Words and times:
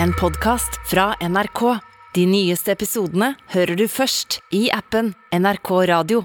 en 0.00 0.12
podkast 0.12 0.90
fra 0.90 1.14
NRK. 1.20 1.78
De 2.14 2.26
nyeste 2.26 2.72
episodene 2.72 3.34
hører 3.54 3.76
du 3.76 3.88
først 3.88 4.40
i 4.52 4.68
appen 4.72 5.14
NRK 5.32 5.70
Radio. 5.88 6.24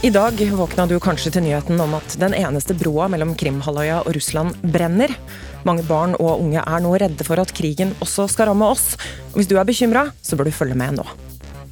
I 0.00 0.08
dag 0.10 0.38
våkna 0.56 0.86
du 0.88 0.94
kanskje 0.96 1.30
til 1.34 1.44
nyheten 1.44 1.80
om 1.84 1.92
at 1.98 2.14
den 2.18 2.32
eneste 2.32 2.72
broa 2.74 3.04
mellom 3.12 3.34
Krimhalvøya 3.36 3.98
og 4.06 4.14
Russland 4.16 4.56
brenner. 4.72 5.12
Mange 5.68 5.84
barn 5.84 6.14
og 6.16 6.40
unge 6.40 6.62
er 6.62 6.80
nå 6.80 6.94
redde 6.96 7.24
for 7.26 7.40
at 7.42 7.52
krigen 7.52 7.92
også 8.00 8.24
skal 8.32 8.48
ramme 8.48 8.68
oss. 8.72 8.94
Og 9.32 9.40
hvis 9.40 9.50
du 9.50 9.58
er 9.60 9.68
bekymra, 9.68 10.06
så 10.22 10.36
bør 10.36 10.48
du 10.48 10.56
følge 10.56 10.78
med 10.78 10.96
nå. 10.96 11.04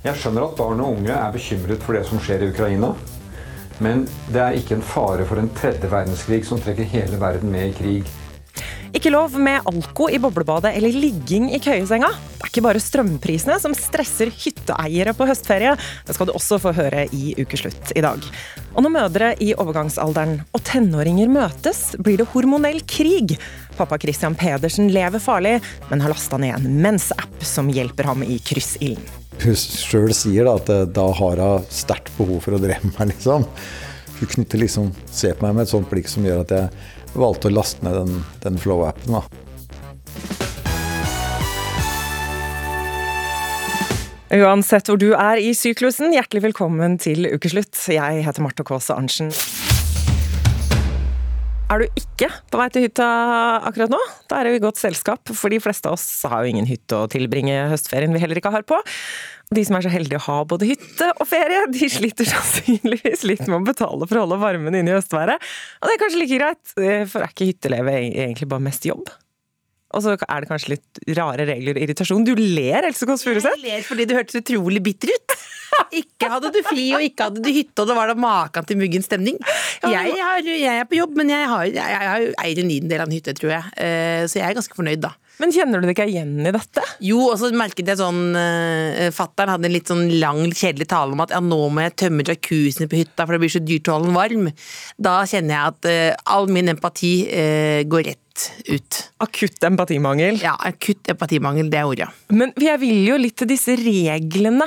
Jeg 0.05 0.21
skjønner 0.21 0.45
at 0.45 0.59
barn 0.59 0.83
og 0.85 0.99
unge 0.99 1.15
er 1.15 1.33
bekymret 1.33 1.83
for 1.83 1.97
det 1.97 2.05
som 2.07 2.21
skjer 2.23 2.45
i 2.45 2.51
Ukraina. 2.53 2.93
Men 3.81 4.05
det 4.29 4.43
er 4.43 4.59
ikke 4.59 4.77
en 4.77 4.85
fare 4.85 5.25
for 5.29 5.41
en 5.41 5.51
tredje 5.57 5.89
verdenskrig 5.91 6.43
som 6.47 6.61
trekker 6.61 6.89
hele 6.93 7.21
verden 7.21 7.53
med 7.55 7.71
i 7.71 7.77
krig. 7.79 8.13
Ikke 8.97 9.11
lov 9.13 9.35
med 9.37 9.67
alko 9.69 10.07
i 10.09 10.19
boblebadet 10.23 10.71
eller 10.79 10.95
ligging 10.95 11.51
i 11.53 11.61
køyesenga. 11.61 12.09
Det 12.09 12.47
er 12.47 12.49
ikke 12.49 12.65
bare 12.65 12.81
strømprisene 12.81 13.59
som 13.61 13.75
stresser 13.77 14.31
hytteeiere 14.33 15.13
på 15.17 15.27
høstferie. 15.29 15.75
Det 16.09 16.17
skal 16.17 16.31
du 16.31 16.33
også 16.33 16.57
få 16.63 16.73
høre 16.77 17.05
i 17.13 17.35
Ukeslutt 17.37 17.93
i 17.99 18.05
dag. 18.05 18.25
Og 18.73 18.85
når 18.87 18.95
mødre 18.95 19.31
i 19.45 19.51
overgangsalderen 19.61 20.39
og 20.57 20.65
tenåringer 20.65 21.29
møtes, 21.33 21.83
blir 22.01 22.23
det 22.23 22.31
hormonell 22.33 22.81
krig. 22.89 23.37
Pappa 23.77 24.01
Christian 24.01 24.37
Pedersen 24.39 24.89
lever 24.95 25.21
farlig, 25.21 25.59
men 25.91 26.01
har 26.03 26.15
lasta 26.15 26.41
ned 26.41 26.57
en 26.57 26.81
mensapp 26.81 27.45
som 27.45 27.69
hjelper 27.69 28.09
ham 28.09 28.25
i 28.25 28.41
kryssilden. 28.41 29.05
Hun 29.39 29.55
sjøl 29.55 30.11
sier 30.17 30.49
da 30.49 30.57
at 30.59 30.71
eh, 30.73 30.87
da 30.91 31.05
har 31.15 31.39
hun 31.45 31.69
sterkt 31.71 32.11
behov 32.17 32.41
for 32.43 32.57
å 32.57 32.63
drepe 32.63 32.89
meg, 32.97 33.13
liksom. 33.13 33.45
Hun 34.19 34.31
knytter 34.33 34.59
liksom, 34.59 34.89
ser 35.15 35.37
på 35.39 35.47
meg 35.47 35.55
med 35.55 35.69
et 35.69 35.71
sånt 35.71 35.87
blikk 35.91 36.09
som 36.11 36.25
gjør 36.27 36.41
at 36.43 36.55
jeg 36.57 36.89
valgte 37.15 37.49
å 37.49 37.55
laste 37.55 37.85
ned 37.87 37.97
den, 38.01 38.25
den 38.45 38.59
Flow-appen. 38.61 39.21
Uansett 44.29 44.91
hvor 44.91 44.99
du 45.01 45.15
er 45.17 45.41
i 45.41 45.55
syklusen, 45.57 46.13
hjertelig 46.13 46.51
velkommen 46.51 46.99
til 47.01 47.31
ukeslutt. 47.33 47.73
Jeg 47.89 48.27
heter 48.27 48.45
Marte 48.45 48.67
Kaase 48.69 48.99
Arntzen. 48.99 49.33
Er 51.69 51.83
du 51.83 51.99
ikke 52.01 52.31
på 52.49 52.57
vei 52.57 52.67
til 52.73 52.87
hytta 52.87 53.07
akkurat 53.69 53.93
nå? 53.93 53.99
Da 54.31 54.39
er 54.39 54.49
du 54.49 54.57
i 54.57 54.63
godt 54.63 54.79
selskap, 54.81 55.29
for 55.37 55.53
de 55.53 55.59
fleste 55.61 55.91
av 55.91 55.99
oss 55.99 56.07
har 56.25 56.41
jo 56.41 56.55
ingen 56.55 56.69
hytte 56.69 56.97
å 56.97 57.11
tilbringe 57.13 57.67
høstferien 57.69 58.15
vi 58.15 58.23
heller 58.23 58.41
ikke 58.41 58.53
har 58.55 58.65
på. 58.69 58.79
De 59.53 59.65
som 59.69 59.77
er 59.77 59.85
så 59.85 59.93
heldige 59.93 60.17
å 60.17 60.25
ha 60.31 60.39
både 60.49 60.69
hytte 60.71 61.11
og 61.13 61.29
ferie, 61.29 61.67
de 61.75 61.91
sliter 61.93 62.29
sannsynligvis 62.33 63.27
litt 63.29 63.45
med 63.45 63.59
å 63.61 63.67
betale 63.69 64.09
for 64.09 64.17
å 64.17 64.25
holde 64.25 64.41
varmen 64.41 64.81
inne 64.81 64.95
i 64.95 64.97
høstværet. 64.97 65.45
Og 65.83 65.91
det 65.91 65.97
er 65.97 66.03
kanskje 66.07 66.23
like 66.23 66.41
greit, 66.41 66.75
for 67.13 67.27
er 67.27 67.37
ikke 67.37 67.51
hyttelivet 67.53 68.01
egentlig 68.25 68.49
bare 68.49 68.65
mest 68.65 68.89
jobb? 68.89 69.13
Og 69.93 70.05
så 70.05 70.17
er 70.17 70.45
det 70.45 70.49
kanskje 70.49 70.75
litt 70.75 71.05
rare 71.17 71.45
regler 71.49 71.77
og 71.77 71.85
irritasjon. 71.85 72.25
Du 72.25 72.33
ler, 72.37 72.89
Else 72.89 73.09
Kåss 73.09 73.25
Furuseth. 73.29 73.61
Jeg 73.61 73.65
ler 73.65 73.85
fordi 73.85 74.09
du 74.09 74.17
hørtes 74.17 74.41
utrolig 74.41 74.83
bitter 74.85 75.13
ut. 75.13 75.37
Ikke 75.99 76.31
hadde 76.33 76.51
du 76.55 76.61
fri, 76.67 76.89
og 76.97 77.05
ikke 77.05 77.29
hadde 77.29 77.45
du 77.45 77.51
hytte, 77.53 77.83
og 77.83 77.91
det 77.91 77.97
var 77.99 78.11
da 78.11 78.19
maken 78.19 78.67
til 78.69 78.81
muggen 78.81 79.05
stemning. 79.05 79.39
Jeg, 79.83 80.19
har, 80.19 80.43
jeg, 80.45 80.75
er 80.75 80.89
på 80.89 80.99
jobb, 80.99 81.17
men 81.19 81.33
jeg, 81.33 81.49
har, 81.49 81.65
jeg, 81.71 82.03
jeg 82.09 82.35
eier 82.45 82.63
en 82.65 82.93
del 82.93 83.01
av 83.01 83.09
en 83.09 83.17
hytte, 83.17 83.35
tror 83.39 83.55
jeg. 83.55 83.73
Eh, 83.79 84.27
så 84.29 84.41
jeg 84.41 84.47
er 84.49 84.59
ganske 84.59 84.79
fornøyd, 84.79 85.03
da. 85.07 85.15
Men 85.39 85.53
kjenner 85.55 85.79
du 85.79 85.87
deg 85.87 85.95
ikke 85.95 86.09
igjen 86.11 86.33
i 86.43 86.53
dette? 86.55 86.83
Jo, 87.05 87.21
og 87.31 87.37
så 87.39 87.51
merket 87.55 87.87
jeg 87.87 88.01
sånn 88.01 88.35
uh, 88.35 89.07
Fattern 89.15 89.53
hadde 89.55 89.69
en 89.69 89.75
litt 89.75 89.91
sånn 89.91 90.09
lang, 90.19 90.41
kjedelig 90.51 90.89
tale 90.91 91.15
om 91.15 91.23
at 91.23 91.35
ja, 91.35 91.39
nå 91.45 91.61
må 91.71 91.85
jeg 91.85 91.95
tømme 92.03 92.27
jacuzzien 92.27 92.91
på 92.91 92.99
hytta, 92.99 93.23
for 93.25 93.37
det 93.37 93.43
blir 93.45 93.55
så 93.55 93.63
dyrt 93.63 93.91
å 93.91 93.99
holde 93.99 94.11
den 94.11 94.19
varm. 94.19 94.49
Da 94.99 95.21
kjenner 95.31 95.55
jeg 95.55 95.75
at 95.75 95.91
uh, 95.93 96.33
all 96.35 96.51
min 96.51 96.75
empati 96.75 97.13
uh, 97.31 97.85
går 97.87 98.11
rett 98.11 98.49
ut. 98.71 98.99
Akutt 99.23 99.65
empatimangel? 99.67 100.43
Ja, 100.43 100.57
akutt 100.59 101.11
empatimangel, 101.11 101.71
det 101.71 101.81
er 101.81 101.91
ordet. 101.91 102.11
Men 102.35 102.55
jeg 102.59 102.83
vil 102.83 103.01
jo 103.07 103.23
litt 103.23 103.39
til 103.39 103.51
disse 103.51 103.79
reglene 103.79 104.67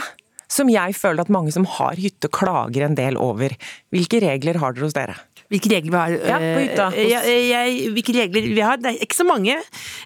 som 0.51 0.69
jeg 0.71 0.95
føler 0.97 1.23
at 1.23 1.31
mange 1.33 1.53
som 1.55 1.65
har 1.77 1.99
hytte 1.99 2.29
klager 2.33 2.85
en 2.87 2.97
del 2.97 3.19
over. 3.19 3.55
Hvilke 3.93 4.19
regler 4.23 4.59
har 4.61 4.75
dere 4.75 4.89
hos 4.89 4.97
dere? 4.97 5.15
Hvilke 5.51 5.71
regler 5.73 5.91
vi 5.91 5.99
har? 5.99 6.13
Ja, 6.29 6.37
på 6.39 6.59
hytta. 6.63 6.85
Jeg, 6.95 7.39
jeg, 7.49 7.89
hvilke 7.95 8.15
regler 8.15 8.45
vi 8.55 8.63
har? 8.63 8.79
Det 8.79 8.93
er 8.93 9.01
ikke 9.03 9.17
så 9.17 9.25
mange. 9.27 9.57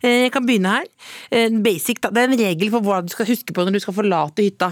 Jeg 0.01 0.31
kan 0.33 0.45
begynne 0.47 0.79
her. 0.79 0.87
Basic, 1.65 2.01
da. 2.01 2.09
Det 2.13 2.23
er 2.23 2.31
en 2.31 2.39
regel 2.39 2.73
for 2.73 2.85
hva 2.85 3.03
du 3.05 3.13
skal 3.13 3.29
huske 3.29 3.53
på 3.53 3.65
når 3.65 3.77
du 3.77 3.83
skal 3.83 3.97
forlate 3.97 4.45
hytta. 4.45 4.71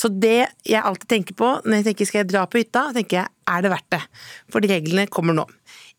Så 0.00 0.10
det 0.12 0.50
jeg 0.68 0.80
alltid 0.80 1.08
tenker 1.08 1.36
på 1.36 1.54
når 1.64 1.80
jeg 1.80 1.88
tenker 1.90 2.08
skal 2.08 2.22
jeg 2.22 2.30
dra 2.34 2.44
på 2.48 2.60
hytta, 2.60 2.86
tenker 2.96 3.22
jeg 3.22 3.32
er 3.50 3.64
det 3.64 3.72
verdt 3.72 3.90
det? 3.96 4.02
For 4.52 4.70
reglene 4.72 5.08
kommer 5.12 5.36
nå. 5.36 5.48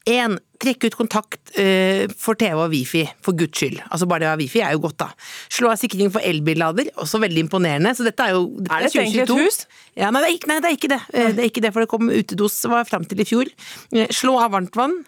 1. 0.10 0.38
Trekk 0.62 0.88
ut 0.88 0.98
kontakt 1.00 1.54
uh, 1.58 2.06
for 2.22 2.38
TV 2.40 2.58
og 2.58 2.72
wifi, 2.74 3.04
for 3.26 3.38
guds 3.38 3.58
skyld. 3.58 3.80
Altså 3.90 4.08
Bare 4.10 4.24
det 4.24 4.30
å 4.30 4.34
ha 4.36 4.40
wifi 4.40 4.62
er 4.64 4.76
jo 4.76 4.84
godt, 4.86 5.00
da. 5.02 5.10
Slå 5.52 5.72
av 5.72 5.80
sikring 5.82 6.12
for 6.14 6.24
elbillader, 6.26 6.92
også 7.02 7.22
veldig 7.24 7.46
imponerende. 7.48 7.96
Så 7.98 8.06
dette 8.08 8.28
er 8.28 8.36
jo 8.38 8.48
dette 8.60 8.78
Er 8.78 8.86
det 8.86 8.92
egentlig 9.02 9.26
et 9.26 9.36
hus? 9.42 9.64
Ja, 9.98 10.12
nei, 10.14 10.22
det 10.24 10.30
er 10.30 10.36
ikke, 10.38 10.52
nei, 10.52 10.60
det 10.64 10.70
er 10.70 10.78
ikke 10.78 10.92
det. 10.94 11.02
Uh, 11.10 11.30
det 11.36 11.46
er 11.46 11.50
ikke 11.50 11.66
det, 11.66 11.74
For 11.76 11.86
det 11.86 11.92
kom 11.92 12.12
utedos 12.12 12.60
var 12.72 12.90
fram 12.90 13.08
til 13.10 13.24
i 13.24 13.28
fjor. 13.28 13.50
Uh, 13.96 14.06
slå 14.14 14.38
av 14.42 14.54
varmtvann. 14.56 15.02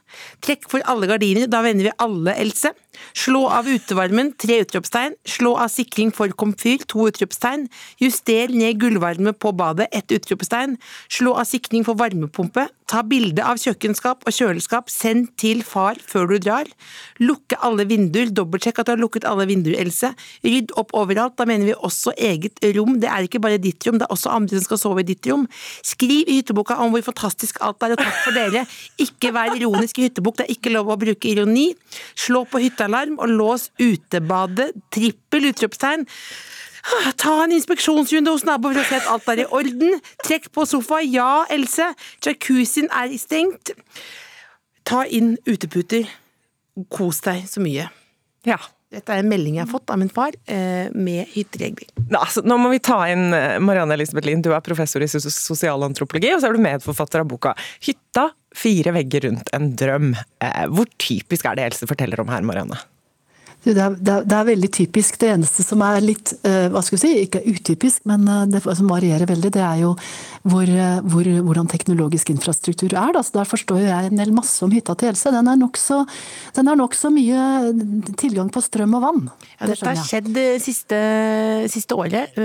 Trekk 0.44 0.69
for 0.72 0.86
alle 0.90 1.09
gardiner, 1.12 1.50
da 1.52 1.63
vender 1.66 1.92
vi 1.92 1.97
alle, 2.03 2.38
Else. 2.44 2.74
Slå 3.18 3.46
av 3.52 3.68
utevarmen, 3.69 4.31
tre 4.40 4.59
utropstegn. 4.63 5.16
Slå 5.28 5.53
av 5.62 5.72
sikring 5.74 6.12
for 6.16 6.34
komfyr, 6.38 6.84
to 6.90 7.08
utropstegn. 7.09 7.68
Juster 8.02 8.53
ned 8.53 8.80
gulvvarme 8.81 9.34
på 9.34 9.53
badet, 9.58 9.90
ett 9.92 10.13
utropstegn. 10.13 10.78
Slå 11.12 11.36
av 11.40 11.50
sikring 11.50 11.86
for 11.88 12.00
varmepumpe. 12.00 12.68
Ta 12.90 13.03
bilde 13.08 13.46
av 13.46 13.62
kjøkkenskap 13.62 14.28
og 14.28 14.36
kjøleskap, 14.36 14.92
send 14.92 15.31
til 15.44 15.64
far 15.68 16.00
før 16.00 16.31
du 16.31 16.38
drar. 16.42 16.70
Lukke 17.24 17.59
alle 17.66 17.86
vinduer, 17.90 18.31
dobbeltsjekk 18.36 18.81
at 18.81 18.90
du 18.90 18.94
har 18.96 19.02
lukket 19.02 19.28
alle 19.28 19.48
vinduer, 19.50 19.76
Else. 19.84 20.14
Rydd 20.46 20.74
opp 20.80 20.94
overalt, 20.98 21.36
da 21.40 21.48
mener 21.50 21.70
vi 21.72 21.76
også 21.76 22.16
eget 22.16 22.64
rom. 22.78 22.98
Det 23.02 23.12
er 23.12 23.28
ikke 23.28 23.42
bare 23.44 23.59
ditt 23.62 23.84
rom, 23.88 24.00
det 24.00 24.08
er 24.08 24.16
også 24.16 24.31
andre 24.34 24.58
som 24.58 24.68
skal 24.70 24.81
sove 24.81 25.04
i 25.04 25.09
ditt 25.12 25.28
rom. 25.30 25.46
Skriv 25.86 26.30
i 26.30 26.40
hytteboka 26.40 26.80
om 26.84 26.94
hvor 26.94 27.06
fantastisk 27.12 27.59
alt 27.66 27.84
er, 27.84 27.98
og 27.98 28.04
takk 28.04 28.20
for 28.24 28.40
dere. 28.40 28.66
Ikke 29.04 29.34
vær 29.36 29.56
ironisk 29.58 30.00
i 30.00 30.08
hyttebok, 30.08 30.40
det 30.40 30.48
er 30.48 30.56
ikke 30.56 30.74
lov 30.74 30.94
å 30.94 31.00
bruke 31.02 31.31
ironi. 31.31 31.70
Slå 32.16 32.46
på 32.50 32.64
hyttealarm 32.64 33.20
og 33.20 33.34
lås 33.34 33.70
utebadet. 33.81 34.72
Trippel 34.94 35.52
utropstegn. 35.52 36.08
Ta 37.18 37.34
en 37.46 37.54
inspeksjonsrunde 37.56 38.31
hos 38.34 38.44
naboen 38.48 38.75
for 38.75 38.84
å 38.84 38.90
se 38.90 39.00
at 39.00 39.08
alt 39.12 39.30
er 39.31 39.46
i 39.46 39.50
orden. 39.56 40.02
Trekk 40.25 40.50
på 40.56 40.66
sofa. 40.68 41.00
Ja, 41.06 41.46
Else. 41.54 41.94
Jacuzzien 42.25 42.92
er 42.92 43.14
stengt. 43.20 43.72
Ta 44.88 45.04
inn 45.06 45.36
uteputer. 45.46 46.08
Kos 46.90 47.22
deg 47.26 47.46
så 47.50 47.62
mye. 47.64 47.90
Ja. 48.48 48.60
Dette 48.94 49.16
er 49.16 49.24
en 49.24 49.30
melding 49.30 49.58
jeg 49.58 49.66
har 49.66 49.72
fått 49.72 49.90
av 49.90 49.98
min 49.98 50.12
far, 50.14 50.36
eh, 50.46 50.92
med 50.94 51.30
hytteregler. 51.34 51.90
Altså, 52.14 52.44
nå 52.46 52.60
må 52.62 52.70
vi 52.70 52.82
ta 52.84 53.00
inn 53.10 53.34
eh, 53.34 53.58
Marianne 53.64 53.96
Elisabeth 53.98 54.30
Lind, 54.30 54.46
du 54.46 54.54
er 54.54 54.62
professor 54.66 55.02
i 55.02 55.10
sosialantropologi, 55.10 56.30
og 56.36 56.44
så 56.44 56.50
er 56.50 56.58
du 56.58 56.62
medforfatter 56.62 57.24
av 57.24 57.30
boka 57.32 57.56
'Hytta 57.82 58.30
fire 58.54 58.94
vegger 58.94 59.26
rundt 59.30 59.50
en 59.54 59.72
drøm'. 59.80 60.14
Eh, 60.46 60.66
hvor 60.70 60.86
typisk 61.02 61.50
er 61.50 61.58
det 61.58 61.72
Else 61.72 61.90
forteller 61.90 62.22
om 62.22 62.30
her, 62.30 62.46
Marianne? 62.46 62.78
Det 63.63 63.74
er, 63.79 63.94
det, 63.96 64.12
er, 64.12 64.25
det 64.28 64.35
er, 64.35 64.47
veldig 64.50 64.69
typisk. 64.75 65.18
Det 65.22 65.29
eneste 65.31 65.63
som 65.63 65.81
er 65.85 66.01
litt 66.03 66.34
uh, 66.44 66.68
hva 66.74 66.81
skal 66.84 66.97
vi 66.97 67.01
si, 67.06 67.12
ikke 67.24 67.44
utypisk, 67.47 68.03
men 68.09 68.25
uh, 68.28 68.44
det 68.50 68.59
som 68.63 68.91
varierer 68.91 69.29
veldig, 69.29 69.51
det 69.56 69.63
er 69.63 69.78
jo 69.85 69.94
hvor, 70.44 70.68
uh, 70.68 71.00
hvor, 71.07 71.29
hvordan 71.47 71.69
teknologisk 71.72 72.34
infrastruktur 72.34 72.91
er. 72.91 73.13
Da. 73.16 73.24
Så 73.24 73.38
Der 73.38 73.47
forstår 73.47 73.79
jeg 73.85 74.12
en 74.12 74.19
del 74.19 74.34
masse 74.35 74.59
om 74.66 74.74
hytta 74.75 74.97
til 75.00 75.13
Else. 75.13 75.31
Den 75.31 75.47
er 75.47 75.62
nokså 75.62 76.03
nok 76.84 77.00
mye 77.16 77.46
tilgang 78.19 78.51
på 78.51 78.63
strøm 78.63 78.98
og 79.00 79.06
vann. 79.06 79.24
Ja, 79.60 79.71
dette 79.71 79.88
har 79.94 80.04
skjedd 80.04 80.33
det 80.36 80.48
siste, 80.63 81.00
siste 81.71 81.95
året. 81.95 82.36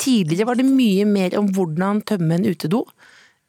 Tidligere 0.00 0.48
var 0.50 0.58
det 0.58 0.66
mye 0.66 1.06
mer 1.06 1.38
om 1.38 1.50
hvordan 1.54 2.02
tømme 2.10 2.40
en 2.40 2.50
utedo. 2.50 2.86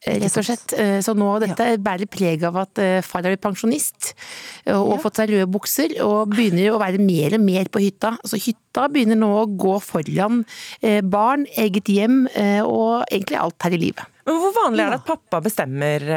Rett 0.01 0.37
og 0.39 0.45
slett. 0.47 0.73
Så 1.05 1.13
nå, 1.13 1.27
dette 1.43 1.67
bærer 1.83 2.09
preg 2.09 2.41
av 2.47 2.55
at 2.63 2.79
far 3.05 3.27
er 3.29 3.37
pensjonist 3.41 4.13
og 4.71 4.95
har 4.95 5.01
fått 5.03 5.19
seg 5.21 5.29
røde 5.29 5.49
bukser 5.53 5.93
og 6.01 6.33
begynner 6.33 6.73
å 6.73 6.79
være 6.81 6.97
mer 7.03 7.37
og 7.37 7.43
mer 7.45 7.69
på 7.69 7.83
hytta. 7.83 8.15
Så 8.25 8.39
hytta 8.41 8.87
begynner 8.89 9.19
nå 9.21 9.29
å 9.43 9.45
gå 9.45 9.75
foran 9.85 10.41
barn, 11.05 11.45
eget 11.53 11.93
hjem 11.93 12.23
og 12.65 13.03
egentlig 13.11 13.37
alt 13.43 13.61
her 13.67 13.77
i 13.77 13.81
livet. 13.85 14.09
Men 14.25 14.41
Hvor 14.41 14.57
vanlig 14.57 14.87
er 14.87 14.95
det 14.95 15.01
at 15.03 15.09
pappa 15.13 15.41
bestemmer 15.45 16.09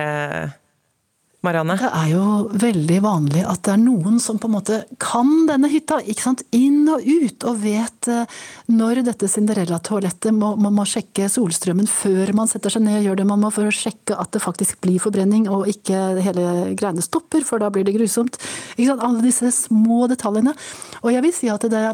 Marianne? 1.45 1.77
Det 1.79 1.91
er 1.91 2.11
jo 2.11 2.25
veldig 2.63 2.99
vanlig 3.05 3.43
at 3.47 3.63
det 3.67 3.75
er 3.75 3.81
noen 3.83 4.19
som 4.23 4.39
på 4.41 4.49
en 4.49 4.55
måte 4.57 4.81
kan 5.03 5.31
denne 5.49 5.71
hytta. 5.73 6.01
ikke 6.03 6.25
sant? 6.25 6.45
Inn 6.57 6.89
og 6.91 7.05
ut, 7.05 7.47
og 7.49 7.61
vet 7.63 8.09
eh, 8.11 8.39
når 8.73 9.03
dette 9.07 9.29
Cinderella-toalettet 9.31 10.35
må, 10.37 10.55
man 10.61 10.77
må 10.77 10.87
sjekke 10.89 11.29
solstrømmen 11.33 11.89
før 11.91 12.35
man 12.37 12.51
setter 12.51 12.75
seg 12.75 12.87
ned 12.87 13.01
og 13.01 13.09
gjør 13.09 13.21
det. 13.21 13.29
Man 13.31 13.45
må 13.45 13.53
for 13.55 13.69
å 13.69 13.75
sjekke 13.75 14.19
at 14.19 14.33
det 14.35 14.45
faktisk 14.45 14.81
blir 14.85 15.03
forbrenning, 15.03 15.49
og 15.53 15.69
ikke 15.71 16.05
hele 16.25 16.47
greiene 16.79 17.05
stopper, 17.05 17.45
for 17.47 17.63
da 17.63 17.71
blir 17.75 17.87
det 17.87 17.97
grusomt. 17.97 18.41
Ikke 18.77 18.93
sant? 18.93 19.05
Alle 19.05 19.25
disse 19.25 19.53
små 19.55 20.09
detaljene. 20.11 20.57
Og 21.05 21.13
jeg 21.15 21.27
vil 21.27 21.37
si 21.37 21.53
at 21.53 21.69
det, 21.71 21.85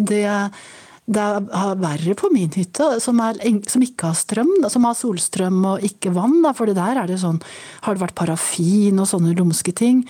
det 0.00 0.24
det 1.04 1.20
er 1.20 1.74
verre 1.82 2.14
på 2.16 2.30
min 2.32 2.52
hytte, 2.56 2.86
som, 3.04 3.18
er, 3.20 3.36
som 3.68 3.82
ikke 3.84 4.08
har 4.08 4.16
strøm, 4.16 4.54
som 4.72 4.86
har 4.88 4.96
solstrøm 4.96 5.58
og 5.74 5.84
ikke 5.84 6.14
vann. 6.16 6.38
For 6.56 6.70
det 6.70 6.78
der 6.78 7.02
er 7.02 7.10
det 7.10 7.20
sånn 7.20 7.42
Har 7.84 7.96
det 7.96 8.04
vært 8.06 8.16
parafin 8.16 9.02
og 9.02 9.10
sånne 9.10 9.34
lumske 9.36 9.74
ting? 9.76 10.06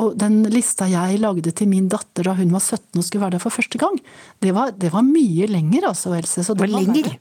Og 0.00 0.16
den 0.18 0.40
lista 0.50 0.86
jeg 0.88 1.18
lagde 1.20 1.52
til 1.54 1.68
min 1.68 1.84
datter 1.92 2.24
da 2.26 2.32
hun 2.38 2.50
var 2.54 2.62
17 2.64 2.96
og 2.96 3.04
skulle 3.04 3.26
være 3.26 3.36
der 3.36 3.42
for 3.42 3.54
første 3.54 3.78
gang, 3.78 3.98
det 4.42 4.54
var, 4.56 4.72
det 4.72 4.88
var 4.90 5.04
mye 5.04 5.46
lenger, 5.50 5.90
altså, 5.90 6.14
Else. 6.16 6.42
Så 6.42 6.56
det 6.56 6.64
var 6.64 6.72
lenger. 6.72 7.12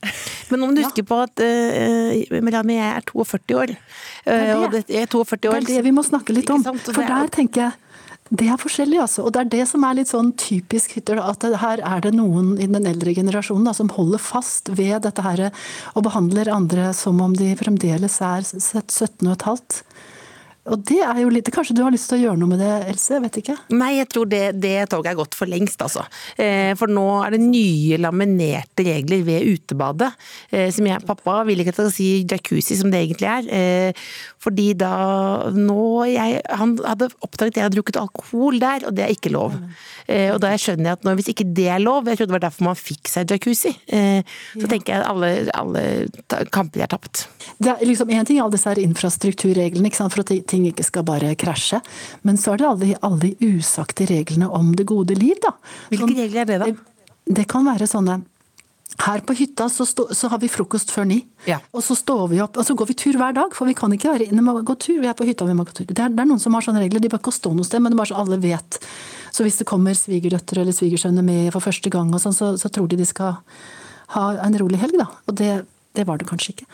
Men 0.53 0.63
om 0.65 0.73
du 0.73 0.81
husker 0.81 1.05
på 1.05 1.19
at 1.21 1.43
uh, 1.43 2.39
Melanie, 2.41 2.79
jeg 2.79 2.95
er 2.95 3.05
42 3.11 3.59
år. 3.59 3.75
Uh, 3.75 4.31
det, 4.31 4.39
er 4.39 4.73
det. 4.77 4.83
Det, 4.87 5.01
er 5.03 5.11
42 5.11 5.51
år. 5.51 5.59
det 5.59 5.61
er 5.61 5.69
det 5.75 5.85
vi 5.89 5.93
må 5.93 6.05
snakke 6.07 6.33
litt 6.33 6.49
om. 6.49 6.63
For 6.63 7.03
der 7.03 7.29
tenker 7.35 7.67
jeg 7.67 7.90
det 8.31 8.47
er 8.47 8.59
forskjellig, 8.59 8.95
altså. 9.03 9.25
Og 9.27 9.33
det 9.35 9.41
er 9.41 9.49
det 9.51 9.63
som 9.67 9.83
er 9.83 9.97
litt 9.97 10.11
sånn 10.11 10.31
typisk 10.39 10.93
hytter. 10.95 11.19
At 11.19 11.43
her 11.43 11.81
er 11.83 12.03
det 12.03 12.13
noen 12.15 12.53
i 12.63 12.67
den 12.71 12.87
eldre 12.87 13.11
generasjonen 13.17 13.67
da, 13.67 13.73
som 13.75 13.91
holder 13.91 14.23
fast 14.23 14.71
ved 14.77 15.03
dette 15.03 15.25
her 15.25 15.49
og 15.91 16.05
behandler 16.07 16.51
andre 16.53 16.93
som 16.95 17.19
om 17.23 17.35
de 17.35 17.51
fremdeles 17.59 18.15
er 18.23 18.47
17 18.47 19.27
og 19.27 19.33
et 19.35 19.47
halvt. 19.49 19.81
Og 20.69 20.81
det 20.85 20.99
er 21.01 21.17
jo 21.23 21.31
litt 21.33 21.49
Kanskje 21.51 21.73
du 21.73 21.81
har 21.81 21.93
lyst 21.93 22.11
til 22.11 22.19
å 22.19 22.21
gjøre 22.27 22.39
noe 22.39 22.51
med 22.53 22.61
det, 22.61 22.69
Else? 22.91 23.15
Jeg 23.15 23.23
vet 23.23 23.37
ikke. 23.41 23.55
Nei, 23.73 23.95
jeg 23.97 24.07
tror 24.13 24.27
det, 24.29 24.41
det 24.61 24.75
toget 24.91 25.11
er 25.11 25.17
gått 25.17 25.35
for 25.37 25.49
lengst, 25.49 25.81
altså. 25.81 26.03
Eh, 26.37 26.71
for 26.79 26.91
nå 26.91 27.05
er 27.25 27.33
det 27.33 27.41
nye 27.43 27.97
laminerte 27.99 28.85
regler 28.85 29.23
ved 29.25 29.47
utebadet. 29.49 30.11
Eh, 30.53 30.69
som 30.73 30.87
jeg, 30.87 31.01
Pappa 31.07 31.39
vil 31.47 31.63
ikke 31.63 31.73
at 31.73 31.81
jeg 31.81 31.89
skal 31.89 31.95
si 31.95 32.09
jacuzzi, 32.29 32.77
som 32.77 32.93
det 32.93 33.01
egentlig 33.01 33.29
er. 33.31 33.49
Eh, 33.51 34.05
fordi 34.41 34.67
da 34.77 34.91
nå 35.53 35.81
jeg, 36.09 36.39
Han 36.61 36.77
hadde 36.85 37.09
oppdaget 37.21 37.51
at 37.51 37.57
jeg 37.57 37.65
hadde 37.65 37.77
drukket 37.77 37.99
alkohol 38.01 38.61
der, 38.61 38.85
og 38.87 38.95
det 38.97 39.05
er 39.05 39.13
ikke 39.13 39.33
lov. 39.33 39.57
Og 40.11 40.39
da 40.43 40.49
skjønner 40.59 40.89
jeg 40.89 40.97
at 40.97 41.05
nå, 41.05 41.13
hvis 41.15 41.29
ikke 41.31 41.45
det 41.55 41.67
er 41.71 41.79
lov 41.79 42.07
Jeg 42.09 42.17
trodde 42.19 42.31
det 42.31 42.35
var 42.35 42.43
derfor 42.47 42.65
man 42.65 42.79
fikk 42.79 43.09
seg 43.11 43.29
jacuzzi. 43.31 43.71
Så 43.85 44.67
tenker 44.67 44.95
jeg 44.95 45.03
at 45.03 45.07
alle, 45.07 45.29
alle 45.55 46.45
kamper 46.51 46.83
er 46.83 46.91
tapt. 46.91 47.27
Det 47.61 47.69
er 47.71 47.85
liksom 47.85 48.11
en 48.11 48.27
ting 48.27 48.41
alle 48.41 48.55
disse 48.55 48.73
infrastrukturreglene, 48.81 49.91
ikke 49.91 50.01
sant? 50.01 50.15
for 50.15 50.25
at 50.25 50.33
ting 50.51 50.60
ikke 50.69 50.85
skal 50.85 51.05
bare 51.07 51.33
krasje. 51.39 51.81
Men 52.27 52.37
så 52.37 52.53
er 52.53 52.61
det 52.61 52.69
alle, 52.69 52.91
alle 53.01 53.31
de 53.31 53.51
usagte 53.57 54.07
reglene 54.09 54.49
om 54.49 54.73
det 54.77 54.87
gode 54.89 55.17
liv, 55.17 55.39
da. 55.43 55.55
Hvilke 55.89 56.05
sånn, 56.05 56.19
regler 56.21 56.43
er 56.43 56.51
det, 56.51 56.59
da? 56.61 57.07
Det 57.41 57.47
kan 57.49 57.65
være 57.67 57.89
sånne 57.89 58.21
her 58.99 59.21
på 59.25 59.33
hytta 59.37 59.69
så, 59.71 59.85
stå, 59.87 60.07
så, 60.13 60.27
har 60.31 60.41
vi 60.41 60.49
frokost 60.51 60.91
før 60.93 61.07
ni. 61.09 61.21
Ja. 61.47 61.59
Og 61.73 61.83
så 61.85 61.95
står 61.97 62.25
vi 62.33 62.41
opp, 62.43 62.59
og 62.59 62.67
så 62.67 62.75
går 62.77 62.91
vi 62.91 62.97
tur 62.99 63.17
hver 63.17 63.33
dag, 63.37 63.55
for 63.55 63.69
vi 63.69 63.75
kan 63.77 63.93
ikke 63.95 64.11
være 64.11 64.27
inne. 64.27 64.43
Vi 64.43 64.47
må 64.47 64.61
gå 64.67 64.75
tur, 64.75 64.99
vi 65.01 65.09
er 65.09 65.17
på 65.17 65.27
hytta, 65.27 65.47
vi 65.47 65.57
må 65.57 65.65
gå 65.67 65.75
tur. 65.75 65.87
Det 65.89 65.97
er, 65.97 66.11
det 66.11 66.21
er 66.21 66.29
noen 66.29 66.41
som 66.43 66.55
har 66.57 66.65
sånne 66.65 66.83
regler. 66.83 67.03
De 67.03 67.11
bør 67.11 67.23
ikke 67.23 67.35
stå 67.35 67.53
noe 67.55 67.67
sted, 67.67 67.81
men 67.81 67.93
det 67.93 67.97
er 67.97 68.03
bare 68.03 68.11
så 68.11 68.21
alle 68.21 68.39
vet. 68.43 68.79
Så 69.31 69.47
hvis 69.47 69.61
det 69.61 69.69
kommer 69.69 69.97
svigerdøtre 69.97 70.65
eller 70.65 70.75
svigersønner 70.75 71.25
med 71.25 71.51
for 71.55 71.63
første 71.63 71.93
gang, 71.93 72.11
og 72.13 72.23
sånn, 72.23 72.35
så, 72.35 72.53
så, 72.61 72.71
tror 72.73 72.89
de 72.91 72.99
de 72.99 73.07
skal 73.07 73.39
ha 74.17 74.25
en 74.43 74.59
rolig 74.59 74.81
helg, 74.81 74.99
da. 74.99 75.07
Og 75.31 75.39
det, 75.39 75.53
det 75.97 76.07
var 76.09 76.19
det 76.19 76.27
kanskje 76.29 76.57
ikke. 76.57 76.67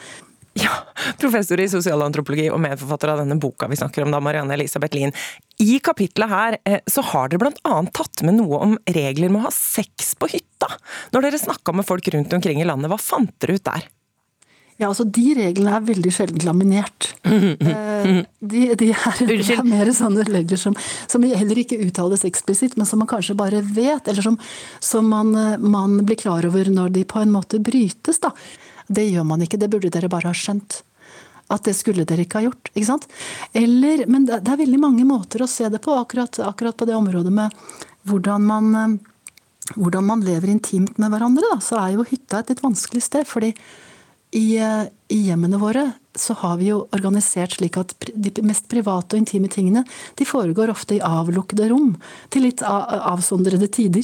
Ja, 0.57 0.73
Professor 1.21 1.59
i 1.61 1.67
sosialantropologi 1.69 2.47
og 2.49 2.61
medforfatter 2.63 3.11
av 3.13 3.21
denne 3.21 3.37
boka 3.41 3.67
vi 3.69 3.77
snakker 3.77 4.05
om, 4.05 4.13
da, 4.13 4.21
Marianne 4.23 4.55
Elisabeth 4.55 4.95
Lien. 4.95 5.13
I 5.61 5.77
kapitlet 5.83 6.31
her 6.31 6.57
eh, 6.65 6.79
så 6.89 7.03
har 7.11 7.29
dere 7.29 7.43
bl.a. 7.43 7.75
tatt 7.93 8.23
med 8.25 8.39
noe 8.39 8.61
om 8.65 8.77
regler 8.85 9.29
med 9.29 9.41
å 9.41 9.47
ha 9.49 9.53
sex 9.53 10.15
på 10.17 10.29
hytta. 10.31 10.71
Når 11.13 11.27
dere 11.27 11.41
snakka 11.41 11.75
med 11.77 11.87
folk 11.87 12.09
rundt 12.13 12.33
omkring 12.33 12.63
i 12.63 12.67
landet, 12.67 12.89
hva 12.89 12.99
fant 13.01 13.33
dere 13.43 13.59
ut 13.59 13.67
der? 13.67 13.85
Ja, 14.77 14.91
altså 14.91 15.07
De 15.09 15.31
reglene 15.33 15.73
er 15.73 15.85
veldig 15.85 16.13
sjelden 16.13 16.45
laminert. 16.47 17.11
Eh, 17.67 18.23
de, 18.39 18.61
de, 18.77 18.87
er, 18.93 19.17
de, 19.27 19.35
er, 19.51 19.63
mer 19.65 19.89
sånne 19.95 20.23
regler 20.27 20.59
som, 20.59 20.75
som, 21.09 21.23
heller 21.25 21.59
ikke 21.59 21.79
uttales 21.81 22.23
eksplisitt, 22.27 22.77
men 22.77 22.87
som 22.87 23.01
man 23.01 23.09
kanskje 23.09 23.35
bare 23.37 23.59
vet, 23.65 24.07
eller 24.07 24.23
som, 24.23 24.37
som 24.83 25.09
man, 25.11 25.33
eh, 25.35 25.57
man, 25.59 25.97
blir 26.07 26.19
klar 26.21 26.45
over 26.47 26.69
når 26.71 26.93
de 26.95 27.03
på 27.09 27.19
en 27.19 27.33
måte 27.33 27.59
brytes. 27.63 28.21
da. 28.23 28.31
Det 28.87 29.07
gjør 29.07 29.25
man 29.27 29.43
ikke, 29.43 29.59
det 29.59 29.69
burde 29.71 29.91
dere 29.93 30.11
bare 30.11 30.31
ha 30.31 30.37
skjønt. 30.37 30.81
At 31.51 31.63
det 31.67 31.77
skulle 31.77 32.05
dere 32.07 32.25
ikke 32.25 32.41
ha 32.41 32.47
gjort. 32.49 32.71
ikke 32.73 32.89
sant? 32.89 33.07
Eller, 33.55 34.05
men 34.11 34.27
det 34.27 34.41
er 34.41 34.59
veldig 34.59 34.79
mange 34.81 35.05
måter 35.07 35.43
å 35.43 35.49
se 35.51 35.69
det 35.71 35.79
på, 35.83 35.95
akkurat, 35.95 36.39
akkurat 36.43 36.75
på 36.75 36.87
det 36.89 36.95
området 36.97 37.31
med 37.33 37.55
hvordan 38.07 38.43
man, 38.47 38.69
eh, 38.75 39.75
hvordan 39.75 40.07
man 40.07 40.23
lever 40.27 40.51
intimt 40.51 40.99
med 40.99 41.11
hverandre. 41.13 41.47
Da. 41.53 41.59
Så 41.63 41.79
er 41.79 41.95
jo 41.95 42.07
hytta 42.07 42.41
et 42.41 42.51
litt 42.51 42.63
vanskelig 42.63 43.03
sted. 43.07 43.27
fordi 43.27 43.53
i, 44.35 44.57
eh, 44.59 44.83
i, 45.07 45.21
hjemmene 45.29 45.59
våre 45.59 45.85
så 46.17 46.33
har 46.41 46.57
vi 46.59 46.67
jo 46.67 46.81
organisert 46.91 47.55
slik 47.55 47.77
at 47.79 47.93
de 48.11 48.43
mest 48.43 48.67
private 48.67 49.15
og 49.15 49.21
intime 49.21 49.47
tingene 49.47 49.85
de 50.19 50.25
foregår 50.27 50.73
ofte 50.73 50.97
i 50.97 51.03
avlukkede 51.03 51.69
rom, 51.71 51.93
til 52.29 52.43
litt 52.43 52.63
avsondrede 52.65 53.69
tider. 53.71 54.03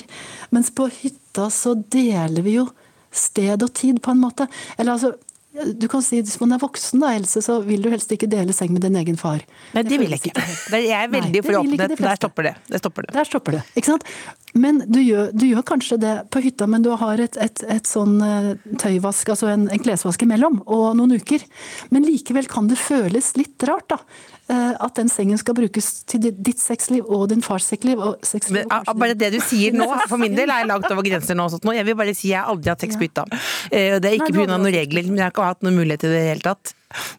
Mens 0.52 0.72
på 0.72 0.88
hytta 0.88 1.50
så 1.52 1.76
deler 1.76 2.46
vi 2.46 2.56
jo 2.62 2.70
sted 3.14 3.64
og 3.64 3.74
tid, 3.78 4.02
på 4.04 4.12
en 4.12 4.24
måte. 4.24 4.48
Eller 4.78 4.98
altså, 4.98 5.14
du 5.54 5.86
kan 5.92 6.02
si 6.02 6.20
Hvis 6.22 6.40
man 6.42 6.56
er 6.56 6.62
voksen, 6.62 7.02
da, 7.04 7.12
Else, 7.14 7.42
så 7.46 7.60
vil 7.66 7.84
du 7.84 7.90
helst 7.94 8.12
ikke 8.14 8.30
dele 8.30 8.56
seng 8.56 8.74
med 8.74 8.82
din 8.86 8.98
egen 8.98 9.18
far. 9.20 9.44
Nei, 9.76 9.84
det, 9.86 10.00
vil 10.02 10.14
jeg 10.16 10.24
ikke. 10.24 10.46
Jeg 10.74 10.96
er 10.98 11.12
veldig 11.14 11.44
for 11.46 11.60
åpenhet. 11.62 11.94
Der 12.00 12.18
stopper 12.18 12.48
det. 12.50 12.56
Der 12.72 12.82
stopper 12.82 13.06
det. 13.06 13.14
Der 13.14 13.30
stopper 13.30 13.58
det. 13.58 13.62
Ikke 13.78 13.92
sant? 13.92 14.08
Men 14.58 14.84
du 14.86 15.00
gjør, 15.02 15.32
du 15.34 15.46
gjør 15.48 15.66
kanskje 15.74 15.98
det 16.02 16.14
på 16.34 16.42
hytta, 16.46 16.68
men 16.70 16.86
du 16.86 16.92
har 16.98 17.22
et, 17.22 17.38
et, 17.42 17.64
et 17.74 17.90
sånn 17.90 18.20
eh, 18.26 18.52
tøyvask, 18.82 19.34
altså 19.34 19.50
en, 19.54 19.66
en 19.74 19.82
klesvask 19.82 20.26
imellom, 20.26 20.62
og 20.66 20.92
noen 20.98 21.18
uker. 21.22 21.46
Men 21.94 22.06
likevel 22.06 22.50
kan 22.50 22.70
det 22.70 22.82
føles 22.82 23.34
litt 23.38 23.70
rart, 23.70 23.94
da. 23.94 24.02
Eh, 24.52 24.74
at 24.76 24.98
den 25.00 25.08
sengen 25.08 25.40
skal 25.40 25.56
brukes 25.56 25.86
til 26.10 26.26
ditt 26.28 26.60
sexliv 26.60 27.08
og 27.08 27.30
din 27.32 27.40
fars 27.46 27.64
sexliv. 27.72 28.02
Og 28.04 28.26
sexliv 28.28 28.68
og 28.68 28.98
bare 29.00 29.16
det 29.16 29.30
du 29.32 29.40
sier 29.40 29.72
nå, 29.76 29.88
for 30.12 30.20
min 30.20 30.36
del 30.36 30.52
er 30.52 30.68
langt 30.68 30.90
over 30.92 31.06
grenser 31.06 31.38
nå. 31.40 31.48
Jeg 31.72 31.88
vil 31.88 31.96
bare 31.96 32.16
si 32.18 32.34
jeg 32.34 32.42
har 32.42 32.52
aldri 32.52 32.74
hatt 32.74 32.84
sex 32.84 33.00
på 33.00 33.08
hytta. 33.08 33.24
Eh, 33.72 34.02
det 34.04 34.12
er 34.12 34.18
ikke 34.20 34.34
pga. 34.36 34.50
noen 34.52 34.68
regler, 34.68 35.08
men 35.08 35.22
jeg 35.22 35.26
har 35.30 35.32
ikke 35.32 35.43
hatt 35.52 35.66
noen 35.66 35.78
mulighet 35.80 36.06
til 36.06 36.14
det 36.14 36.20
i 36.20 36.24
det 36.24 36.32
hele 36.32 36.46
tatt. 36.46 36.74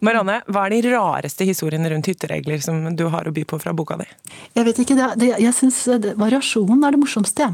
Marianne, 0.07 0.39
hva 0.49 0.67
er 0.67 0.75
de 0.75 0.93
rareste 0.95 1.47
historiene 1.49 1.91
rundt 1.91 2.09
hytteregler 2.11 2.63
som 2.63 2.87
du 2.97 3.07
har 3.13 3.27
å 3.27 3.35
by 3.35 3.45
på 3.49 3.59
fra 3.63 3.75
boka 3.77 3.99
di? 4.01 4.07
Jeg 4.55 4.69
vet 4.69 4.81
ikke, 4.85 4.97
det, 4.99 5.11
det, 5.21 5.33
jeg 5.43 5.57
syns 5.57 5.83
variasjonen 6.21 6.87
er 6.87 6.95
det 6.95 7.03
morsomste. 7.03 7.51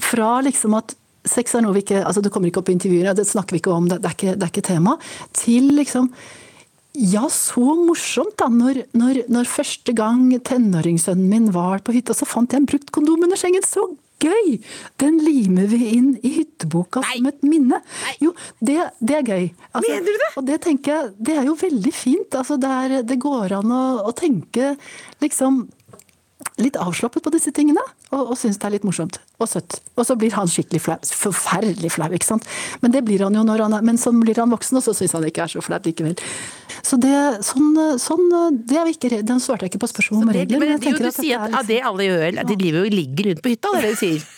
Fra 0.00 0.32
liksom 0.46 0.76
at 0.78 0.96
sex 1.28 1.52
er 1.54 1.64
noe 1.66 1.76
vi 1.76 1.82
ikke 1.84 1.98
altså 2.00 2.22
Det 2.24 2.30
kommer 2.32 2.48
ikke 2.48 2.62
opp 2.62 2.70
i 2.72 2.74
intervjuer, 2.78 3.10
det 3.12 3.26
snakker 3.28 3.52
vi 3.52 3.60
ikke 3.60 3.74
om, 3.74 3.90
det, 3.90 3.98
det, 4.00 4.08
er, 4.08 4.16
ikke, 4.16 4.36
det 4.38 4.46
er 4.46 4.52
ikke 4.54 4.68
tema. 4.70 4.94
Til 5.36 5.74
liksom 5.76 6.08
ja, 6.98 7.28
så 7.30 7.62
morsomt, 7.78 8.34
da. 8.40 8.48
Når, 8.50 8.82
når, 8.98 9.22
når 9.30 9.50
første 9.50 9.94
gang 9.94 10.24
tenåringssønnen 10.42 11.28
min 11.30 11.50
var 11.54 11.84
på 11.86 11.94
hytta, 11.94 12.16
så 12.16 12.26
fant 12.26 12.50
jeg 12.50 12.64
en 12.64 12.66
brukt 12.66 12.90
kondom 12.94 13.22
under 13.28 13.38
sengen. 13.38 13.62
Så 13.62 13.84
gøy! 14.20 14.58
Den 15.00 15.18
limer 15.24 15.68
vi 15.70 15.80
inn 15.96 16.10
i 16.22 16.34
hytteboka 16.38 17.02
Nei. 17.04 17.16
som 17.18 17.30
et 17.32 17.42
minne. 17.46 17.80
Nei. 17.80 18.14
Jo, 18.22 18.34
det, 18.60 18.78
det, 19.00 19.18
er 19.18 19.26
gøy. 19.26 19.50
Altså, 19.72 19.86
Mener 19.88 20.06
du 20.06 20.24
det? 20.24 20.30
Og 20.36 20.48
det 20.48 20.60
tenker 20.66 20.94
jeg, 20.94 21.12
det 21.30 21.36
er 21.40 21.50
jo 21.50 21.56
veldig 21.60 21.94
fint. 21.94 22.38
Altså, 22.38 22.58
det, 22.60 22.70
er, 22.70 22.96
det 23.06 23.20
går 23.22 23.56
an 23.60 23.74
å, 23.74 23.84
å 24.10 24.14
tenke 24.16 24.74
liksom 25.24 25.64
litt 26.60 26.78
avslappet 26.80 27.24
på 27.24 27.32
disse 27.32 27.52
tingene, 27.56 27.82
og, 28.10 28.32
og 28.32 28.38
syns 28.38 28.58
det 28.58 28.66
er 28.66 28.74
litt 28.74 28.86
morsomt 28.86 29.20
og 29.40 29.48
søtt. 29.48 29.78
Og 29.94 30.06
så 30.06 30.16
blir 30.18 30.34
han 30.34 30.50
skikkelig 30.50 30.80
flau. 30.82 30.96
Forferdelig 31.20 31.92
flau, 31.94 32.08
ikke 32.16 32.26
sant. 32.26 32.48
Men 32.82 32.94
det 32.94 33.04
blir 33.06 33.22
han 33.22 33.36
jo 33.38 33.44
når 33.46 33.64
han 33.66 33.76
er 33.78 33.86
Men 33.86 34.00
så 34.00 34.12
blir 34.14 34.38
han 34.40 34.50
voksen, 34.50 34.80
og 34.80 34.84
så 34.84 34.94
syns 34.96 35.14
han 35.16 35.26
ikke 35.28 35.44
er 35.46 35.52
så 35.54 35.62
flaut 35.64 35.86
likevel. 35.86 36.16
Så 36.82 36.98
det, 37.00 37.14
sånn, 37.46 37.70
sånn 38.02 38.26
det 38.66 38.78
er 38.80 38.88
vi 38.88 38.96
ikke 38.96 39.22
Den 39.26 39.42
svarte 39.42 39.66
jeg 39.66 39.74
ikke 39.74 39.84
på 39.84 39.92
spørsmål 39.92 40.26
om 40.26 40.34
regler. 40.34 40.62
Men, 40.62 40.76
men 40.76 40.90
jo, 40.90 40.98
du 40.98 41.10
sier 41.14 41.46
at, 41.46 41.56
at 41.62 41.70
det 41.70 41.80
alle 41.86 42.08
gjør, 42.08 42.42
de 42.42 42.58
driver 42.64 42.84
jo 42.84 42.94
ligger 42.98 43.30
rundt 43.30 43.44
på 43.44 43.54
hytta, 43.54 43.74
det 43.74 43.80
er 43.80 43.88
det 43.88 43.96
du 43.96 44.04
sier? 44.04 44.28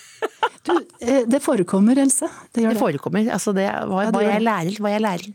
Du, 0.63 0.77
eh, 1.03 1.25
det 1.27 1.41
forekommer, 1.43 1.99
Else. 1.99 2.29
Det, 2.53 2.61
det, 2.61 2.69
det. 2.69 2.79
forekommer. 2.79 3.27
Altså 3.35 3.51
det, 3.57 3.65
hva, 3.67 4.05
ja, 4.05 4.13
hva 4.15 4.21
jeg 4.23 4.45
lærer, 4.47 4.77
hva 4.79 4.93
jeg 4.93 5.03
lærer. 5.03 5.33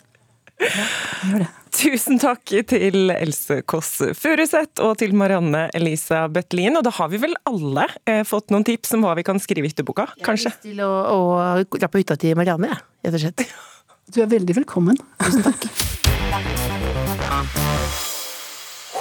Ja, 0.63 0.85
gjør 1.27 1.43
det. 1.43 1.49
Tusen 1.77 2.17
takk 2.17 2.49
til 2.71 3.11
Else 3.13 3.59
Kåss 3.69 3.99
Furuseth 4.17 4.81
og 4.81 4.95
til 4.97 5.11
Marianne 5.13 5.67
Elisa 5.77 6.23
Bøttelin. 6.25 6.73
Og 6.79 6.81
da 6.87 6.89
har 6.97 7.11
vi 7.11 7.19
vel 7.21 7.35
alle 7.45 7.83
eh, 8.09 8.23
fått 8.25 8.49
noen 8.49 8.65
tips 8.65 8.95
om 8.97 9.05
hva 9.05 9.13
vi 9.19 9.25
kan 9.27 9.37
skrive 9.37 9.69
i 9.69 9.69
hytteboka, 9.69 10.07
kanskje? 10.25 10.49
Jeg 10.65 10.73
har 10.73 10.81
lyst 10.81 10.81
til 10.81 10.81
å, 10.81 11.61
å 11.69 11.77
dra 11.77 11.91
på 11.93 12.01
hytta 12.01 12.17
til 12.17 12.33
Marianne, 12.39 12.71
jeg, 12.73 12.81
ja, 12.81 13.11
rett 13.11 13.19
og 13.19 13.25
slett. 13.27 13.45
Du 14.15 14.21
er 14.23 14.29
veldig 14.31 14.53
velkommen. 14.55 14.95
Tusen 15.19 15.43
takk. 15.43 15.65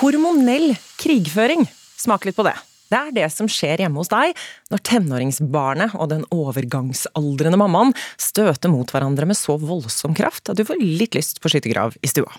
Hormonell 0.00 0.74
krigføring. 1.00 1.62
Smak 1.96 2.26
litt 2.26 2.36
på 2.36 2.44
det. 2.44 2.56
Det 2.92 2.98
er 2.98 3.14
det 3.14 3.28
som 3.34 3.48
skjer 3.50 3.82
hjemme 3.82 3.98
hos 4.00 4.10
deg 4.12 4.34
når 4.70 4.82
tenåringsbarnet 4.86 5.94
og 5.98 6.10
den 6.12 6.26
overgangsaldrende 6.34 7.58
mammaen 7.60 7.94
støter 8.20 8.70
mot 8.72 8.90
hverandre 8.94 9.28
med 9.28 9.38
så 9.38 9.58
voldsom 9.58 10.14
kraft 10.16 10.52
at 10.52 10.58
du 10.58 10.66
får 10.66 10.82
litt 10.82 11.18
lyst 11.18 11.42
på 11.42 11.50
skyttergrav 11.52 11.98
i 11.98 12.10
stua. 12.10 12.30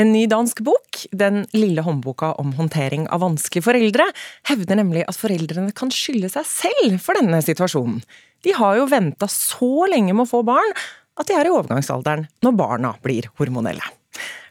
En 0.00 0.12
ny 0.12 0.24
dansk 0.28 0.62
bok, 0.64 1.02
Den 1.12 1.44
lille 1.52 1.82
håndboka 1.84 2.32
om 2.40 2.54
håndtering 2.56 3.04
av 3.12 3.20
vanskelige 3.20 3.66
foreldre, 3.66 4.06
hevder 4.48 4.78
nemlig 4.80 5.02
at 5.04 5.18
foreldrene 5.18 5.74
kan 5.76 5.92
skylde 5.92 6.30
seg 6.32 6.48
selv 6.48 7.02
for 7.04 7.18
denne 7.18 7.42
situasjonen. 7.44 8.00
De 8.42 8.54
har 8.56 8.78
jo 8.78 8.88
venta 8.88 9.28
så 9.28 9.86
lenge 9.90 10.14
med 10.14 10.24
å 10.24 10.30
få 10.30 10.42
barn 10.46 10.72
at 11.20 11.28
de 11.28 11.36
er 11.36 11.48
i 11.48 11.52
overgangsalderen 11.52 12.24
når 12.44 12.56
barna 12.56 12.94
blir 13.04 13.28
hormonelle. 13.40 13.84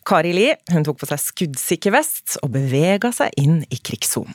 Kari 0.05 0.33
Li 0.33 0.47
tok 0.85 1.01
på 1.01 1.09
seg 1.09 1.21
skuddsikker 1.21 1.93
vest 1.93 2.37
og 2.41 2.53
bevega 2.53 3.11
seg 3.13 3.33
inn 3.41 3.61
i 3.69 3.81
krigssonen. 3.81 4.33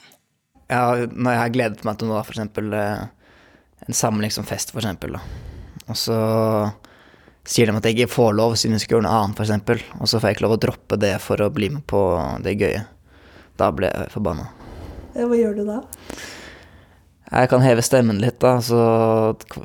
Ja, 0.67 1.07
når 1.07 1.37
jeg 1.37 1.41
har 1.43 1.53
gledet 1.55 1.85
meg 1.87 1.99
til 2.01 2.11
noe, 2.11 2.25
eksempel 2.27 2.73
eh, 2.75 3.05
en 3.87 3.95
samling 3.95 4.33
som 4.35 4.47
fest, 4.47 4.75
eksempel. 4.75 5.15
Og 5.87 5.99
så 5.99 6.17
sier 7.47 7.71
de 7.71 7.79
at 7.79 7.87
jeg 7.87 7.95
ikke 8.01 8.15
får 8.17 8.33
lov 8.35 8.57
siden 8.59 8.75
jeg 8.75 8.87
skal 8.87 8.97
gjøre 8.97 9.07
noe 9.07 9.19
annet, 9.21 9.43
eksempel. 9.45 9.83
Og 10.01 10.11
så 10.11 10.19
får 10.19 10.33
jeg 10.33 10.39
ikke 10.39 10.47
lov 10.49 10.57
å 10.57 10.63
droppe 10.67 10.99
det 10.99 11.15
for 11.23 11.43
å 11.43 11.53
bli 11.55 11.71
med 11.77 11.87
på 11.87 12.03
det 12.43 12.57
gøye. 12.59 12.83
Da 13.57 13.71
blir 13.73 13.93
jeg 13.93 14.13
forbanna. 14.17 14.51
Hva 15.17 15.39
gjør 15.39 15.55
du 15.57 15.63
da? 15.69 15.79
Jeg 17.27 17.51
kan 17.51 17.63
heve 17.65 17.83
stemmen 17.83 18.21
litt, 18.23 18.39
da. 18.43 18.57
Så 18.63 18.81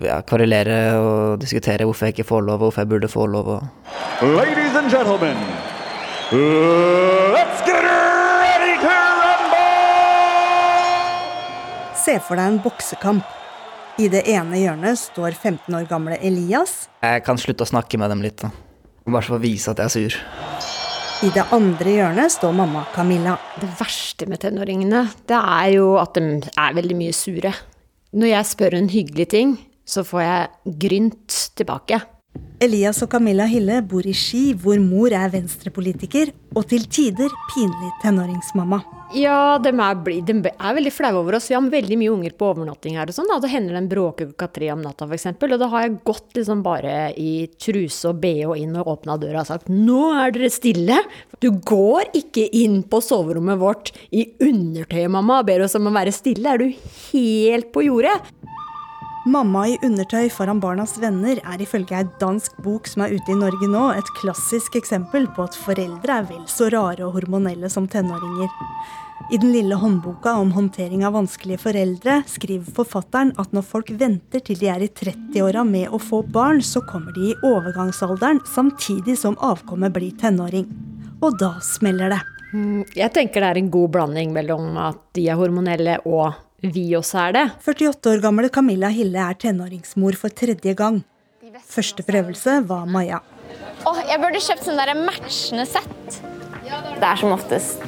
ja, 0.05 0.22
kvarulere 0.27 0.79
og 1.01 1.41
diskutere 1.41 1.86
hvorfor 1.89 2.10
jeg 2.10 2.17
ikke 2.17 2.29
får 2.29 2.46
lov, 2.46 2.62
og 2.62 2.70
hvorfor 2.70 2.86
jeg 2.86 2.93
burde 2.93 3.12
få 3.12 3.27
lov. 3.29 3.53
Og... 3.58 3.62
Ladies 4.38 4.77
and 4.77 4.89
gentlemen, 4.93 5.38
let's 6.31 7.65
get 7.65 7.80
Se 12.01 12.15
for 12.24 12.39
deg 12.39 12.50
en 12.50 12.62
boksekamp. 12.63 13.38
I 14.01 14.08
det 14.10 14.24
ene 14.31 14.58
hjørnet 14.58 14.98
står 14.98 15.36
15 15.36 15.75
år 15.77 15.84
gamle 15.89 16.15
Elias. 16.24 16.88
Jeg 17.03 17.22
kan 17.27 17.38
slutte 17.38 17.67
å 17.67 17.70
snakke 17.70 18.00
med 18.01 18.10
dem 18.10 18.24
litt, 18.24 18.41
da. 18.41 18.50
Bare 19.05 19.22
for 19.27 19.38
å 19.38 19.41
vise 19.43 19.70
at 19.70 19.81
jeg 19.81 19.89
er 19.89 19.93
sur. 19.93 20.15
I 21.22 21.29
det 21.36 21.43
andre 21.53 21.93
hjørnet 21.93 22.34
står 22.34 22.55
mamma 22.58 22.88
Camilla. 22.96 23.36
Det 23.62 23.70
verste 23.77 24.25
med 24.31 24.41
tenåringene, 24.41 25.03
det 25.29 25.38
er 25.38 25.67
jo 25.75 25.91
at 26.01 26.17
de 26.17 26.39
er 26.50 26.79
veldig 26.79 26.98
mye 26.98 27.13
sure. 27.13 27.53
Når 28.17 28.31
jeg 28.31 28.50
spør 28.55 28.79
en 28.79 28.89
hyggelig 28.89 29.27
ting, 29.36 29.53
så 29.86 30.01
får 30.08 30.24
jeg 30.25 30.75
grynt 30.81 31.38
tilbake. 31.60 32.01
Elias 32.61 33.00
og 33.01 33.09
Camilla 33.09 33.47
Hille 33.50 33.79
bor 33.89 34.05
i 34.05 34.13
Ski, 34.13 34.51
hvor 34.53 34.77
mor 34.77 35.09
er 35.17 35.31
venstrepolitiker 35.33 36.29
og 36.53 36.67
til 36.69 36.83
tider 36.93 37.31
pinlig 37.50 37.89
tenåringsmamma. 38.03 38.77
Ja, 39.17 39.57
de 39.59 39.71
er, 39.73 39.97
de 40.23 40.35
er 40.51 40.75
veldig 40.77 40.91
flaue 40.93 41.19
over 41.19 41.35
oss. 41.35 41.50
Vi 41.50 41.55
har 41.57 41.65
veldig 41.73 41.97
mye 42.00 42.11
unger 42.13 42.35
på 42.38 42.51
overnatting 42.51 43.00
her 43.00 43.09
og 43.09 43.15
sånn. 43.17 43.31
Da 43.43 43.50
hender 43.50 43.75
de 43.75 43.81
bråker 43.91 44.29
klokka 44.29 44.47
tre 44.53 44.69
om 44.75 44.83
natta, 44.85 45.07
f.eks. 45.09 45.25
Og 45.41 45.55
da 45.57 45.71
har 45.73 45.88
jeg 45.88 45.97
gått 46.07 46.38
liksom 46.38 46.61
bare 46.63 46.93
i 47.19 47.50
truse 47.57 48.11
og 48.11 48.21
bh 48.21 48.53
inn 48.61 48.77
og 48.79 48.93
åpna 48.93 49.17
døra 49.19 49.41
og 49.41 49.50
sagt 49.50 49.67
'nå 49.71 50.03
er 50.21 50.38
dere 50.38 50.53
stille'. 50.53 51.01
Du 51.41 51.50
går 51.51 52.13
ikke 52.13 52.45
inn 52.61 52.83
på 52.83 53.01
soverommet 53.01 53.57
vårt 53.57 53.91
i 54.13 54.29
undertøyet, 54.38 55.09
mamma, 55.09 55.41
og 55.41 55.50
ber 55.50 55.65
oss 55.65 55.75
om 55.75 55.89
å 55.89 55.97
være 55.97 56.13
stille. 56.13 56.45
Er 56.53 56.61
du 56.61 56.69
helt 57.11 57.73
på 57.73 57.89
jordet? 57.89 58.21
Mamma 59.25 59.67
i 59.69 59.75
undertøy 59.85 60.31
foran 60.33 60.57
barnas 60.57 60.95
venner 60.97 61.37
er 61.45 61.61
ifølge 61.61 61.93
ei 61.93 62.07
dansk 62.17 62.55
bok 62.65 62.87
som 62.89 63.03
er 63.05 63.11
ute 63.13 63.29
i 63.29 63.37
Norge 63.37 63.67
nå, 63.69 63.83
et 63.93 64.09
klassisk 64.17 64.79
eksempel 64.79 65.27
på 65.35 65.45
at 65.45 65.57
foreldre 65.61 66.15
er 66.15 66.25
vel 66.25 66.41
så 66.49 66.71
rare 66.73 67.05
og 67.05 67.19
hormonelle 67.19 67.69
som 67.69 67.85
tenåringer. 67.85 68.49
I 69.29 69.37
den 69.37 69.53
lille 69.53 69.77
håndboka 69.77 70.33
om 70.41 70.49
håndtering 70.57 71.05
av 71.05 71.13
vanskelige 71.19 71.61
foreldre 71.61 72.17
skriver 72.33 72.73
forfatteren 72.81 73.35
at 73.37 73.53
når 73.53 73.69
folk 73.69 73.93
venter 73.93 74.41
til 74.41 74.57
de 74.57 74.73
er 74.73 74.87
i 74.87 74.89
30-åra 74.89 75.67
med 75.69 75.93
å 75.93 76.01
få 76.01 76.23
barn, 76.25 76.65
så 76.65 76.81
kommer 76.81 77.13
de 77.13 77.29
i 77.29 77.37
overgangsalderen 77.45 78.41
samtidig 78.49 79.19
som 79.21 79.37
avkommet 79.37 79.93
blir 79.93 80.17
tenåring. 80.17 80.65
Og 81.21 81.37
da 81.37 81.59
smeller 81.61 82.17
det. 82.17 82.23
Mm, 82.55 82.81
jeg 82.97 83.13
tenker 83.13 83.45
det 83.45 83.53
er 83.53 83.61
en 83.61 83.69
god 83.77 83.93
blanding 83.93 84.33
mellom 84.33 84.73
at 84.81 85.11
de 85.13 85.29
er 85.29 85.37
hormonelle 85.37 86.01
og 86.09 86.33
vi 86.62 86.86
også 86.98 87.18
er 87.27 87.38
det. 87.38 87.46
48 87.65 88.12
år 88.13 88.22
gamle 88.24 88.50
Camilla 88.53 88.91
Hille 88.94 89.22
er 89.22 89.38
tenåringsmor 89.41 90.18
for 90.20 90.34
tredje 90.34 90.75
gang. 90.77 91.01
Første 91.68 92.03
prøvelse 92.06 92.62
var 92.70 92.86
Maja. 92.86 93.20
Åh, 93.88 94.00
jeg 94.08 94.22
burde 94.22 94.41
kjøpt 94.46 94.68
sånn 94.68 94.80
der 94.80 94.94
matchende 94.98 95.65
sett. 95.68 96.22
Det 96.62 97.08
er 97.08 97.20
som 97.20 97.34
oftest 97.34 97.82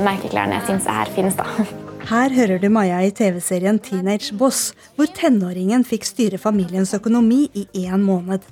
merkeklærne 0.00 0.56
jeg 0.60 0.68
syns 0.70 0.88
er 0.88 1.10
finest, 1.12 1.42
da. 1.42 1.66
Her 2.08 2.32
hører 2.34 2.58
du 2.62 2.68
Maja 2.72 3.02
i 3.04 3.12
TV-serien 3.14 3.78
Teenage 3.82 4.34
Boss, 4.38 4.72
hvor 4.96 5.10
tenåringen 5.14 5.84
fikk 5.86 6.06
styre 6.08 6.40
familiens 6.40 6.94
økonomi 6.96 7.44
i 7.58 7.66
én 7.84 8.02
måned. 8.06 8.42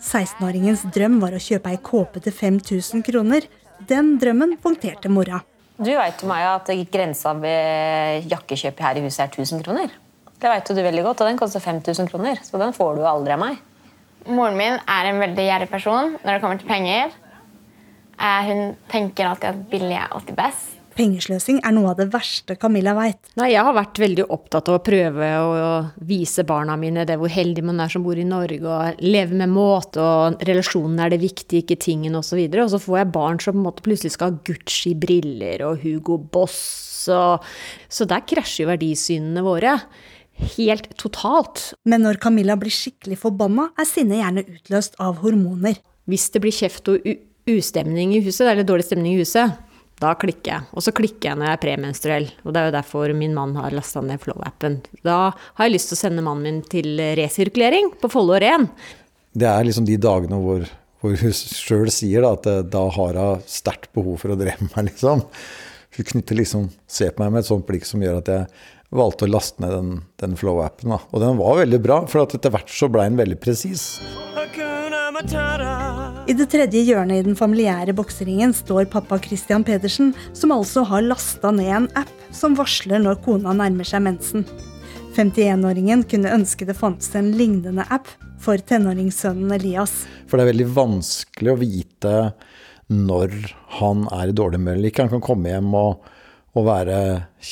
16-åringens 0.00 0.84
drøm 0.94 1.18
var 1.22 1.34
å 1.36 1.42
kjøpe 1.42 1.72
ei 1.72 1.80
kåpe 1.82 2.22
til 2.24 2.34
5000 2.36 3.04
kroner. 3.06 3.48
Den 3.88 4.16
drømmen 4.20 4.56
punkterte 4.62 5.10
mora. 5.12 5.42
Du 5.76 5.92
Maja, 6.24 6.54
at 6.56 6.70
grensa 6.88 7.34
ved 7.36 8.30
jakkekjøp 8.30 8.78
her 8.80 8.96
i 8.96 9.02
huset 9.04 9.26
er 9.26 9.32
1000 9.34 9.64
kroner. 9.66 9.92
Det 10.40 10.48
vet 10.48 10.68
du 10.68 10.80
veldig 10.80 11.02
godt, 11.04 11.20
og 11.20 11.28
den 11.28 11.38
koster 11.40 11.60
5000 11.60 12.08
kroner. 12.08 12.40
Så 12.44 12.56
den 12.60 12.72
får 12.72 12.96
du 12.96 13.04
aldri 13.04 13.34
av 13.34 13.42
meg. 13.42 13.60
Moren 14.26 14.56
min 14.56 14.78
er 14.80 15.10
en 15.10 15.20
veldig 15.20 15.44
gjerrig 15.44 15.68
person 15.70 16.16
når 16.22 16.30
det 16.32 16.40
kommer 16.42 16.60
til 16.60 16.68
penger. 16.68 17.12
Hun 18.48 18.72
tenker 18.88 19.28
alltid 19.28 19.50
at 19.52 19.62
billig 19.70 19.98
er 20.00 20.08
alltid 20.08 20.36
best. 20.38 20.75
Pengesløsing 20.96 21.58
er 21.60 21.74
noe 21.76 21.90
av 21.92 21.98
det 21.98 22.06
verste 22.12 22.56
Camilla 22.56 22.94
veit. 22.96 23.18
Nei, 23.36 23.50
jeg 23.52 23.64
har 23.66 23.74
vært 23.76 23.98
veldig 24.00 24.24
opptatt 24.32 24.70
av 24.72 24.78
å 24.78 24.84
prøve 24.84 25.28
å 25.44 25.66
vise 26.08 26.44
barna 26.48 26.76
mine 26.80 27.04
det 27.08 27.18
hvor 27.20 27.32
heldig 27.32 27.64
man 27.68 27.82
er 27.84 27.92
som 27.92 28.04
bor 28.06 28.16
i 28.16 28.24
Norge, 28.24 28.62
og 28.64 29.04
leve 29.04 29.36
med 29.36 29.52
måte, 29.52 30.00
og 30.00 30.40
relasjonen 30.48 31.02
er 31.04 31.12
det 31.12 31.20
viktige, 31.20 31.62
ikke 31.64 31.78
tingen, 31.84 32.16
osv. 32.16 32.40
Og, 32.40 32.56
så 32.56 32.64
og 32.64 32.72
så 32.72 32.82
får 32.86 32.98
jeg 33.02 33.12
barn 33.18 33.42
som 33.42 33.58
på 33.58 33.60
en 33.60 33.68
måte 33.68 33.84
plutselig 33.84 34.16
skal 34.16 34.32
ha 34.32 34.40
Gucci-briller 34.48 35.66
og 35.68 35.84
Hugo 35.84 36.16
Boss, 36.18 36.60
og 37.12 37.44
Så 37.92 38.08
der 38.08 38.24
krasjer 38.26 38.64
jo 38.64 38.72
verdisynene 38.72 39.44
våre. 39.46 39.76
Helt 40.56 40.88
totalt. 40.98 41.70
Men 41.86 42.02
når 42.02 42.18
Camilla 42.24 42.56
blir 42.58 42.74
skikkelig 42.74 43.20
forbanna, 43.20 43.68
er 43.78 43.86
sinnet 43.88 44.20
gjerne 44.24 44.48
utløst 44.48 44.98
av 45.02 45.20
hormoner. 45.22 45.78
Hvis 46.10 46.28
det 46.34 46.42
blir 46.42 46.56
kjeft 46.56 46.90
og 46.90 47.06
ustemning 47.46 48.16
i 48.16 48.24
huset, 48.24 48.48
eller 48.48 48.66
dårlig 48.66 48.88
stemning 48.88 49.14
i 49.14 49.22
huset, 49.22 49.54
da 50.02 50.12
klikker 50.18 50.50
jeg. 50.52 50.66
Og 50.76 50.84
så 50.84 50.92
klikker 50.96 51.30
jeg 51.30 51.40
når 51.40 51.48
jeg 51.48 51.56
er 51.56 51.62
premenstruell. 51.62 52.26
Og 52.44 52.52
det 52.52 52.60
er 52.60 52.68
jo 52.68 52.76
derfor 52.76 53.14
min 53.16 53.36
mann 53.36 53.54
har 53.56 53.74
lasta 53.74 54.02
ned 54.04 54.20
Flow-appen. 54.20 54.80
Da 55.06 55.18
har 55.32 55.68
jeg 55.68 55.76
lyst 55.76 55.92
til 55.92 55.96
å 55.96 56.02
sende 56.02 56.24
mannen 56.26 56.44
min 56.44 56.58
til 56.68 57.00
resirkulering 57.16 57.94
på 58.02 58.10
Follo 58.12 58.36
Ren. 58.42 58.68
Det 59.36 59.48
er 59.48 59.64
liksom 59.68 59.88
de 59.88 59.96
dagene 60.00 60.40
hvor, 60.40 60.66
hvor 61.00 61.16
hun 61.20 61.32
sjøl 61.36 61.88
sier 61.92 62.24
da, 62.24 62.34
at 62.36 62.48
eh, 62.50 62.62
da 62.72 62.86
har 62.92 63.20
hun 63.20 63.44
sterkt 63.48 63.90
behov 63.96 64.20
for 64.22 64.32
å 64.32 64.38
drepe 64.40 64.68
meg, 64.74 64.90
liksom. 64.90 65.24
Hun 65.96 66.08
knytter 66.12 66.36
liksom, 66.36 66.70
ser 66.88 67.14
på 67.16 67.24
meg 67.24 67.32
med 67.32 67.44
et 67.44 67.48
sånt 67.48 67.64
blikk 67.68 67.88
som 67.88 68.02
gjør 68.04 68.20
at 68.20 68.32
jeg 68.32 68.96
valgte 68.96 69.24
å 69.26 69.32
laste 69.32 69.64
ned 69.64 69.72
den, 69.72 69.94
den 70.20 70.36
Flow-appen. 70.36 70.92
Og 70.92 71.22
den 71.24 71.40
var 71.40 71.62
veldig 71.62 71.80
bra, 71.84 72.02
for 72.10 72.28
etter 72.28 72.52
hvert 72.52 72.72
så 72.72 72.92
ble 72.92 73.08
den 73.08 73.20
veldig 73.20 73.40
presis. 73.40 73.94
I 75.06 76.34
det 76.34 76.48
tredje 76.50 76.80
hjørnet 76.82 77.20
i 77.20 77.24
den 77.28 77.36
familiære 77.38 77.92
bokseringen 77.94 78.50
står 78.56 78.88
pappa 78.90 79.20
Christian 79.22 79.62
Pedersen, 79.62 80.08
som 80.34 80.50
altså 80.50 80.82
har 80.88 81.04
lasta 81.06 81.52
ned 81.54 81.68
en 81.70 81.86
app 82.00 82.10
som 82.34 82.56
varsler 82.58 82.98
når 83.04 83.20
kona 83.22 83.52
nærmer 83.54 83.86
seg 83.86 84.02
mensen. 84.02 84.42
51-åringen 85.14 86.02
kunne 86.10 86.32
ønske 86.34 86.66
det 86.66 86.74
fantes 86.74 87.14
en 87.14 87.30
lignende 87.38 87.86
app 87.86 88.10
for 88.42 88.58
tenåringssønnen 88.58 89.54
Elias. 89.54 89.94
For 90.26 90.36
det 90.36 90.48
er 90.48 90.52
veldig 90.56 90.68
vanskelig 90.74 91.54
å 91.54 91.60
vite 91.62 92.16
når 92.90 93.38
han 93.78 94.08
er 94.10 94.32
i 94.32 94.38
dårlig 94.42 94.58
humør 94.58 94.80
eller 94.80 94.90
ikke. 94.90 95.06
Han 95.06 95.14
kan 95.14 95.26
komme 95.28 95.54
hjem 95.54 95.70
og, 95.78 96.02
og 96.58 96.66
være 96.66 96.98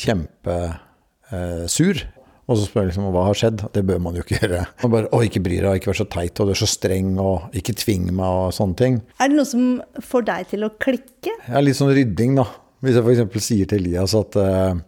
kjempesur. 0.03 2.03
Eh, 2.03 2.14
og 2.45 2.59
så 2.59 2.67
spør 2.67 2.83
jeg 2.83 2.91
liksom 2.91 3.07
hva 3.15 3.27
har 3.29 3.39
skjedd. 3.39 3.63
Det 3.73 3.83
bør 3.89 4.01
man 4.05 4.19
jo 4.19 4.25
ikke 4.25 4.39
gjøre. 4.43 4.65
Og 4.85 4.93
bare, 4.93 5.11
å, 5.17 5.21
ikke 5.25 5.43
bry 5.45 5.61
deg, 5.63 5.79
ikke 5.81 5.93
vær 5.93 6.01
så 6.03 6.09
teit, 6.13 6.41
og 6.43 6.51
du 6.51 6.55
er 6.55 6.61
så 6.61 6.69
streng, 6.69 7.15
og 7.23 7.55
ikke 7.57 7.77
tving 7.81 8.11
meg, 8.11 8.25
og 8.27 8.57
sånne 8.57 8.81
ting. 8.81 8.99
Er 9.19 9.33
det 9.33 9.39
noe 9.39 9.49
som 9.49 9.69
får 10.05 10.27
deg 10.29 10.51
til 10.53 10.67
å 10.67 10.73
klikke? 10.85 11.37
Ja, 11.49 11.63
litt 11.65 11.79
sånn 11.81 11.95
rydding, 11.97 12.37
da. 12.41 12.49
Hvis 12.85 12.99
jeg 12.99 13.07
f.eks. 13.07 13.47
sier 13.47 13.71
til 13.71 13.81
Elias 13.81 14.13
at 14.19 14.37
eh, 14.37 14.83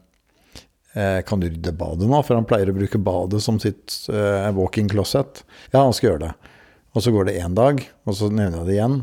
eh, 1.00 1.20
kan 1.24 1.40
du 1.40 1.48
rydde 1.48 1.72
badet 1.80 2.10
nå? 2.10 2.20
For 2.26 2.36
han 2.36 2.48
pleier 2.48 2.68
å 2.68 2.76
bruke 2.76 3.00
badet 3.00 3.40
som 3.44 3.60
sitt 3.62 4.02
eh, 4.12 4.50
walking 4.56 4.90
closet. 4.92 5.46
Ja, 5.70 5.80
han 5.80 5.96
skal 5.96 6.12
gjøre 6.12 6.26
det. 6.26 6.54
Og 6.96 7.04
så 7.04 7.12
går 7.12 7.30
det 7.30 7.38
én 7.40 7.56
dag, 7.56 7.80
og 8.04 8.16
så 8.16 8.28
nevner 8.28 8.62
jeg 8.62 8.68
det 8.68 8.76
igjen 8.76 9.00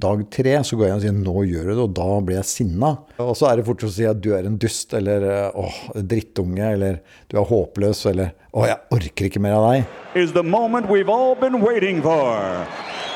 dag 0.00 0.22
tre 0.32 0.54
så 0.64 0.76
går 0.78 0.86
jeg 0.86 0.96
og 0.96 1.02
sier 1.02 1.12
'nå 1.12 1.34
gjør 1.48 1.64
du 1.68 1.72
det', 1.72 1.82
og 1.84 1.94
da 1.94 2.20
blir 2.20 2.36
jeg 2.36 2.48
sinna. 2.48 2.90
Og 3.18 3.36
så 3.36 3.50
er 3.50 3.56
det 3.56 3.66
fort 3.66 3.84
å 3.84 3.90
si 3.92 4.04
at 4.08 4.20
du 4.20 4.32
er 4.34 4.46
en 4.46 4.56
dust, 4.56 4.94
eller 4.94 5.52
'åh, 5.52 5.74
drittunge', 5.94 6.72
eller 6.72 7.00
'du 7.28 7.36
er 7.36 7.44
håpløs', 7.44 8.06
eller 8.10 8.32
'åh, 8.54 8.66
jeg 8.66 8.78
orker 8.90 9.24
ikke 9.26 9.40
mer 9.40 9.54
av 9.54 9.72
deg'. 9.72 9.84
Is 10.14 10.32
the 10.32 10.42
moment 10.42 10.86
we've 10.88 11.10
all 11.10 11.34
been 11.34 11.60
waiting 11.60 12.00
for. 12.02 12.66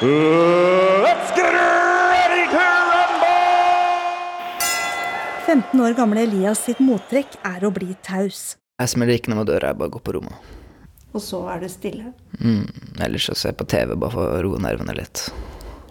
Let's 0.03 1.31
get 1.33 1.49
ready 1.49 2.45
to 2.53 2.65
rumble! 2.93 3.37
15 5.47 5.81
år 5.81 5.97
gamle 5.97 6.21
Elias 6.23 6.59
sitt 6.59 6.79
mottrekk 6.81 7.39
er 7.45 7.65
å 7.65 7.73
bli 7.73 7.97
taus. 8.03 8.57
Jeg 8.79 8.89
smeller 8.89 9.15
ikke 9.17 9.29
noe 9.33 9.45
med 9.45 9.47
døra, 9.49 9.69
jeg 9.73 9.79
bare 9.79 9.91
går 9.91 10.01
på 10.05 10.13
rommet. 10.19 10.35
Og 11.15 11.23
så 11.23 11.49
er 11.49 11.61
det 11.61 11.71
stille? 11.73 12.13
Mm, 12.43 12.67
ellers 13.01 13.25
så 13.25 13.35
ser 13.35 13.49
jeg 13.55 13.57
på 13.57 13.65
TV 13.73 13.95
bare 13.97 14.13
for 14.13 14.21
å 14.37 14.43
roe 14.45 14.59
nervene 14.61 14.93
litt. 14.99 15.31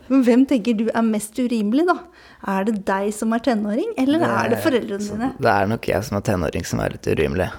Men 0.10 0.24
hvem 0.24 0.44
tenker 0.50 0.76
du 0.78 0.86
er 0.94 1.02
mest 1.02 1.38
urimelig, 1.40 1.86
da? 1.88 1.96
Er 2.56 2.64
det 2.68 2.76
deg 2.86 3.14
som 3.14 3.34
er 3.34 3.40
tenåring, 3.40 3.94
eller 3.98 4.20
Det- 4.20 4.30
er 4.30 4.50
det 4.50 4.60
foreldrene 4.64 5.10
dine? 5.10 5.32
Det 5.40 5.52
er 5.52 5.66
nok 5.68 5.88
jeg 5.88 6.04
som 6.04 6.18
er 6.18 6.22
tenåring 6.22 6.66
som 6.66 6.80
er 6.80 6.90
litt 6.90 7.08
urimelig. 7.08 7.50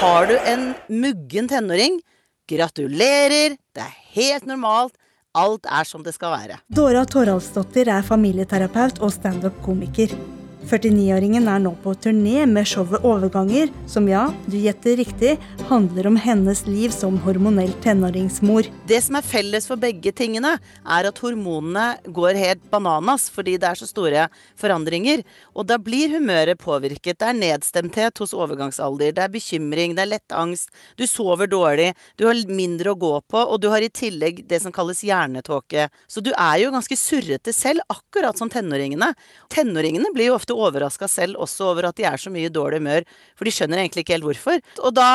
Har 0.00 0.26
du 0.26 0.36
en 0.48 0.74
muggen 0.88 1.48
tenåring? 1.48 2.00
Gratulerer, 2.48 3.56
det 3.74 3.82
er 3.84 3.94
helt 4.14 4.46
normalt. 4.46 4.94
Alt 5.34 5.66
er 5.70 5.84
som 5.84 6.02
det 6.02 6.14
skal 6.14 6.32
være. 6.32 6.56
Dora 6.72 7.04
Toralsdottir 7.04 7.86
er 7.88 8.02
familieterapeut 8.02 8.98
og 9.00 9.12
standup-komiker. 9.12 10.16
49-åringen 10.68 11.48
er 11.48 11.60
nå 11.64 11.72
på 11.80 11.94
turné 12.04 12.44
med 12.46 12.68
showet 12.68 13.04
Overganger, 13.06 13.70
som 13.88 14.04
ja, 14.10 14.26
du 14.44 14.58
gjetter 14.60 14.98
riktig, 15.00 15.32
handler 15.70 16.10
om 16.10 16.18
hennes 16.20 16.60
liv 16.68 16.92
som 16.92 17.16
hormonell 17.24 17.72
tenåringsmor. 17.80 18.68
Det 18.88 18.98
som 19.02 19.16
er 19.16 19.24
felles 19.24 19.66
for 19.70 19.80
begge 19.80 20.12
tingene, 20.16 20.58
er 20.84 21.08
at 21.08 21.22
hormonene 21.24 22.12
går 22.12 22.36
helt 22.38 22.66
bananas 22.72 23.28
fordi 23.32 23.56
det 23.60 23.70
er 23.70 23.80
så 23.80 23.88
store 23.88 24.26
forandringer. 24.60 25.24
Og 25.56 25.66
da 25.70 25.78
blir 25.80 26.12
humøret 26.12 26.60
påvirket. 26.60 27.18
Det 27.20 27.30
er 27.30 27.40
nedstemthet 27.40 28.20
hos 28.20 28.36
overgangsalder, 28.36 29.14
det 29.16 29.24
er 29.24 29.32
bekymring, 29.32 29.96
det 29.96 30.04
er 30.04 30.12
lett 30.12 30.36
angst, 30.36 30.68
du 31.00 31.06
sover 31.08 31.48
dårlig, 31.50 31.94
du 32.20 32.26
har 32.28 32.38
mindre 32.50 32.92
å 32.92 33.00
gå 33.00 33.14
på, 33.32 33.40
og 33.40 33.62
du 33.62 33.70
har 33.72 33.82
i 33.82 33.90
tillegg 33.90 34.44
det 34.50 34.60
som 34.62 34.74
kalles 34.74 35.02
hjernetåke. 35.06 35.88
Så 36.06 36.20
du 36.20 36.30
er 36.36 36.60
jo 36.62 36.74
ganske 36.74 37.00
surrete 37.00 37.54
selv, 37.56 37.82
akkurat 37.88 38.38
som 38.38 38.52
tenåringene. 38.52 39.12
Tenåringene 39.50 40.12
blir 40.14 40.30
jo 40.30 40.36
ofte 40.36 40.49
overraska 40.56 41.08
selv 41.10 41.40
også 41.40 41.70
over 41.72 41.90
at 41.90 41.98
de 41.98 42.06
er 42.08 42.20
så 42.20 42.32
mye 42.32 42.48
i 42.48 42.52
dårlig 42.52 42.80
humør, 42.80 43.06
for 43.38 43.48
de 43.48 43.54
skjønner 43.54 43.82
egentlig 43.82 44.04
ikke 44.04 44.16
helt 44.16 44.28
hvorfor. 44.28 44.60
Og 44.84 44.94
da 44.96 45.10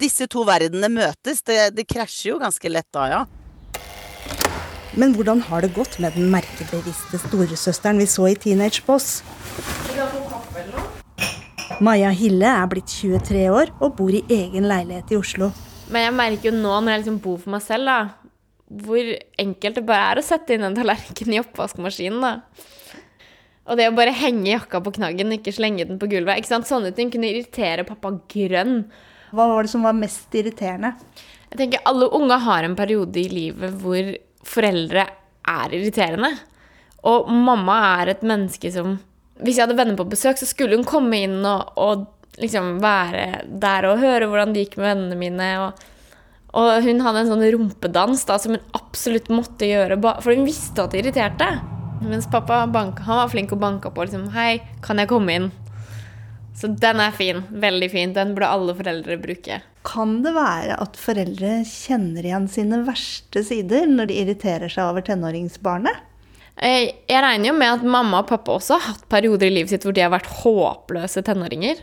disse 0.00 0.28
to 0.30 0.44
verdenene 0.48 0.90
møtes, 0.92 1.42
det, 1.46 1.72
det 1.76 1.88
krasjer 1.90 2.34
jo 2.34 2.42
ganske 2.42 2.72
lett 2.72 2.90
da, 2.94 3.08
ja. 3.12 3.22
Men 4.94 5.14
hvordan 5.16 5.40
har 5.48 5.64
det 5.64 5.72
gått 5.74 5.96
med 5.98 6.14
den 6.14 6.28
merkebevisste 6.30 7.18
storesøsteren 7.24 7.98
vi 7.98 8.06
så 8.06 8.28
i 8.30 8.36
Teenage 8.38 8.84
Boss? 8.86 9.24
Maja 11.82 12.12
Hille 12.14 12.46
er 12.46 12.68
blitt 12.70 12.92
23 12.92 13.48
år 13.50 13.72
og 13.80 13.96
bor 13.98 14.14
i 14.14 14.22
egen 14.30 14.68
leilighet 14.70 15.10
i 15.10 15.18
Oslo. 15.18 15.50
Men 15.90 16.06
jeg 16.06 16.14
merker 16.16 16.48
jo 16.50 16.54
nå 16.56 16.76
når 16.78 16.94
jeg 16.94 17.02
liksom 17.02 17.18
bor 17.24 17.40
for 17.42 17.54
meg 17.56 17.64
selv, 17.64 17.90
da, 17.90 17.98
hvor 18.84 19.10
enkelt 19.42 19.80
det 19.80 19.84
bare 19.88 20.12
er 20.12 20.20
å 20.20 20.24
sette 20.24 20.54
inn 20.54 20.64
en 20.66 20.76
tallerken 20.76 21.34
i 21.34 21.40
oppvaskmaskinen. 21.42 22.22
da. 22.22 22.32
Og 23.64 23.78
det 23.80 23.88
å 23.88 23.96
bare 23.96 24.12
henge 24.12 24.50
jakka 24.50 24.80
på 24.84 24.92
knaggen, 24.98 25.32
ikke 25.32 25.54
slenge 25.56 25.86
den 25.88 26.00
på 26.00 26.08
gulvet. 26.10 26.40
ikke 26.40 26.52
sant? 26.52 26.68
Sånne 26.68 26.92
ting 26.96 27.12
kunne 27.12 27.30
irritere 27.30 27.86
pappa 27.88 28.12
grønn. 28.30 28.82
Hva 29.34 29.48
var 29.50 29.64
det 29.64 29.72
som 29.72 29.86
var 29.86 29.96
mest 29.96 30.34
irriterende? 30.36 30.92
Jeg 31.50 31.60
tenker 31.60 31.86
Alle 31.88 32.10
unger 32.12 32.42
har 32.44 32.66
en 32.66 32.76
periode 32.76 33.20
i 33.20 33.28
livet 33.30 33.78
hvor 33.80 34.10
foreldre 34.44 35.06
er 35.48 35.76
irriterende. 35.76 36.34
Og 37.08 37.28
mamma 37.30 37.78
er 38.00 38.14
et 38.14 38.24
menneske 38.24 38.72
som 38.72 38.98
Hvis 39.34 39.58
jeg 39.58 39.66
hadde 39.66 39.76
venner 39.78 39.96
på 39.98 40.06
besøk, 40.06 40.38
så 40.38 40.46
skulle 40.46 40.76
hun 40.76 40.86
komme 40.86 41.18
inn 41.24 41.40
og, 41.42 41.72
og 41.74 42.04
liksom 42.38 42.76
være 42.82 43.42
der 43.50 43.88
og 43.88 43.98
høre 43.98 44.28
hvordan 44.30 44.52
det 44.54 44.62
gikk 44.62 44.76
med 44.78 44.86
vennene 44.92 45.18
mine. 45.18 45.48
Og, 45.64 45.82
og 46.54 46.86
hun 46.86 47.02
hadde 47.02 47.24
en 47.24 47.32
sånn 47.32 47.46
rumpedans 47.56 48.22
da, 48.28 48.38
som 48.38 48.54
hun 48.54 48.62
absolutt 48.78 49.32
måtte 49.34 49.66
gjøre, 49.66 49.98
for 50.22 50.30
hun 50.30 50.46
visste 50.46 50.86
at 50.86 50.94
det 50.94 51.02
irriterte. 51.02 51.50
Mens 52.02 52.26
pappa 52.30 52.66
banka, 52.66 53.02
han 53.02 53.16
var 53.22 53.30
flink 53.32 53.52
og 53.54 53.60
banka 53.62 53.90
på 53.94 54.06
liksom, 54.06 54.26
Hei, 54.34 54.58
kan 54.84 54.98
jeg 54.98 55.10
komme 55.12 55.36
inn? 55.38 55.52
Så 56.54 56.70
den 56.70 57.00
er 57.02 57.14
fin. 57.14 57.42
Veldig 57.50 57.90
fin. 57.90 58.12
Den 58.14 58.34
burde 58.34 58.50
alle 58.54 58.74
foreldre 58.78 59.18
bruke. 59.18 59.60
Kan 59.84 60.20
det 60.24 60.32
være 60.36 60.78
at 60.80 60.98
foreldre 60.98 61.58
kjenner 61.68 62.24
igjen 62.24 62.46
sine 62.50 62.80
verste 62.86 63.42
sider 63.44 63.88
når 63.90 64.10
de 64.10 64.18
irriterer 64.22 64.70
seg 64.72 64.86
over 64.86 65.04
tenåringsbarnet? 65.04 65.98
Jeg, 66.54 66.92
jeg 67.10 67.22
regner 67.24 67.50
jo 67.50 67.56
med 67.58 67.80
at 67.80 67.82
mamma 67.96 68.22
og 68.22 68.28
pappa 68.30 68.54
også 68.54 68.78
har 68.78 68.92
hatt 68.92 69.08
perioder 69.10 69.50
i 69.50 69.56
livet 69.56 69.74
sitt 69.74 69.84
hvor 69.84 69.96
de 69.96 70.04
har 70.04 70.12
vært 70.14 70.30
håpløse 70.44 71.24
tenåringer. 71.26 71.82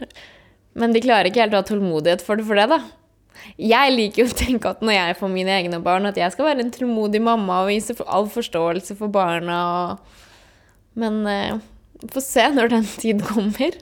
Men 0.80 0.96
de 0.96 1.04
klarer 1.04 1.28
ikke 1.28 1.44
helt 1.44 1.58
å 1.58 1.60
ha 1.60 1.68
tålmodighet 1.68 2.24
for 2.24 2.40
det 2.40 2.48
for 2.48 2.60
det, 2.60 2.70
da. 2.72 2.80
Jeg 3.58 3.94
liker 3.96 4.24
jo 4.24 4.30
å 4.30 4.38
tenke 4.38 4.72
at 4.72 4.82
når 4.86 4.98
jeg 4.98 5.20
får 5.20 5.32
mine 5.34 5.54
egne 5.56 5.82
barn, 5.84 6.08
at 6.10 6.20
jeg 6.20 6.34
skal 6.34 6.52
være 6.52 6.66
en 6.66 6.74
tålmodig 6.74 7.22
mamma 7.24 7.64
og 7.64 7.72
vise 7.72 7.96
all 8.06 8.30
forståelse 8.32 8.98
for 9.00 9.12
barna. 9.14 9.62
Og... 9.72 10.20
Men 11.00 11.22
eh, 11.30 11.62
får 12.12 12.26
se 12.26 12.46
når 12.56 12.76
den 12.76 12.88
tid 12.98 13.24
kommer. 13.28 13.80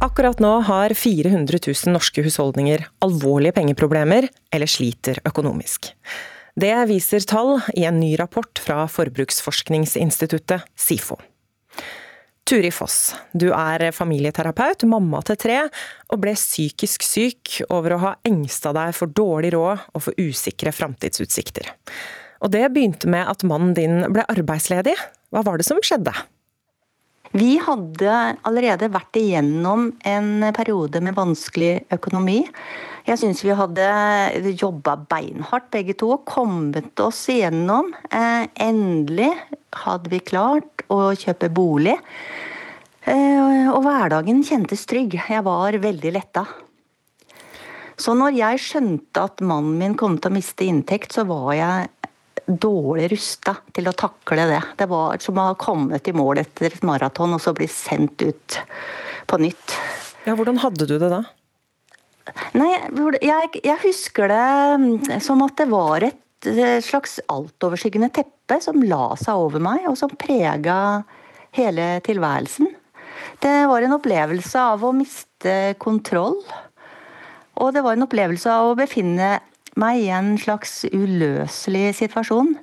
Akkurat 0.00 0.38
nå 0.40 0.54
har 0.64 0.94
400 0.96 1.58
000 1.60 1.92
norske 1.92 2.22
husholdninger 2.24 2.86
alvorlige 3.04 3.52
pengeproblemer 3.58 4.30
eller 4.48 4.70
sliter 4.70 5.20
økonomisk. 5.28 5.90
Det 6.60 6.72
viser 6.88 7.24
tall 7.28 7.58
i 7.76 7.84
en 7.88 8.00
ny 8.00 8.14
rapport 8.18 8.58
fra 8.64 8.86
Forbruksforskningsinstituttet, 8.90 10.64
SIFO. 10.72 11.20
Turi 12.48 12.70
Foss, 12.74 13.12
du 13.32 13.50
er 13.54 13.90
familieterapeut, 13.94 14.82
mamma 14.90 15.20
til 15.26 15.38
tre, 15.38 15.58
og 16.10 16.22
ble 16.22 16.34
psykisk 16.34 17.04
syk 17.06 17.60
over 17.68 17.94
å 17.94 18.00
ha 18.06 18.16
engsta 18.26 18.72
deg 18.74 18.96
for 18.96 19.12
dårlig 19.14 19.52
råd 19.54 19.86
og 19.94 20.04
for 20.08 20.18
usikre 20.18 20.72
framtidsutsikter. 20.74 21.70
Og 22.40 22.50
det 22.50 22.66
begynte 22.72 23.10
med 23.12 23.28
at 23.28 23.44
mannen 23.46 23.76
din 23.76 24.02
ble 24.10 24.24
arbeidsledig. 24.32 24.96
Hva 25.30 25.44
var 25.46 25.60
det 25.60 25.68
som 25.68 25.78
skjedde? 25.84 26.14
Vi 27.30 27.60
hadde 27.62 28.14
allerede 28.42 28.88
vært 28.90 29.14
igjennom 29.20 29.92
en 30.02 30.48
periode 30.56 30.98
med 31.04 31.14
vanskelig 31.14 31.84
økonomi. 31.94 32.40
Jeg 33.06 33.20
syns 33.20 33.44
vi 33.46 33.54
hadde 33.54 33.86
jobba 34.58 34.96
beinhardt 35.10 35.70
begge 35.70 35.94
to 36.00 36.10
og 36.16 36.26
kommet 36.26 36.98
oss 37.00 37.22
igjennom. 37.30 37.92
Eh, 38.10 38.50
endelig 38.66 39.30
hadde 39.84 40.10
vi 40.10 40.18
klart 40.26 40.79
å 40.90 41.12
kjøpe 41.18 41.50
bolig. 41.54 41.96
Eh, 43.08 43.68
og 43.70 43.80
hverdagen 43.84 44.42
kjentes 44.46 44.84
trygg. 44.88 45.16
Jeg 45.20 45.46
var 45.46 45.78
veldig 45.80 46.12
letta. 46.16 46.44
Så 48.00 48.14
når 48.16 48.36
jeg 48.36 48.60
skjønte 48.64 49.24
at 49.28 49.42
mannen 49.44 49.76
min 49.80 49.96
kom 49.98 50.16
til 50.18 50.30
å 50.30 50.36
miste 50.38 50.64
inntekt, 50.64 51.12
så 51.16 51.26
var 51.28 51.52
jeg 51.56 51.90
dårlig 52.50 53.10
rusta 53.12 53.54
til 53.76 53.90
å 53.90 53.96
takle 53.96 54.46
det. 54.50 54.60
Det 54.78 54.88
var 54.90 55.20
som 55.22 55.38
å 55.38 55.50
ha 55.50 55.58
kommet 55.60 56.08
i 56.08 56.14
mål 56.16 56.40
etter 56.42 56.70
et 56.70 56.86
maraton 56.86 57.36
og 57.36 57.42
så 57.42 57.52
bli 57.56 57.68
sendt 57.70 58.24
ut 58.24 58.56
på 59.28 59.38
nytt. 59.42 59.76
Ja, 60.26 60.34
hvordan 60.36 60.60
hadde 60.62 60.88
du 60.88 60.96
det 61.00 61.12
da? 61.12 61.22
Nei, 62.54 62.72
jeg, 63.24 63.62
jeg 63.64 63.78
husker 63.84 64.30
det 64.30 65.20
som 65.24 65.42
at 65.44 65.56
det 65.58 65.68
var 65.70 66.04
et 66.06 66.50
slags 66.84 67.18
altoverskyggende 67.28 68.10
teppe 68.14 68.39
som 68.64 68.82
la 68.82 69.14
seg 69.20 69.46
over 69.46 69.62
meg, 69.62 69.86
og 69.86 69.96
som 70.00 70.10
prega 70.18 71.02
hele 71.56 71.92
tilværelsen. 72.06 72.68
Det 73.40 73.54
var 73.70 73.84
en 73.84 73.96
opplevelse 73.96 74.64
av 74.74 74.82
å 74.84 74.94
miste 74.96 75.54
kontroll. 75.80 76.38
Og 77.60 77.72
det 77.76 77.84
var 77.84 77.96
en 77.96 78.06
opplevelse 78.06 78.50
av 78.50 78.72
å 78.72 78.78
befinne 78.78 79.38
meg 79.80 80.02
i 80.02 80.10
en 80.12 80.34
slags 80.40 80.82
uløselig 80.90 81.94
situasjon. 82.00 82.56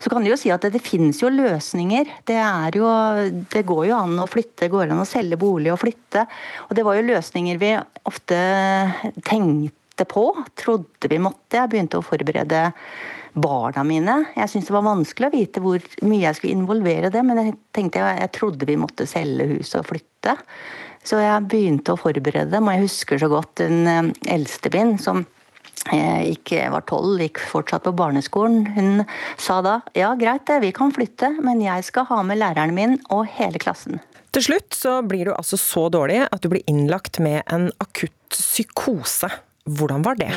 Så 0.00 0.08
kan 0.08 0.24
du 0.24 0.30
jo 0.30 0.38
si 0.40 0.48
at 0.52 0.64
det, 0.64 0.72
det 0.78 0.84
finnes 0.84 1.18
jo 1.20 1.28
løsninger. 1.28 2.08
Det, 2.28 2.38
jo, 2.78 2.88
det 3.52 3.64
går 3.68 3.90
jo 3.90 3.98
an 3.98 4.22
å 4.22 4.28
flytte, 4.30 4.64
det 4.64 4.72
går 4.72 4.88
an 4.88 5.02
å 5.02 5.08
selge 5.08 5.36
bolig 5.40 5.74
og 5.74 5.82
flytte. 5.82 6.24
Og 6.68 6.76
det 6.76 6.84
var 6.86 6.96
jo 6.96 7.08
løsninger 7.10 7.60
vi 7.60 7.74
ofte 8.08 8.38
tenkte 9.28 10.06
på, 10.08 10.24
trodde 10.56 11.10
vi 11.12 11.20
måtte. 11.20 11.58
Jeg 11.60 11.72
begynte 11.72 12.00
å 12.00 12.06
forberede 12.06 12.70
barna 13.34 13.84
mine. 13.86 14.16
Jeg 14.36 14.50
syntes 14.50 14.70
det 14.70 14.76
var 14.76 14.86
vanskelig 14.88 15.28
å 15.28 15.34
vite 15.34 15.62
hvor 15.64 15.90
mye 16.06 16.24
jeg 16.24 16.38
skulle 16.38 16.58
involvere 16.58 17.10
det, 17.12 17.24
men 17.26 17.40
jeg 17.42 17.56
tenkte 17.76 18.02
jeg, 18.02 18.22
jeg 18.24 18.32
trodde 18.36 18.68
vi 18.68 18.78
måtte 18.80 19.08
selge 19.08 19.48
huset 19.54 19.80
og 19.82 19.90
flytte. 19.92 20.36
Så 21.06 21.20
jeg 21.22 21.48
begynte 21.48 21.94
å 21.94 22.00
forberede 22.00 22.50
dem, 22.52 22.68
og 22.68 22.76
jeg 22.76 22.88
husker 22.88 23.20
så 23.20 23.30
godt 23.32 23.62
den 23.62 23.86
eh, 23.88 24.10
eldste 24.34 24.72
min 24.74 24.98
som 25.00 25.24
gikk, 25.88 26.52
var 26.72 26.84
tolv, 26.88 27.20
gikk 27.22 27.40
fortsatt 27.50 27.86
på 27.86 27.94
barneskolen. 27.96 28.66
Hun 28.76 29.04
sa 29.40 29.60
da 29.64 29.78
ja, 29.96 30.12
greit 30.18 30.46
det, 30.50 30.60
vi 30.64 30.74
kan 30.76 30.92
flytte, 30.92 31.32
men 31.40 31.62
jeg 31.64 31.86
skal 31.88 32.08
ha 32.10 32.20
med 32.26 32.40
læreren 32.42 32.74
min 32.76 32.98
og 33.08 33.26
hele 33.38 33.60
klassen. 33.62 34.02
Til 34.30 34.44
slutt 34.46 34.76
så 34.76 35.00
blir 35.02 35.26
du 35.26 35.34
altså 35.34 35.58
så 35.58 35.88
dårlig 35.90 36.22
at 36.28 36.42
du 36.42 36.50
blir 36.52 36.66
innlagt 36.70 37.18
med 37.22 37.42
en 37.50 37.70
akutt 37.82 38.14
psykose. 38.30 39.30
Hvordan 39.66 40.04
var 40.06 40.20
det? 40.20 40.30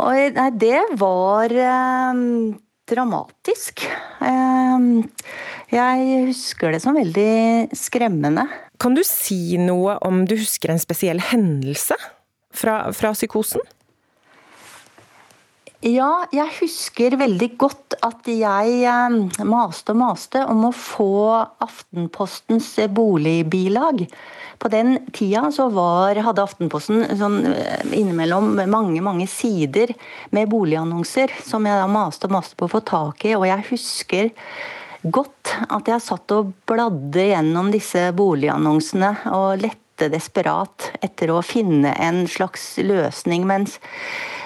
Og, 0.00 0.36
nei, 0.36 0.48
det 0.56 0.80
var 1.00 1.52
eh, 1.52 2.20
dramatisk. 2.90 3.84
Eh, 4.24 4.86
jeg 5.70 6.22
husker 6.30 6.74
det 6.74 6.80
som 6.82 6.96
veldig 6.98 7.70
skremmende. 7.76 8.46
Kan 8.80 8.96
du 8.96 9.04
si 9.06 9.58
noe 9.60 9.98
om 10.06 10.24
du 10.28 10.38
husker 10.40 10.72
en 10.72 10.82
spesiell 10.82 11.20
hendelse 11.30 11.98
fra, 12.50 12.82
fra 12.96 13.12
psykosen? 13.16 13.62
Ja, 15.80 16.26
jeg 16.28 16.52
husker 16.58 17.14
veldig 17.16 17.46
godt 17.56 17.94
at 18.04 18.26
jeg 18.28 18.72
eh, 18.84 19.44
maste 19.48 19.94
og 19.94 19.96
maste 19.96 20.42
om 20.44 20.66
å 20.68 20.72
få 20.76 21.12
Aftenpostens 21.64 22.74
boligbilag. 22.92 24.02
På 24.60 24.68
den 24.68 24.98
tida 25.16 25.46
så 25.56 25.70
var, 25.72 26.20
hadde 26.20 26.44
Aftenposten 26.44 27.06
sånn 27.16 27.38
eh, 27.48 27.94
innimellom 27.96 28.58
mange 28.68 29.00
mange 29.00 29.24
sider 29.32 29.94
med 30.36 30.50
boligannonser 30.52 31.32
som 31.46 31.64
jeg 31.64 31.80
da 31.80 31.86
maste 31.88 32.28
og 32.28 32.34
maste 32.36 32.58
på 32.60 32.68
å 32.68 32.74
få 32.74 32.82
tak 32.84 33.24
i. 33.24 33.32
Og 33.38 33.46
jeg 33.48 33.64
husker 33.70 34.28
godt 35.00 35.54
at 35.64 35.88
jeg 35.88 36.04
satt 36.04 36.34
og 36.36 36.50
bladde 36.68 37.24
gjennom 37.30 37.72
disse 37.72 38.10
boligannonsene 38.20 39.14
og 39.32 39.64
lette 39.64 40.10
desperat 40.12 40.90
etter 41.00 41.32
å 41.32 41.40
finne 41.40 41.94
en 42.04 42.26
slags 42.28 42.74
løsning. 42.84 43.48
mens 43.48 43.80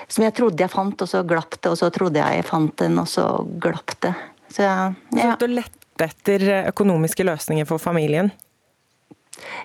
som 0.08 0.24
jeg 0.26 0.34
trodde 0.36 0.64
jeg 0.64 0.72
fant, 0.72 1.00
og 1.00 1.10
så 1.10 1.22
glapp 1.26 1.58
det, 1.60 1.72
og 1.72 1.78
så 1.80 1.90
trodde 1.94 2.20
jeg 2.20 2.40
jeg 2.40 2.46
fant 2.48 2.76
den, 2.82 2.98
og 3.00 3.08
så 3.10 3.26
glapp 3.62 3.96
det. 4.04 4.14
Så 4.52 4.64
ja. 4.64 4.90
Så 5.10 5.36
du 5.40 5.48
lette 5.54 5.80
etter 6.04 6.46
økonomiske 6.68 7.24
løsninger 7.26 7.68
for 7.68 7.82
familien? 7.82 8.32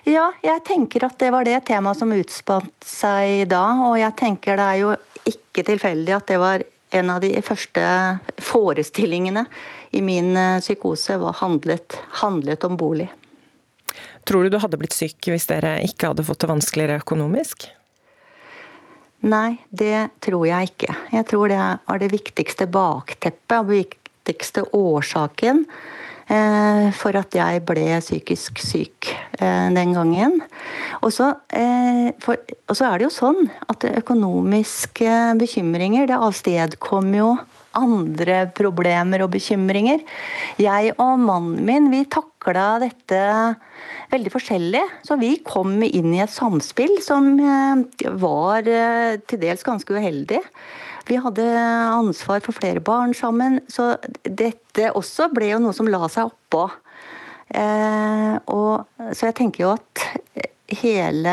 Ja, 0.08 0.30
jeg 0.42 0.62
tenker 0.66 1.06
at 1.06 1.18
det 1.20 1.30
var 1.34 1.46
det 1.46 1.60
temaet 1.68 2.00
som 2.00 2.12
utspant 2.14 2.86
seg 2.86 3.46
da. 3.50 3.62
Og 3.90 3.98
jeg 4.00 4.16
tenker 4.18 4.58
det 4.58 4.66
er 4.66 4.80
jo 4.82 4.92
ikke 5.30 5.64
tilfeldig 5.66 6.16
at 6.16 6.30
det 6.30 6.38
var 6.42 6.64
en 6.90 7.12
av 7.12 7.20
de 7.22 7.30
første 7.46 7.82
forestillingene 8.42 9.44
i 9.94 10.02
min 10.02 10.34
eh, 10.36 10.58
psykose 10.62 11.18
var 11.22 11.38
handlet, 11.38 11.98
handlet 12.22 12.66
om 12.66 12.76
bolig. 12.78 13.10
Tror 14.26 14.44
du 14.44 14.54
du 14.54 14.58
hadde 14.62 14.78
blitt 14.78 14.94
syk 14.94 15.30
hvis 15.30 15.48
dere 15.50 15.78
ikke 15.86 16.10
hadde 16.10 16.26
fått 16.26 16.42
det 16.42 16.50
vanskeligere 16.50 17.00
økonomisk? 17.02 17.68
Nei, 19.20 19.58
det 19.68 20.16
tror 20.24 20.46
jeg 20.48 20.70
ikke. 20.70 20.94
Jeg 21.12 21.26
tror 21.28 21.50
det 21.52 21.60
var 21.60 22.00
det 22.00 22.12
viktigste 22.12 22.64
bakteppet 22.72 23.58
og 23.58 23.68
viktigste 23.74 24.64
årsaken 24.76 25.66
eh, 26.32 26.86
for 26.96 27.18
at 27.20 27.36
jeg 27.36 27.60
ble 27.68 27.84
psykisk 28.00 28.62
syk 28.64 29.10
eh, 29.12 29.68
den 29.76 29.92
gangen. 29.92 30.38
Og 31.04 31.12
så, 31.12 31.34
eh, 31.52 32.16
for, 32.24 32.40
og 32.64 32.78
så 32.78 32.88
er 32.88 32.96
det 32.96 33.10
jo 33.10 33.12
sånn 33.18 33.44
at 33.68 33.84
økonomiske 33.92 35.36
bekymringer 35.40 36.08
det 36.08 36.16
avstedkommer 36.16 37.20
jo 37.20 37.30
andre 37.78 38.44
problemer 38.56 39.22
og 39.24 39.32
bekymringer. 39.34 40.02
Jeg 40.60 40.94
og 40.96 41.20
mannen 41.22 41.62
min 41.66 41.88
vi 41.92 42.02
takla 42.10 42.80
dette 42.82 43.20
veldig 44.10 44.32
forskjellig. 44.34 44.82
Så 45.06 45.18
vi 45.20 45.36
kom 45.46 45.78
inn 45.86 46.12
i 46.14 46.22
et 46.24 46.32
samspill 46.32 46.98
som 47.04 47.32
eh, 47.38 48.10
var 48.20 48.66
eh, 48.66 49.18
til 49.30 49.42
dels 49.42 49.64
ganske 49.66 49.94
uheldig. 49.94 50.42
Vi 51.10 51.18
hadde 51.18 51.46
ansvar 51.90 52.42
for 52.44 52.54
flere 52.54 52.82
barn 52.84 53.14
sammen, 53.16 53.58
så 53.72 53.96
dette 54.22 54.92
også 54.94 55.30
ble 55.34 55.48
jo 55.54 55.62
noe 55.62 55.74
som 55.74 55.88
la 55.90 56.06
seg 56.12 56.28
oppå. 56.30 56.68
Eh, 57.50 58.34
og, 58.52 58.84
så 59.10 59.30
jeg 59.30 59.38
tenker 59.40 59.64
jo 59.64 59.72
at 59.74 60.04
hele, 60.78 61.32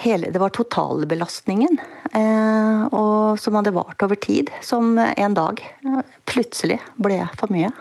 hele 0.00 0.30
Det 0.32 0.40
var 0.40 0.54
totalbelastningen 0.56 1.76
og 2.14 3.40
som 3.42 3.56
hadde 3.58 3.72
vart 3.74 4.02
over 4.06 4.18
tid, 4.22 4.52
som 4.62 4.94
en 4.98 5.34
dag 5.34 5.58
plutselig 6.30 6.78
ble 7.02 7.18
for 7.40 7.50
mye. 7.50 7.72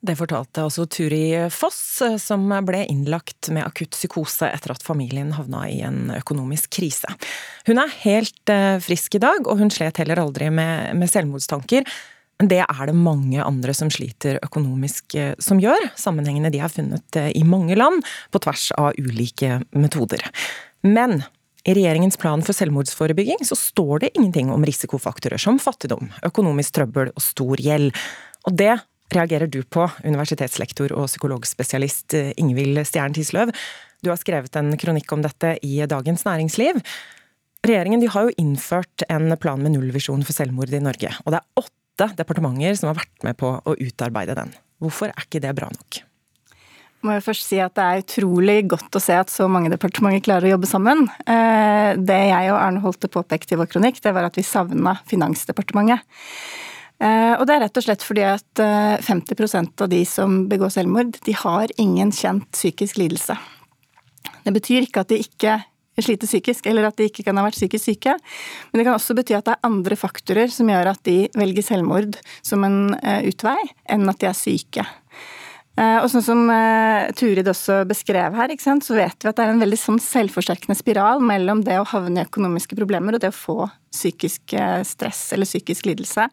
Det 0.00 0.14
fortalte 0.16 0.62
også 0.64 0.86
Turi 0.88 1.24
Foss, 1.52 2.00
som 2.22 2.46
ble 2.64 2.86
innlagt 2.88 3.50
med 3.52 3.66
akutt 3.66 3.92
psykose 3.92 4.48
etter 4.48 4.72
at 4.72 4.84
familien 4.84 5.34
havna 5.36 5.66
i 5.68 5.82
en 5.84 6.08
økonomisk 6.16 6.72
krise. 6.78 7.10
Hun 7.68 7.82
er 7.82 7.92
helt 8.06 8.52
eh, 8.52 8.78
frisk 8.80 9.18
i 9.18 9.20
dag, 9.20 9.44
og 9.44 9.60
hun 9.60 9.72
slet 9.72 10.00
heller 10.00 10.22
aldri 10.22 10.48
med, 10.56 10.94
med 10.96 11.12
selvmordstanker. 11.12 11.84
Men 12.40 12.48
det 12.48 12.62
er 12.64 12.88
det 12.88 12.96
mange 12.96 13.44
andre 13.44 13.74
som 13.76 13.92
sliter 13.92 14.38
økonomisk 14.40 15.18
eh, 15.20 15.34
som 15.36 15.60
gjør. 15.60 15.90
Sammenhengene 16.00 16.52
de 16.54 16.64
har 16.64 16.72
funnet 16.72 17.20
eh, 17.20 17.28
i 17.36 17.44
mange 17.44 17.76
land, 17.76 18.00
på 18.32 18.40
tvers 18.40 18.70
av 18.80 18.96
ulike 18.96 19.60
metoder. 19.76 20.24
Men 20.80 21.20
i 21.68 21.74
regjeringens 21.76 22.16
plan 22.20 22.40
for 22.44 22.56
selvmordsforebygging 22.56 23.42
så 23.44 23.56
står 23.58 24.04
det 24.04 24.14
ingenting 24.16 24.48
om 24.52 24.64
risikofaktorer 24.64 25.40
som 25.40 25.58
fattigdom, 25.60 26.08
økonomisk 26.24 26.78
trøbbel 26.78 27.12
og 27.12 27.24
stor 27.24 27.60
gjeld. 27.60 27.92
Og 28.48 28.56
det 28.56 28.72
reagerer 29.12 29.50
du 29.50 29.60
på, 29.66 29.84
universitetslektor 30.06 30.94
og 30.96 31.10
psykologspesialist 31.10 32.16
eh, 32.16 32.32
Ingvild 32.40 32.80
Stjern 32.88 33.16
Tisløv. 33.16 33.52
Du 34.00 34.08
har 34.12 34.20
skrevet 34.20 34.56
en 34.56 34.72
kronikk 34.80 35.12
om 35.12 35.24
dette 35.24 35.56
i 35.66 35.76
Dagens 35.90 36.24
Næringsliv. 36.24 36.80
Regjeringen 37.66 38.06
har 38.08 38.28
jo 38.28 38.36
innført 38.40 39.04
en 39.12 39.34
plan 39.36 39.60
med 39.60 39.74
nullvisjon 39.74 40.24
for 40.24 40.36
selvmord 40.36 40.72
i 40.72 40.80
Norge. 40.80 41.12
Og 41.26 41.34
det 41.34 41.42
er 41.42 41.64
åtte 41.66 42.12
departementer 42.16 42.78
som 42.78 42.94
har 42.94 43.02
vært 43.02 43.26
med 43.26 43.36
på 43.40 43.58
å 43.60 43.76
utarbeide 43.76 44.38
den. 44.38 44.54
Hvorfor 44.80 45.12
er 45.12 45.26
ikke 45.28 45.42
det 45.44 45.52
bra 45.58 45.68
nok? 45.68 46.00
Må 47.06 47.14
jeg 47.14 47.24
først 47.24 47.46
si 47.48 47.58
at 47.62 47.76
Det 47.76 47.84
er 47.84 48.02
utrolig 48.02 48.56
godt 48.70 48.96
å 48.98 49.02
se 49.02 49.16
at 49.16 49.32
så 49.32 49.46
mange 49.50 49.70
departementer 49.72 50.24
klarer 50.26 50.48
å 50.48 50.54
jobbe 50.54 50.68
sammen. 50.68 51.06
Eh, 51.24 51.96
det 51.96 52.18
jeg 52.30 52.50
og 52.52 52.58
Arne 52.60 52.82
Holte 52.84 53.08
påpekte 53.12 53.56
i 53.56 53.60
vår 53.60 53.70
kronikk, 53.72 54.02
det 54.04 54.12
var 54.16 54.28
at 54.28 54.36
vi 54.36 54.44
savna 54.46 54.98
Finansdepartementet. 55.08 56.04
Eh, 57.00 57.32
og 57.38 57.46
det 57.48 57.56
er 57.56 57.64
rett 57.64 57.80
og 57.80 57.86
slett 57.86 58.04
fordi 58.04 58.26
at 58.28 58.62
50 59.06 59.32
eh, 59.32 59.72
av 59.80 59.88
de 59.88 60.02
som 60.04 60.42
begår 60.50 60.74
selvmord, 60.74 61.16
de 61.24 61.36
har 61.40 61.72
ingen 61.80 62.12
kjent 62.12 62.50
psykisk 62.52 63.00
lidelse. 63.00 63.38
Det 64.44 64.52
betyr 64.52 64.84
ikke 64.84 65.04
at 65.04 65.12
de 65.12 65.22
ikke 65.24 65.56
sliter 66.00 66.28
psykisk, 66.28 66.64
eller 66.68 66.86
at 66.88 66.96
de 66.96 67.08
ikke 67.08 67.24
kan 67.26 67.36
ha 67.36 67.44
vært 67.44 67.58
psykisk 67.58 67.90
syke. 67.90 68.14
Men 68.70 68.80
det 68.80 68.86
kan 68.86 68.96
også 68.96 69.16
bety 69.16 69.34
at 69.36 69.48
det 69.48 69.56
er 69.56 69.68
andre 69.68 69.96
faktorer 70.00 70.52
som 70.52 70.68
gjør 70.68 70.94
at 70.94 71.02
de 71.04 71.18
velger 71.36 71.64
selvmord 71.64 72.16
som 72.40 72.64
en 72.64 72.94
utvei, 73.28 73.58
enn 73.88 74.08
at 74.08 74.20
de 74.20 74.28
er 74.30 74.36
syke. 74.36 74.86
Eh, 75.80 75.98
og 76.02 76.10
sånn 76.12 76.24
som 76.24 76.40
uh, 76.52 77.08
Turid 77.16 77.48
også 77.48 77.80
beskrev 77.88 78.34
her, 78.36 78.52
så 78.60 78.96
vet 78.96 79.22
vi 79.22 79.28
at 79.30 79.38
det 79.38 79.44
er 79.46 79.52
en 79.54 79.62
veldig 79.62 79.78
sånn 79.80 80.00
selvforsterkende 80.02 80.76
spiral 80.76 81.22
mellom 81.24 81.62
det 81.64 81.78
å 81.80 81.86
havne 81.88 82.20
i 82.20 82.28
økonomiske 82.28 82.76
problemer 82.76 83.16
og 83.16 83.22
det 83.22 83.30
å 83.32 83.36
få 83.36 83.56
psykisk 83.90 84.52
eh, 84.54 84.82
stress 84.86 85.32
eller 85.34 85.48
psykisk 85.48 85.88
lidelse, 85.88 86.28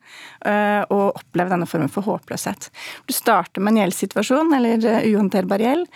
og 0.93 1.15
oppleve 1.17 1.49
denne 1.49 1.65
formen 1.65 1.89
for 1.89 2.05
håpløshet. 2.05 2.67
Du 3.09 3.13
starter 3.17 3.63
med 3.63 3.73
en 3.73 3.79
gjeldssituasjon, 3.81 4.51
eller 4.53 4.85
uhåndterbar 5.07 5.63
gjeld, 5.63 5.87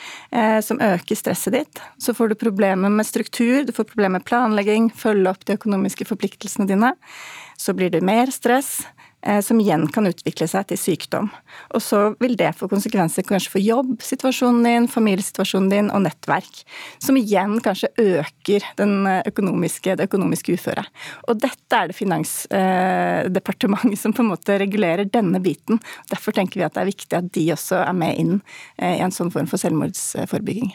som 0.66 0.82
øker 0.82 1.20
stresset 1.20 1.54
ditt. 1.54 1.84
Så 2.02 2.16
får 2.18 2.32
du 2.32 2.40
problemer 2.42 2.90
med 2.90 3.06
struktur, 3.06 3.62
du 3.68 3.76
får 3.78 3.92
problemer 3.92 4.18
med 4.18 4.26
planlegging, 4.26 4.90
følge 4.90 5.36
opp 5.36 5.46
de 5.46 5.60
økonomiske 5.60 6.10
forpliktelsene 6.10 6.66
dine. 6.72 6.96
Så 7.62 7.78
blir 7.78 7.94
det 7.94 8.02
mer 8.10 8.34
stress. 8.34 8.80
Eh, 9.24 9.42
som 9.42 9.60
igjen 9.62 9.88
kan 9.94 10.08
utvikle 10.10 10.48
seg 10.50 10.66
til 10.72 10.80
sykdom. 10.82 11.28
Og 11.76 11.82
så 11.86 12.16
vil 12.24 12.34
det 12.40 12.56
få 12.58 12.68
konsekvenser 12.72 13.26
kanskje 13.28 13.52
for 13.54 13.62
jobbsituasjonen 13.62 14.66
din, 14.66 14.88
familiesituasjonen 14.90 15.70
din 15.70 15.92
og 15.94 16.02
nettverk. 16.08 16.64
Som 17.04 17.20
igjen 17.20 17.60
kanskje 17.62 17.92
øker 18.02 18.66
økonomiske, 19.30 19.96
det 20.00 20.10
økonomiske 20.10 20.58
uføret. 20.58 20.90
Og 21.30 21.38
dette 21.44 21.78
er 21.78 21.88
det 21.92 22.00
Finansdepartementet 22.02 24.00
som 24.02 24.14
på 24.14 24.22
en 24.26 24.32
måte 24.34 24.58
regulerer 24.62 25.06
denne 25.06 25.40
biten. 25.44 25.80
Derfor 26.10 26.32
tenker 26.34 26.58
vi 26.58 26.66
at 26.66 26.74
det 26.74 26.82
er 26.82 26.94
viktig 26.94 27.18
at 27.18 27.34
de 27.36 27.54
også 27.54 27.76
er 27.86 27.94
med 27.94 28.18
inn 28.18 28.42
eh, 28.78 28.98
i 28.98 29.04
en 29.06 29.14
sånn 29.14 29.34
form 29.34 29.48
for 29.52 29.62
selvmordsforebygging. 29.62 30.74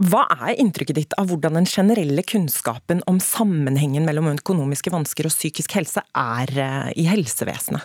Hva 0.00 0.22
er 0.32 0.56
inntrykket 0.56 0.96
ditt 0.96 1.14
av 1.20 1.28
hvordan 1.28 1.58
den 1.58 1.66
generelle 1.68 2.22
kunnskapen 2.24 3.02
om 3.10 3.18
sammenhengen 3.20 4.06
mellom 4.08 4.30
økonomiske 4.32 4.92
vansker 4.94 5.28
og 5.28 5.34
psykisk 5.34 5.74
helse 5.76 6.00
er 6.16 6.52
eh, 6.56 6.86
i 6.96 7.04
helsevesenet? 7.10 7.84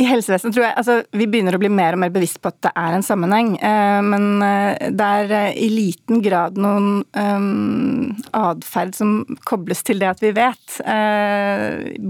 I 0.00 0.06
helsevesenet 0.08 0.54
tror 0.56 0.64
jeg 0.64 0.76
altså, 0.80 0.96
Vi 1.16 1.26
begynner 1.28 1.56
å 1.56 1.60
bli 1.60 1.70
mer 1.72 1.96
og 1.96 2.00
mer 2.00 2.12
bevisst 2.14 2.40
på 2.40 2.50
at 2.50 2.58
det 2.64 2.72
er 2.78 2.96
en 2.96 3.04
sammenheng. 3.04 3.52
Eh, 3.56 4.00
men 4.04 4.44
eh, 4.44 4.88
det 4.96 5.08
er 5.20 5.34
eh, 5.36 5.58
i 5.60 5.68
liten 5.72 6.22
grad 6.24 6.56
noen 6.60 7.02
um, 7.12 8.14
atferd 8.36 8.94
som 8.96 9.18
kobles 9.48 9.82
til 9.86 10.00
det 10.00 10.08
at 10.10 10.22
vi 10.22 10.32
vet. 10.36 10.78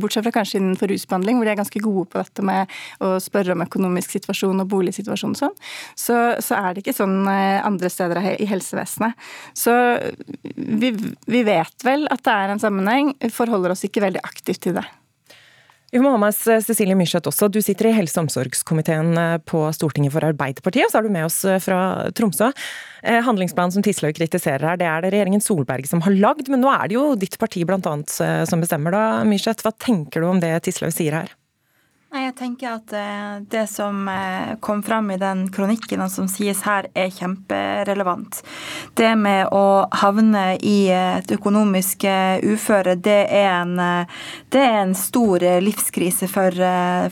Bortsett 0.01 0.25
fra 0.27 0.33
kanskje 0.35 0.61
innenfor 0.61 0.91
rusbehandling, 0.91 1.39
hvor 1.39 1.49
de 1.49 1.53
er 1.53 1.59
ganske 1.61 1.83
gode 1.83 2.07
på 2.13 2.21
dette 2.21 2.45
med 2.47 2.71
å 3.05 3.13
spørre 3.23 3.55
om 3.55 3.65
økonomisk 3.65 4.15
situasjon 4.17 4.63
og 4.63 4.71
boligsituasjon 4.71 5.35
og 5.35 5.41
sånn. 5.41 5.57
Så, 5.99 6.19
så, 6.45 6.61
er 6.61 6.75
det 6.75 6.85
ikke 6.85 6.97
sånn 6.97 7.19
andre 7.29 7.91
steder 7.93 8.23
i 8.37 8.49
helsevesenet. 8.51 9.29
Så 9.57 9.75
vi, 10.55 10.93
vi 11.27 11.45
vet 11.47 11.87
vel 11.87 12.07
at 12.13 12.25
det 12.27 12.37
er 12.37 12.55
en 12.55 12.63
sammenheng, 12.63 13.15
forholder 13.35 13.75
oss 13.75 13.87
ikke 13.89 14.05
veldig 14.07 14.25
aktivt 14.27 14.65
til 14.67 14.79
det. 14.81 14.87
Vi 15.91 15.99
må 15.99 16.13
med 16.15 16.31
oss 16.31 16.45
eh, 16.47 16.63
Cecilie 16.63 16.95
Myrseth 16.95 17.27
også. 17.27 17.49
Du 17.51 17.59
sitter 17.65 17.89
i 17.91 17.95
helse- 17.97 18.19
og 18.19 18.29
omsorgskomiteen 18.29 19.11
eh, 19.19 19.37
på 19.43 19.65
Stortinget 19.75 20.15
for 20.15 20.27
Arbeiderpartiet, 20.27 20.87
og 20.87 20.93
så 20.93 21.01
er 21.01 21.07
du 21.07 21.15
med 21.17 21.27
oss 21.27 21.41
eh, 21.45 21.59
fra 21.63 21.81
Tromsø. 22.15 22.53
Handlingsplanen 23.01 23.73
som 23.73 23.85
Tislaug 23.85 24.13
kritiserer 24.19 24.61
her, 24.61 24.77
det 24.77 24.85
er 24.85 25.01
det 25.01 25.15
regjeringen 25.15 25.41
Solberg 25.41 25.89
som 25.89 26.03
har 26.05 26.13
lagd, 26.13 26.51
men 26.53 26.61
nå 26.61 26.69
er 26.69 26.91
det 26.91 26.99
jo 26.99 27.05
ditt 27.17 27.39
parti 27.41 27.65
blant 27.65 27.89
annet 27.89 28.13
som 28.13 28.61
bestemmer 28.61 28.93
da, 28.93 29.05
Myrseth. 29.25 29.65
Hva 29.65 29.73
tenker 29.73 30.21
du 30.21 30.29
om 30.29 30.43
det 30.43 30.53
Tislaug 30.67 30.93
sier 30.93 31.17
her? 31.17 31.33
Nei, 32.11 32.25
jeg 32.25 32.33
tenker 32.41 32.73
at 32.75 32.93
eh, 32.99 33.35
Det 33.55 33.69
som 33.71 34.09
eh, 34.11 34.57
kom 34.59 34.81
fram 34.83 35.13
i 35.15 35.19
den 35.21 35.45
kronikken 35.55 36.03
som 36.11 36.27
sies 36.27 36.65
her, 36.67 36.89
er 36.99 37.13
kjemperelevant. 37.15 38.41
Det 38.99 39.13
med 39.15 39.53
å 39.55 39.87
havne 39.95 40.57
i 40.59 40.89
et 40.91 41.31
økonomisk 41.31 42.09
eh, 42.11 42.43
uføre, 42.43 42.97
det 42.99 43.21
er 43.31 43.47
en, 43.61 43.77
det 44.51 44.65
er 44.65 44.81
en 44.81 44.97
stor 44.99 45.45
livskrise 45.63 46.27
for, 46.31 46.51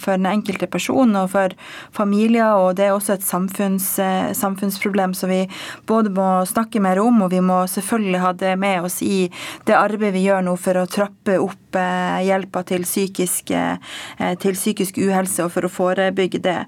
for, 0.02 0.16
den 0.16 0.26
enkelte 0.26 0.66
person 0.66 1.14
og 1.20 1.30
for 1.36 1.54
familier. 1.94 2.58
Og 2.58 2.74
det 2.80 2.88
er 2.88 2.96
også 2.96 3.14
et 3.14 3.26
samfunns, 3.26 3.92
samfunnsproblem 4.34 5.14
som 5.14 5.30
vi 5.30 5.44
både 5.86 6.10
må 6.16 6.42
snakke 6.48 6.82
mer 6.82 6.98
om, 7.04 7.22
og 7.22 7.30
vi 7.36 7.44
må 7.44 7.60
selvfølgelig 7.70 8.24
ha 8.24 8.34
det 8.42 8.56
med 8.58 8.90
oss 8.90 8.98
i 9.06 9.28
det 9.68 9.78
arbeidet 9.78 10.16
vi 10.18 10.26
gjør 10.26 10.46
nå 10.48 10.58
for 10.58 10.82
å 10.82 10.88
trappe 10.90 11.38
opp 11.38 11.67
hjelpa 11.76 12.62
til 12.68 12.86
psykisk, 12.86 13.52
til 13.52 14.56
psykisk 14.56 14.78
psykisk 14.78 14.98
uhelse 15.02 15.44
og 15.44 15.52
for 15.52 15.66
å 15.66 15.72
forebygge 15.72 16.40
det. 16.42 16.58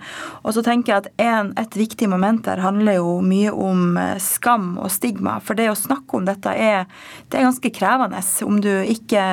Og 0.45 0.55
så 0.55 0.63
tenker 0.67 0.93
jeg 0.93 1.05
at 1.05 1.11
en, 1.21 1.53
Et 1.61 1.77
viktig 1.77 2.09
moment 2.09 2.43
der 2.45 2.61
handler 2.63 2.99
jo 2.99 3.21
mye 3.21 3.51
om 3.53 3.97
eh, 3.99 4.19
skam 4.19 4.79
og 4.79 4.91
stigma. 4.91 5.41
For 5.41 5.55
det 5.55 5.69
å 5.71 5.77
snakke 5.77 6.17
om 6.17 6.25
dette 6.25 6.51
er, 6.51 6.87
det 7.29 7.39
er 7.39 7.47
ganske 7.47 7.71
krevende. 7.71 8.21
Om 8.45 8.61
du 8.61 8.71
ikke 8.89 9.25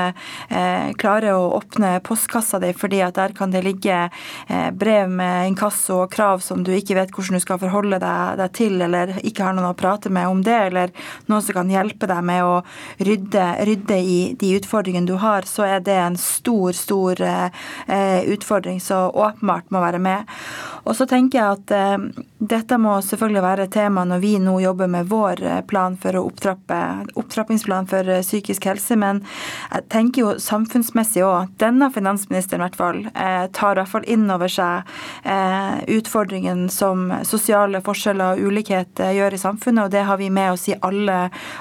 eh, 0.49 0.93
klarer 0.99 1.37
å 1.37 1.53
åpne 1.57 1.99
postkassa 2.03 2.59
di 2.59 2.73
fordi 2.77 3.01
at 3.05 3.15
der 3.15 3.33
kan 3.37 3.51
det 3.51 3.63
ligge 3.65 4.09
eh, 4.09 4.69
brev 4.71 5.09
med 5.09 5.53
inkasso 5.53 6.03
og 6.03 6.11
krav 6.11 6.43
som 6.43 6.63
du 6.63 6.73
ikke 6.75 6.97
vet 6.97 7.13
hvordan 7.13 7.39
du 7.39 7.43
skal 7.43 7.61
forholde 7.61 8.01
deg, 8.03 8.37
deg, 8.41 8.53
til, 8.57 8.81
eller 8.81 9.15
ikke 9.23 9.47
har 9.47 9.55
noen 9.57 9.71
å 9.71 9.77
prate 9.77 10.11
med 10.13 10.27
om 10.27 10.43
det, 10.43 10.57
eller 10.69 10.93
noen 11.27 11.43
som 11.45 11.57
kan 11.61 11.71
hjelpe 11.71 12.09
deg 12.09 12.23
med 12.27 12.43
å 12.43 12.59
rydde, 12.99 13.47
rydde 13.69 13.97
i 13.97 14.19
de 14.39 14.53
utfordringene 14.59 15.07
du 15.09 15.15
har, 15.21 15.47
så 15.47 15.56
er 15.65 15.81
det 15.85 15.95
en 15.97 16.17
stor, 16.17 16.71
stor 16.75 17.21
eh, 17.21 18.23
utfordring 18.33 18.81
som 18.81 19.11
åpenbart 19.13 19.71
må 19.71 19.81
være 19.81 19.99
med. 19.99 20.27
Og 20.87 20.95
så 20.95 21.07
tenker 21.09 21.39
jeg 21.39 21.57
at 21.57 21.73
eh, 21.75 22.23
dette 22.37 22.77
må 22.81 22.97
selvfølgelig 23.01 23.43
være 23.43 23.67
tema 23.73 24.03
når 24.07 24.21
vi 24.23 24.33
nå 24.41 24.57
jobber 24.61 24.91
med 24.91 25.09
vår 25.11 25.43
eh, 25.43 25.61
plan 25.67 25.97
for 26.01 26.17
å 26.17 26.25
opptrappe, 26.29 26.79
opptrappingsplan 27.17 27.89
for 27.89 28.11
psykisk 28.21 28.69
helse, 28.69 28.97
men 28.99 29.23
jeg 29.71 29.87
tenker 29.93 30.23
jo 30.23 30.35
samfunnsmessig 30.41 31.25
òg. 31.25 31.53
Denne 31.61 31.89
finansministeren 31.93 32.61
i 32.61 32.67
hvert 32.67 32.77
fall 32.77 33.03
tar 33.53 33.77
i 33.77 33.81
hvert 33.81 33.91
fall 33.91 34.05
inn 34.09 34.25
over 34.31 34.49
seg 34.51 34.87
utfordringen 35.91 36.65
som 36.73 37.09
sosiale 37.27 37.81
forskjeller 37.85 38.37
og 38.37 38.49
ulikhet 38.49 39.01
gjør 39.15 39.35
i 39.35 39.39
samfunnet, 39.41 39.85
og 39.85 39.93
det 39.93 40.03
har 40.07 40.19
vi 40.19 40.29
med 40.33 40.53
oss 40.53 40.67
i 40.71 40.75
alle, 40.85 41.17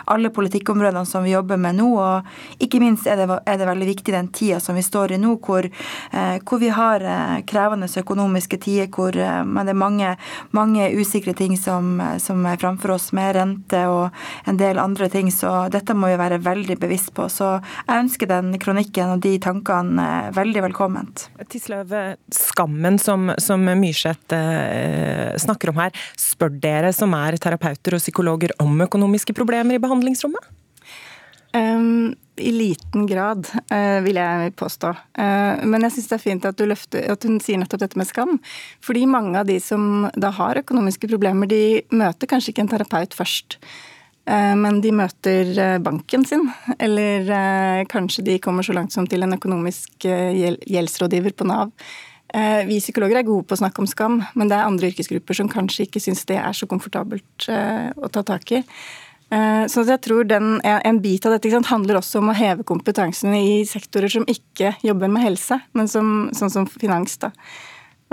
alle 0.07 0.33
politikkområdene 0.35 1.07
som 1.07 1.25
vi 1.27 1.35
jobber 1.35 1.61
med 1.61 1.79
nå. 1.81 1.91
Og 1.97 2.63
ikke 2.63 2.81
minst 2.83 3.07
er 3.07 3.21
det, 3.21 3.29
er 3.47 3.61
det 3.61 3.69
veldig 3.69 3.86
viktig 3.87 4.15
den 4.15 4.31
tida 4.35 4.61
som 4.63 4.79
vi 4.79 4.85
står 4.85 5.17
i 5.17 5.21
nå, 5.21 5.37
hvor, 5.47 5.69
hvor 6.47 6.61
vi 6.63 6.71
har 6.75 7.05
krevende 7.49 7.89
økonomiske 8.01 8.59
tider, 8.63 8.89
hvor 8.93 9.17
Eh, 9.27 9.45
men 9.45 9.67
det 9.67 9.75
er 9.75 9.81
mange, 9.81 10.13
mange 10.57 10.89
usikre 10.97 11.35
ting 11.37 11.57
som, 11.61 11.97
som, 12.23 12.45
er 12.49 12.61
framfor 12.61 12.97
oss, 12.97 13.11
med 13.17 13.35
rente 13.37 13.83
og 13.91 14.49
en 14.49 14.61
del 14.61 14.81
andre 14.83 15.09
ting. 15.13 15.31
Så 15.35 15.69
dette 15.73 15.97
må 15.97 16.11
vi 16.13 16.19
være 16.21 16.41
veldig 16.45 16.79
bevisst 16.83 17.13
på. 17.17 17.29
Så 17.33 17.57
jeg 17.59 18.05
ønsker 18.05 18.31
den 18.31 18.55
kronikken 18.63 19.17
og 19.17 19.25
de 19.25 19.37
tankene 19.43 20.09
eh, 20.27 20.31
veldig 20.37 20.67
velkomment. 20.69 21.29
Tisløv, 21.53 21.95
skammen 22.35 23.01
som, 23.03 23.31
som 23.43 23.65
Myrseth 23.67 24.37
eh, 24.37 25.35
snakker 25.41 25.73
om 25.73 25.83
her, 25.85 26.07
spør 26.21 26.55
dere 26.63 26.93
som 26.97 27.15
er 27.17 27.39
terapeuter 27.41 27.97
og 27.97 28.05
psykologer 28.05 28.55
om 28.63 28.87
økonomiske 28.87 29.37
problemer 29.37 29.77
i 29.77 29.83
behandlingsrommet? 29.83 30.55
Um, 31.57 32.17
I 32.37 32.53
liten 32.53 33.07
grad, 33.07 33.49
uh, 33.73 33.99
vil 34.05 34.19
jeg 34.21 34.53
påstå. 34.61 34.93
Uh, 35.19 35.65
men 35.65 35.87
jeg 35.87 35.97
syns 35.97 36.09
det 36.11 36.17
er 36.19 36.23
fint 36.23 36.49
at, 36.49 36.63
løfter, 36.69 37.05
at, 37.13 37.25
hun 37.25 37.39
sier 37.41 37.61
nettopp 37.61 37.83
dette 37.83 38.01
med 38.01 38.09
skam. 38.09 38.37
Fordi 38.85 39.07
mange 39.09 39.41
av 39.41 39.49
de 39.49 39.59
som 39.63 40.07
da 40.17 40.33
har 40.37 40.61
økonomiske 40.61 41.09
problemer, 41.09 41.49
de 41.49 41.81
møter 41.97 42.29
kanskje 42.31 42.53
ikke 42.53 42.67
en 42.67 42.73
terapeut 42.75 43.17
først. 43.17 43.57
Uh, 44.29 44.53
men 44.59 44.83
de 44.85 44.93
møter 44.97 45.55
banken 45.85 46.27
sin, 46.29 46.49
eller 46.77 47.87
kanskje 47.93 48.27
de 48.27 48.41
kommer 48.43 48.67
så 48.67 48.77
langt 48.77 48.93
som 48.93 49.09
til 49.09 49.25
en 49.25 49.39
økonomisk 49.39 50.05
gjeldsrådgiver 50.05 51.37
på 51.37 51.49
Nav. 51.49 51.73
Vi 52.67 52.81
psykologer 52.83 53.21
er 53.21 53.25
gode 53.25 53.47
på 53.47 53.55
å 53.55 53.61
snakke 53.61 53.81
om 53.81 53.87
skam, 53.89 54.17
men 54.37 54.51
det 54.51 54.57
er 54.59 54.67
andre 54.67 54.91
yrkesgrupper 54.91 55.39
som 55.39 55.49
kanskje 55.49 55.87
ikke 55.87 56.03
syns 56.03 56.27
det 56.29 56.37
er 56.37 56.57
så 56.59 56.67
komfortabelt 56.69 57.47
å 57.49 58.11
ta 58.13 58.25
tak 58.27 58.51
i. 58.59 58.61
Eh, 59.31 59.65
så 59.67 59.83
jeg 59.83 60.01
tror 60.07 60.25
den, 60.25 60.61
En 60.63 61.01
bit 61.03 61.27
av 61.27 61.35
dette 61.35 61.51
sant, 61.51 61.67
handler 61.67 61.99
også 61.99 62.21
om 62.21 62.31
å 62.31 62.37
heve 62.37 62.63
kompetansen 62.67 63.35
i 63.35 63.65
sektorer 63.67 64.09
som 64.13 64.27
ikke 64.31 64.77
jobber 64.87 65.11
med 65.11 65.25
helse, 65.25 65.59
men 65.75 65.89
som, 65.89 66.31
sånn 66.33 66.53
som 66.53 66.67
finans. 66.67 67.19
da. 67.19 67.33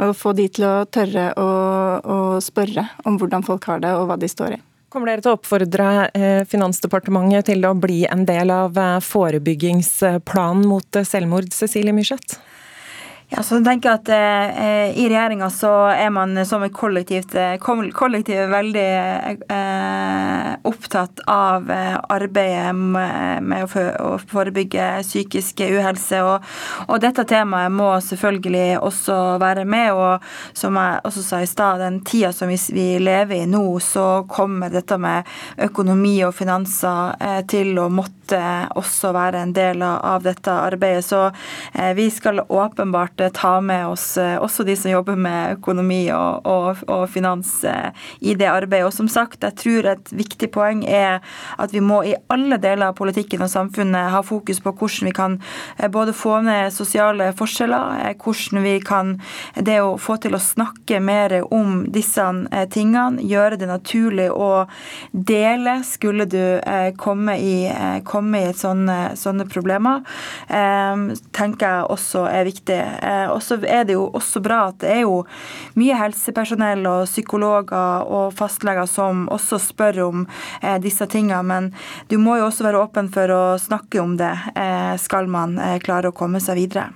Og 0.02 0.16
få 0.18 0.34
de 0.34 0.48
til 0.50 0.66
å 0.66 0.86
tørre 0.90 1.32
å, 1.38 1.50
å, 2.02 2.18
spørre 2.42 2.88
om 3.06 3.20
hvordan 3.22 3.46
folk 3.46 3.68
har 3.70 3.84
det 3.84 3.94
og 3.94 4.08
hva 4.10 4.18
de 4.18 4.30
står 4.30 4.58
i. 4.58 4.62
Kommer 4.90 5.10
dere 5.10 5.22
til 5.26 5.34
å 5.34 5.38
oppfordre 5.38 5.90
eh, 6.14 6.42
Finansdepartementet 6.50 7.48
til 7.50 7.66
å 7.66 7.76
bli 7.78 8.04
en 8.06 8.26
del 8.30 8.50
av 8.54 8.78
eh, 8.78 8.98
forebyggingsplanen 9.02 10.66
mot 10.70 11.02
selvmord, 11.06 11.54
Cecilie 11.54 11.94
Myrseth? 11.94 12.40
Ja, 13.32 13.42
så 13.44 13.58
jeg 13.58 13.66
tenker 13.66 13.96
at 13.96 14.10
eh, 14.12 14.92
I 15.00 15.06
regjeringa 15.08 15.48
så 15.54 15.72
er 15.94 16.12
man 16.14 16.36
som 16.46 16.64
et 16.66 16.74
kollektivt, 16.76 17.34
eh, 17.40 17.56
kollektiv 17.62 18.52
veldig 18.52 18.90
eh, 19.48 20.50
opptatt 20.64 21.24
av 21.32 21.72
eh, 21.72 21.96
arbeidet 22.14 22.76
med, 22.76 23.64
å, 23.64 23.70
for, 23.72 24.20
forebygge 24.30 24.90
psykisk 25.04 25.64
uhelse. 25.66 26.20
Og, 26.24 26.46
og, 26.88 26.94
dette 27.04 27.26
temaet 27.28 27.74
må 27.74 27.90
selvfølgelig 28.04 28.78
også 28.84 29.18
være 29.42 29.66
med. 29.66 29.94
Og 29.98 30.58
som 30.58 30.78
jeg 30.80 31.02
også 31.10 31.26
sa 31.26 31.42
i 31.44 31.50
stad, 31.50 31.82
den 31.84 32.02
tida 32.06 32.34
som 32.36 32.52
vi, 32.52 32.88
lever 33.00 33.44
i 33.44 33.50
nå, 33.50 33.64
så 33.84 34.26
kommer 34.30 34.72
dette 34.74 35.00
med 35.02 35.28
økonomi 35.64 36.20
og 36.28 36.36
finanser 36.38 37.16
eh, 37.20 37.42
til 37.50 37.80
å 37.80 37.90
måtte 37.90 38.44
også 38.80 39.12
være 39.16 39.42
en 39.44 39.56
del 39.56 39.84
av 39.84 40.24
dette 40.26 40.54
arbeidet. 40.54 41.06
Så 41.08 41.26
eh, 41.28 41.92
vi 41.98 42.12
skal 42.14 42.46
åpenbart 42.48 43.23
ta 43.34 43.62
med 43.62 43.88
oss 43.88 44.18
eh, 44.18 44.36
også 44.42 44.66
de 44.68 44.76
som 44.78 44.92
jobber 44.92 45.18
med 45.20 45.58
økonomi 45.58 46.02
og, 46.16 46.46
og, 46.50 46.84
og, 46.88 47.06
finans 47.12 47.52
eh, 47.68 47.92
i 48.20 48.36
det 48.40 48.50
arbeidet. 48.50 48.88
Og 48.90 48.96
som 48.96 49.10
sagt, 49.12 49.44
jeg 49.44 49.58
tror 49.60 49.90
et 49.94 50.14
viktig 50.14 50.50
poeng 50.54 50.84
er 50.88 51.22
at 51.62 51.74
vi 51.74 51.84
må 51.84 52.02
i 52.04 52.16
alle 52.34 52.60
deler 52.62 52.90
av 52.90 52.98
politikken 52.98 53.44
og 53.46 53.52
samfunnet 53.52 54.12
ha 54.14 54.24
fokus 54.26 54.62
på 54.64 54.74
hvordan 54.74 55.10
vi 55.10 55.16
kan 55.16 55.38
eh, 55.78 55.90
både 55.92 56.16
få 56.18 56.40
ned 56.46 56.74
sosiale 56.76 57.32
forskjeller, 57.38 58.14
hvordan 58.24 58.64
vi 58.66 58.76
kan 58.84 59.16
det 59.56 59.80
å 59.84 59.96
få 60.02 60.18
til 60.24 60.36
å 60.36 60.42
snakke 60.42 61.00
mer 61.04 61.40
om 61.54 61.84
disse 61.94 62.24
tingene, 62.74 63.22
gjøre 63.24 63.58
det 63.60 63.68
naturlig 63.70 64.30
å 64.32 64.66
dele 65.12 65.80
skulle 65.88 66.26
du 66.30 66.42
komme 67.00 67.36
i, 67.40 67.56
komme 68.08 68.44
i 68.48 68.54
sånne, 68.58 69.14
sånne 69.20 69.46
problemer, 69.50 70.04
tenker 70.50 71.66
jeg 71.68 71.92
også 71.94 72.26
er 72.30 72.48
viktig. 72.48 72.80
Og 73.04 73.42
så 73.44 73.58
er 73.68 73.84
det 73.88 73.96
jo 73.98 74.06
også 74.16 74.42
bra 74.44 74.60
at 74.70 74.80
det 74.84 74.92
er 74.94 75.02
jo 75.04 75.24
mye 75.80 75.98
helsepersonell 75.98 76.86
og 76.90 77.06
psykologer 77.10 78.08
og 78.08 78.34
fastleger 78.38 78.88
som 78.90 79.28
også 79.34 79.60
spør 79.62 80.02
om 80.08 80.26
eh, 80.62 80.80
disse 80.84 81.08
tingene, 81.10 81.44
men 81.44 81.72
du 82.10 82.18
må 82.22 82.38
jo 82.40 82.50
også 82.50 82.68
være 82.68 82.84
åpen 82.84 83.12
for 83.14 83.32
å 83.34 83.44
snakke 83.62 84.02
om 84.04 84.18
det, 84.20 84.34
eh, 84.56 84.94
skal 85.02 85.30
man 85.32 85.58
eh, 85.60 85.80
klare 85.84 86.12
å 86.12 86.18
komme 86.18 86.42
seg 86.44 86.62
videre. 86.64 86.92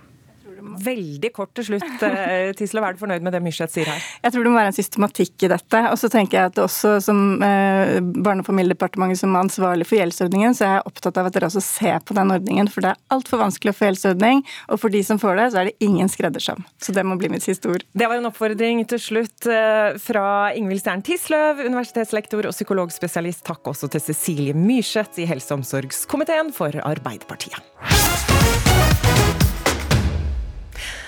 Veldig 0.83 1.31
kort 1.35 1.53
til 1.57 1.65
slutt, 1.71 2.03
eh, 2.05 2.51
Tisla, 2.57 2.83
er 2.87 2.95
du 2.95 3.01
fornøyd 3.01 3.25
med 3.25 3.33
det 3.35 3.41
Myrseth 3.43 3.73
sier 3.73 3.89
her? 3.89 4.03
Jeg 4.23 4.33
tror 4.33 4.45
det 4.45 4.51
må 4.51 4.59
være 4.59 4.71
en 4.71 4.77
systematikk 4.77 5.47
i 5.47 5.51
dette. 5.51 5.81
Og 5.91 5.97
så 5.99 6.09
tenker 6.13 6.37
jeg 6.37 6.51
at 6.51 6.61
også 6.61 6.97
som 7.03 7.41
eh, 7.43 7.97
Barne- 8.01 8.43
og 8.43 8.49
familiedepartementet 8.49 9.21
som 9.21 9.35
er 9.35 9.45
ansvarlig 9.45 9.87
for 9.89 9.99
gjeldsordningen, 9.99 10.55
så 10.57 10.67
er 10.67 10.73
jeg 10.77 10.87
opptatt 10.91 11.19
av 11.21 11.29
at 11.29 11.37
dere 11.37 11.49
også 11.49 11.63
ser 11.63 11.99
på 12.05 12.17
den 12.17 12.33
ordningen. 12.33 12.69
For 12.71 12.85
det 12.85 12.93
er 12.93 13.01
altfor 13.13 13.41
vanskelig 13.41 13.73
å 13.73 13.77
få 13.77 13.89
gjeldsordning, 13.89 14.43
og 14.71 14.81
for 14.81 14.93
de 14.93 15.03
som 15.07 15.21
får 15.21 15.39
det, 15.41 15.47
så 15.53 15.61
er 15.61 15.71
det 15.71 15.87
ingen 15.87 16.11
skreddersøm. 16.11 16.65
Så 16.83 16.95
det 16.95 17.05
må 17.07 17.17
bli 17.19 17.31
mitt 17.33 17.45
siste 17.45 17.71
ord. 17.71 17.85
Det 17.97 18.09
var 18.09 18.19
en 18.19 18.29
oppfordring 18.29 18.83
til 18.89 19.01
slutt 19.01 19.49
eh, 19.51 19.97
fra 20.01 20.27
Ingvild 20.57 20.83
Stern 20.83 21.05
Tisløv, 21.05 21.63
universitetslektor 21.65 22.49
og 22.49 22.55
psykologspesialist. 22.55 23.45
Takk 23.47 23.73
også 23.73 23.91
til 23.93 24.03
Cecilie 24.09 24.57
Myrseth 24.57 25.21
i 25.21 25.27
helse- 25.29 25.53
og 25.53 25.61
omsorgskomiteen 25.61 26.53
for 26.55 26.77
Arbeiderpartiet. 26.85 28.06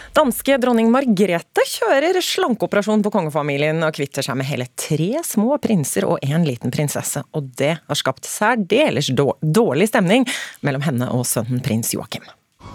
Danske 0.09 0.55
dronning 0.57 0.89
Margrethe 0.89 1.63
kjører 1.69 2.17
slankeoperasjon 2.23 3.03
på 3.05 3.11
kongefamilien 3.13 3.77
og 3.85 3.93
kvitter 3.93 4.25
seg 4.25 4.39
med 4.39 4.47
hele 4.49 4.65
tre 4.79 5.21
små 5.25 5.59
prinser 5.61 6.07
og 6.09 6.23
en 6.25 6.45
liten 6.47 6.73
prinsesse. 6.73 7.21
Og 7.37 7.51
det 7.59 7.75
har 7.77 7.99
skapt 7.99 8.25
særdeles 8.25 9.11
dårlig 9.13 9.89
stemning 9.91 10.25
mellom 10.65 10.81
henne 10.85 11.11
og 11.13 11.27
sønnen 11.29 11.61
prins 11.65 11.93
Joakim. 11.93 12.25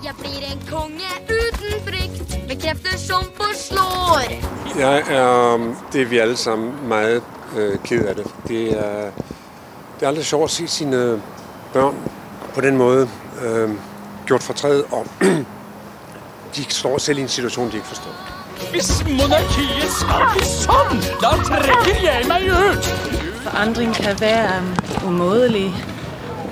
Jeg 0.04 0.14
blir 0.20 0.46
en 0.46 0.62
konge 0.68 1.10
uten 1.26 1.74
frykt, 1.88 2.36
med 2.48 2.60
krefter 2.62 2.96
som 3.02 3.26
forslår. 3.38 4.30
Jeg 4.78 5.02
er 5.16 5.66
det 5.92 6.06
vi 6.10 6.22
alle 6.22 6.36
sammen 6.36 6.72
meget 6.88 7.22
øh, 7.56 7.76
ked 7.82 8.06
av 8.08 8.14
det. 8.20 8.28
Det 8.48 8.62
er, 8.78 9.10
det 9.98 10.06
er 10.06 10.12
aldri 10.12 10.24
sjovt 10.28 10.46
å 10.46 10.54
se 10.54 10.68
sine 10.70 11.02
barn 11.74 11.98
på 12.54 12.62
den 12.62 12.78
måten 12.78 13.10
øh, 13.42 13.74
gjort 14.28 14.46
fortred. 14.46 14.84
Og 14.94 15.06
de 16.56 16.64
står 16.68 16.98
selv 16.98 17.18
i 17.18 17.22
en 17.22 17.28
situasjon 17.28 17.70
de 17.70 17.76
ikke 17.76 17.86
forstår. 17.86 18.12
Hvis 18.70 19.04
monarkiet 19.06 19.90
skal 19.98 20.28
bli 20.32 20.44
sånn, 20.46 21.00
da 21.22 21.32
trekker 21.42 21.98
jeg 22.02 22.28
meg 22.30 22.46
ut! 22.50 22.90
Forandring 23.44 23.94
kan 23.94 24.20
være 24.20 24.62
umådelig 25.06 25.74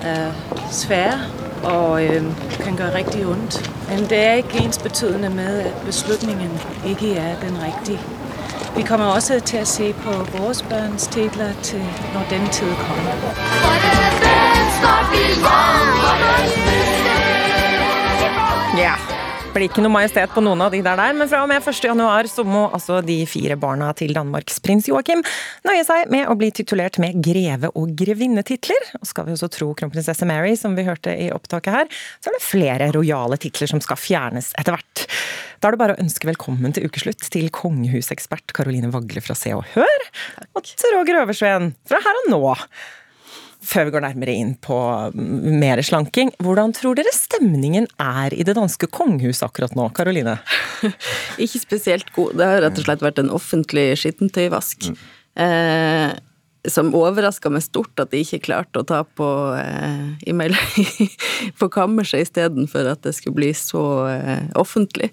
uh, 0.02 0.32
svær 0.70 1.22
og 1.62 2.02
uh, 2.02 2.32
kan 2.58 2.76
gjøre 2.76 2.94
riktig 2.96 3.26
ondt. 3.26 3.60
Men 3.88 4.06
det 4.10 4.18
er 4.18 4.34
ikke 4.42 4.64
ensbetydende 4.64 5.30
med, 5.30 5.60
at 5.60 5.74
beslutningen 5.86 6.60
ikke 6.86 7.16
er 7.16 7.40
den 7.40 7.58
riktige. 7.62 8.00
Vi 8.76 8.82
kommer 8.82 9.06
også 9.06 9.40
til 9.40 9.56
at 9.56 9.68
se 9.68 9.92
på 9.92 10.10
vores 10.38 10.62
barns 10.62 11.06
titler 11.06 11.52
til, 11.62 11.84
når 12.14 12.24
den 12.30 12.48
tid 12.48 12.74
kommer. 12.74 13.12
Ja. 16.56 16.61
Blir 19.52 19.66
ikke 19.68 19.82
noe 19.84 19.92
majestet 19.92 20.30
på 20.32 20.40
noen 20.40 20.62
av 20.64 20.72
de 20.72 20.78
der, 20.80 20.96
der, 20.96 21.12
men 21.12 21.28
fra 21.28 21.42
og 21.44 21.48
med 21.50 21.60
1. 21.60 21.82
januar 21.84 22.24
så 22.30 22.40
må 22.40 22.62
altså 22.72 23.02
de 23.04 23.18
fire 23.28 23.52
barna 23.60 23.90
til 23.92 24.14
Danmarks 24.16 24.56
prins 24.64 24.86
Joakim 24.88 25.20
nøye 25.68 25.82
seg 25.84 26.08
med 26.14 26.24
å 26.32 26.36
bli 26.40 26.48
titulert 26.56 26.96
med 27.02 27.18
greve- 27.20 27.68
og 27.76 27.92
grevinnetitler. 28.00 28.94
Og 28.96 29.04
skal 29.10 29.26
vi 29.26 29.34
også 29.36 29.50
tro 29.52 29.68
kronprinsesse 29.76 30.24
Mary, 30.30 30.54
som 30.56 30.72
vi 30.78 30.86
hørte 30.86 31.12
i 31.12 31.28
opptaket 31.36 31.76
her, 31.76 32.00
så 32.24 32.32
er 32.32 32.38
det 32.38 32.46
flere 32.46 32.88
rojale 32.96 33.36
titler 33.44 33.68
som 33.74 33.84
skal 33.84 34.00
fjernes 34.00 34.54
etter 34.56 34.78
hvert. 34.78 35.04
Da 35.60 35.68
er 35.68 35.76
det 35.76 35.82
bare 35.84 35.98
å 35.98 36.02
ønske 36.06 36.32
velkommen 36.32 36.72
til 36.72 36.88
ukeslutt 36.88 37.28
til 37.36 37.52
kongehusekspert 37.52 38.56
Karoline 38.56 38.88
Vagle 38.94 39.20
fra 39.20 39.36
Se 39.36 39.52
og 39.52 39.68
Hør, 39.76 40.08
og 40.56 40.64
til 40.64 40.96
Roger 40.96 41.20
Øversveen 41.26 41.74
fra 41.92 42.00
Her 42.00 42.24
og 42.24 42.32
Nå. 42.32 42.42
Før 43.62 43.86
vi 43.86 43.92
går 43.94 44.02
nærmere 44.02 44.34
inn 44.34 44.56
på 44.58 44.76
mer 45.14 45.80
slanking, 45.86 46.32
hvordan 46.42 46.74
tror 46.74 46.98
dere 46.98 47.12
stemningen 47.14 47.86
er 48.02 48.34
i 48.34 48.42
det 48.46 48.56
danske 48.58 48.88
kongehuset 48.90 49.46
akkurat 49.46 49.76
nå, 49.78 49.86
Karoline? 49.94 50.34
Ikke 51.44 51.62
spesielt 51.62 52.10
god. 52.16 52.34
Det 52.40 52.48
har 52.48 52.64
rett 52.66 52.82
og 52.82 52.88
slett 52.88 53.04
vært 53.06 53.22
en 53.22 53.30
offentlig 53.34 53.86
skittentøyvask. 54.02 54.90
Eh, 55.38 56.10
som 56.70 56.92
overraska 56.94 57.50
meg 57.50 57.64
stort 57.64 57.98
at 58.02 58.12
de 58.12 58.20
ikke 58.22 58.42
klarte 58.46 58.82
å 58.82 58.86
ta 58.86 59.02
på, 59.06 59.28
eh, 59.58 60.34
på 61.58 61.70
kammerset 61.74 62.28
istedenfor 62.28 62.90
at 62.92 63.02
det 63.06 63.14
skulle 63.16 63.38
bli 63.40 63.52
så 63.56 63.86
eh, 64.10 64.44
offentlig. 64.58 65.10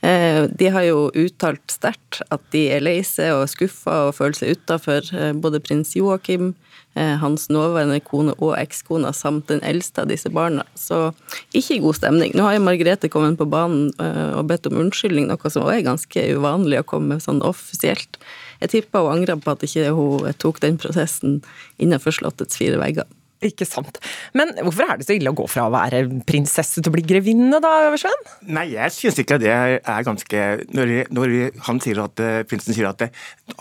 Eh, 0.00 0.44
de 0.48 0.68
har 0.72 0.86
jo 0.88 1.08
uttalt 1.12 1.72
sterkt 1.72 2.22
at 2.32 2.44
de 2.54 2.66
er 2.72 2.84
lei 2.84 3.00
seg 3.04 3.34
og 3.36 3.48
skuffa 3.52 4.06
og 4.08 4.16
føler 4.16 4.38
seg 4.38 4.56
utafor. 4.56 5.08
Eh, 5.12 5.32
både 5.36 5.60
prins 5.64 5.92
Joakim, 5.96 6.54
hans 6.94 7.46
nåværende 7.52 8.00
kone 8.02 8.32
og 8.42 8.56
ekskona 8.58 9.12
samt 9.14 9.46
den 9.48 9.62
eldste 9.66 10.02
av 10.02 10.10
disse 10.10 10.30
barna. 10.34 10.64
Så 10.74 11.12
ikke 11.56 11.78
god 11.84 12.00
stemning. 12.00 12.34
Nå 12.34 12.42
har 12.44 12.56
jo 12.56 12.64
Margrethe 12.66 13.10
kommet 13.12 13.38
på 13.38 13.46
banen 13.50 13.92
og 14.00 14.42
bedt 14.50 14.66
om 14.66 14.80
unnskyldning, 14.82 15.28
noe 15.30 15.52
som 15.52 15.62
også 15.62 15.76
er 15.76 15.86
ganske 15.86 16.26
uvanlig 16.34 16.82
å 16.82 16.88
komme 16.90 17.14
med 17.14 17.24
sånn 17.24 17.44
offisielt. 17.46 18.18
Jeg 18.60 18.74
tipper 18.74 19.06
hun 19.06 19.20
angrer 19.20 19.40
på 19.40 19.54
at 19.54 19.64
ikke 19.64 19.94
hun 19.96 20.36
tok 20.42 20.60
den 20.66 20.76
prosessen 20.82 21.40
innenfor 21.80 22.18
Slottets 22.18 22.58
fire 22.60 22.82
vegger. 22.82 23.08
Ikke 23.40 23.64
sant. 23.64 23.96
Men 24.36 24.52
hvorfor 24.58 24.84
er 24.84 24.98
det 25.00 25.06
så 25.08 25.14
ille 25.16 25.30
å 25.32 25.36
gå 25.36 25.46
fra 25.48 25.64
å 25.64 25.72
være 25.72 26.02
prinsesse 26.28 26.82
til 26.82 26.90
å 26.90 26.96
bli 26.98 27.06
grevinne, 27.08 27.56
da, 27.64 27.70
Øversveen? 27.86 28.26
Nei, 28.52 28.66
jeg 28.74 28.92
syns 28.92 29.20
ikke 29.22 29.38
det 29.40 29.54
er 29.54 30.04
ganske 30.04 30.42
Når, 30.76 30.92
når 31.08 31.32
han 31.64 31.80
sier 31.80 32.02
at, 32.04 32.20
prinsen 32.50 32.76
sier 32.76 32.90
at 32.90 33.06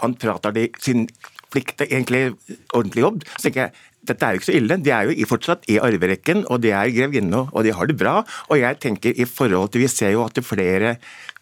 han 0.01 0.17
prater 0.19 0.55
de, 0.55 0.67
sin 0.83 1.07
plikt, 1.53 1.81
egentlig 1.85 2.33
ordentlig 2.73 3.05
jobb, 3.05 3.23
så 3.35 3.47
tenker 3.47 3.67
jeg 3.67 3.87
dette 4.09 4.25
er 4.25 4.33
jo 4.33 4.39
ikke 4.39 4.47
så 4.47 4.55
ille. 4.55 4.77
De 4.79 4.91
er 4.95 5.09
jo 5.09 5.27
fortsatt 5.27 5.65
i 5.69 5.77
arverekken, 5.83 6.45
og 6.49 6.61
de 6.63 6.71
er 6.73 6.91
grevinne, 6.95 7.43
og 7.51 7.65
de 7.65 7.73
har 7.75 7.89
det 7.89 7.97
bra. 7.99 8.21
Og 8.47 8.61
jeg 8.61 8.79
tenker 8.81 9.13
i 9.15 9.27
forhold 9.27 9.73
til 9.73 9.83
Vi 9.83 9.89
ser 9.91 10.13
jo 10.15 10.23
at 10.23 10.35
det 10.35 10.43
er 10.43 10.47
flere 10.47 10.95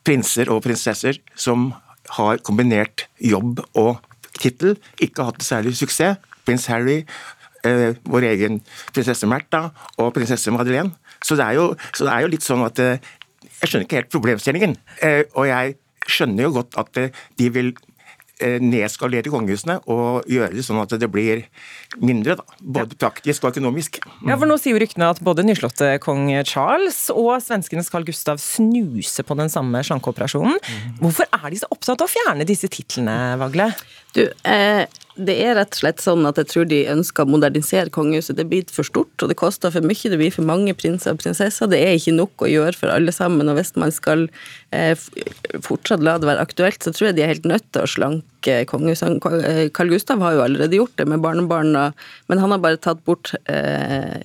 prinser 0.08 0.50
og 0.50 0.63
prinsesser 0.65 1.20
som 1.36 1.72
har 2.17 2.39
kombinert 2.48 3.08
jobb 3.20 3.62
og 3.76 4.00
tittel, 4.39 4.78
ikke 5.04 5.28
hatt 5.28 5.43
særlig 5.43 5.76
suksess. 5.78 6.17
Prins 6.48 6.65
Harry, 6.72 7.04
eh, 7.67 7.98
vår 8.08 8.30
egen 8.30 8.62
prinsesse 8.96 9.28
Märtha 9.28 9.70
og 9.98 10.13
prinsesse 10.15 10.52
Madeleine. 10.52 10.93
Så 11.24 11.36
det, 11.36 11.50
jo, 11.58 11.74
så 11.93 12.06
det 12.06 12.13
er 12.13 12.24
jo, 12.24 12.32
litt 12.32 12.46
sånn 12.46 12.63
at 12.63 12.80
eh, 12.80 13.02
Jeg 13.58 13.72
skjønner 13.72 13.86
ikke 13.88 13.98
helt 13.98 14.13
problemstillingen. 14.13 14.76
Eh, 15.02 15.24
og 15.34 15.48
jeg 15.50 15.76
skjønner 16.08 16.46
jo 16.46 16.54
godt 16.60 16.78
at 16.78 17.00
eh, 17.02 17.24
de 17.39 17.50
vil 17.52 17.72
nedskalere 18.62 19.32
kongehusene 19.34 19.80
og 19.89 20.28
gjøre 20.30 20.54
det 20.54 20.65
sånn 20.65 20.82
at 20.82 20.93
det 21.02 21.10
blir 21.10 21.45
mindre, 21.97 22.38
da. 22.39 22.58
Både 22.62 22.97
praktisk 23.00 23.45
og 23.45 23.56
økonomisk. 23.56 24.00
Ja, 24.28 24.38
for 24.38 24.45
Nå 24.50 24.60
sier 24.62 24.76
jo 24.76 24.82
ryktene 24.84 25.10
at 25.10 25.21
både 25.26 25.45
nyslåtte 25.47 25.95
kong 26.04 26.30
Charles 26.47 27.08
og 27.13 27.34
svenskenes 27.43 27.89
Carl 27.93 28.06
Gustav 28.08 28.41
snuser 28.41 29.26
på 29.28 29.38
den 29.39 29.52
samme 29.54 29.82
slankeoperasjonen. 29.86 30.62
Hvorfor 31.02 31.30
er 31.34 31.50
de 31.50 31.62
så 31.63 31.71
opptatt 31.73 32.04
av 32.04 32.08
å 32.08 32.13
fjerne 32.13 32.47
disse 32.47 32.69
titlene, 32.71 33.38
Vagle? 33.41 33.71
Du, 34.15 34.23
eh, 34.45 34.86
det 35.18 35.36
er 35.42 35.56
rett 35.58 35.74
og 35.74 35.80
slett 35.80 36.02
sånn 36.04 36.28
at 36.30 36.38
jeg 36.40 36.50
tror 36.52 36.68
de 36.70 36.80
ønsker 36.92 37.26
å 37.26 37.32
modernisere 37.32 37.92
kongehuset. 37.94 38.38
Det 38.38 38.46
blir 38.50 38.68
for 38.74 38.88
stort, 38.88 39.14
og 39.22 39.32
det 39.32 39.38
koster 39.40 39.74
for 39.74 39.86
mye. 39.86 40.12
Det 40.14 40.20
blir 40.20 40.34
for 40.34 40.46
mange 40.48 40.76
prinser 40.78 41.16
og 41.16 41.22
prinsesser. 41.24 41.70
Det 41.72 41.80
er 41.82 41.98
ikke 41.98 42.16
nok 42.18 42.46
å 42.46 42.50
gjøre 42.52 42.78
for 42.78 42.94
alle 42.94 43.14
sammen. 43.16 43.50
Og 43.50 43.58
hvis 43.58 43.74
man 43.80 43.94
skal 43.94 44.28
eh, 44.76 44.94
fortsatt 45.66 46.06
la 46.06 46.18
det 46.22 46.30
være 46.30 46.46
aktuelt, 46.46 46.80
så 46.84 46.94
tror 46.94 47.10
jeg 47.10 47.18
de 47.18 47.26
er 47.26 47.34
helt 47.34 47.50
nødt 47.50 47.66
til 47.72 47.84
å 47.86 47.92
slanke 47.92 48.60
kongehuset. 48.70 49.18
Carl 49.78 49.92
Gustav 49.96 50.22
har 50.24 50.38
jo 50.38 50.46
allerede 50.46 50.80
gjort 50.80 50.96
det 51.02 51.08
med 51.10 51.24
barnebarna, 51.26 51.90
men 52.30 52.44
han 52.44 52.54
har 52.54 52.64
bare 52.64 52.82
tatt 52.82 53.02
bort 53.08 53.34
eh, 53.50 54.22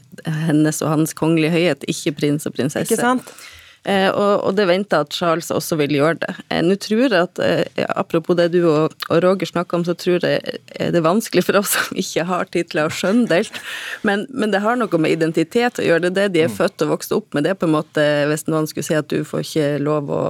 hennes 0.47 0.85
og 0.85 0.93
hans 0.93 1.17
kongelige 1.19 1.57
høyhet, 1.57 1.89
ikke 1.91 2.17
prins 2.21 2.49
og 2.49 2.57
prinsesse. 2.59 2.91
Ikke 2.91 3.01
sant? 3.01 3.35
Eh, 3.83 4.09
og, 4.15 4.45
og 4.47 4.55
det 4.55 4.69
venter 4.71 5.03
at 5.03 5.15
Charles 5.15 5.49
også 5.51 5.75
vil 5.81 5.97
gjøre 5.97 6.21
det. 6.23 6.35
Eh, 6.55 6.61
Nå 6.63 6.77
tror 6.79 7.03
jeg 7.03 7.19
at, 7.19 7.41
eh, 7.43 7.87
Apropos 7.99 8.39
det 8.39 8.53
du 8.55 8.61
og, 8.71 8.95
og 9.09 9.23
Roger 9.25 9.49
snakka 9.51 9.81
om, 9.81 9.87
så 9.87 9.97
tror 9.99 10.23
jeg 10.23 10.61
det 10.79 11.01
er 11.01 11.03
vanskelig 11.03 11.43
for 11.49 11.59
oss 11.59 11.73
som 11.77 11.99
ikke 11.99 12.27
har 12.29 12.51
titler 12.55 12.87
å 12.87 12.95
skjønndelt. 12.95 13.59
Men, 14.07 14.29
men, 14.31 14.55
det 14.55 14.63
har 14.63 14.79
noe 14.79 15.03
med 15.03 15.17
identitet 15.17 15.81
å 15.83 15.87
gjøre. 15.87 16.05
Det 16.05 16.13
er 16.13 16.31
det 16.31 16.37
de 16.37 16.45
er 16.47 16.55
født 16.55 16.87
og 16.87 16.95
vokst 16.95 17.17
opp 17.17 17.35
med. 17.35 17.47
Det 17.47 17.55
er 17.55 17.59
på 17.59 17.67
en 17.67 17.75
måte 17.75 18.05
Hvis 18.31 18.47
noen 18.51 18.69
skulle 18.71 18.87
si 18.87 18.97
at 18.99 19.11
du 19.11 19.27
får 19.27 19.43
ikke 19.43 19.69
lov 19.83 20.11
å 20.13 20.23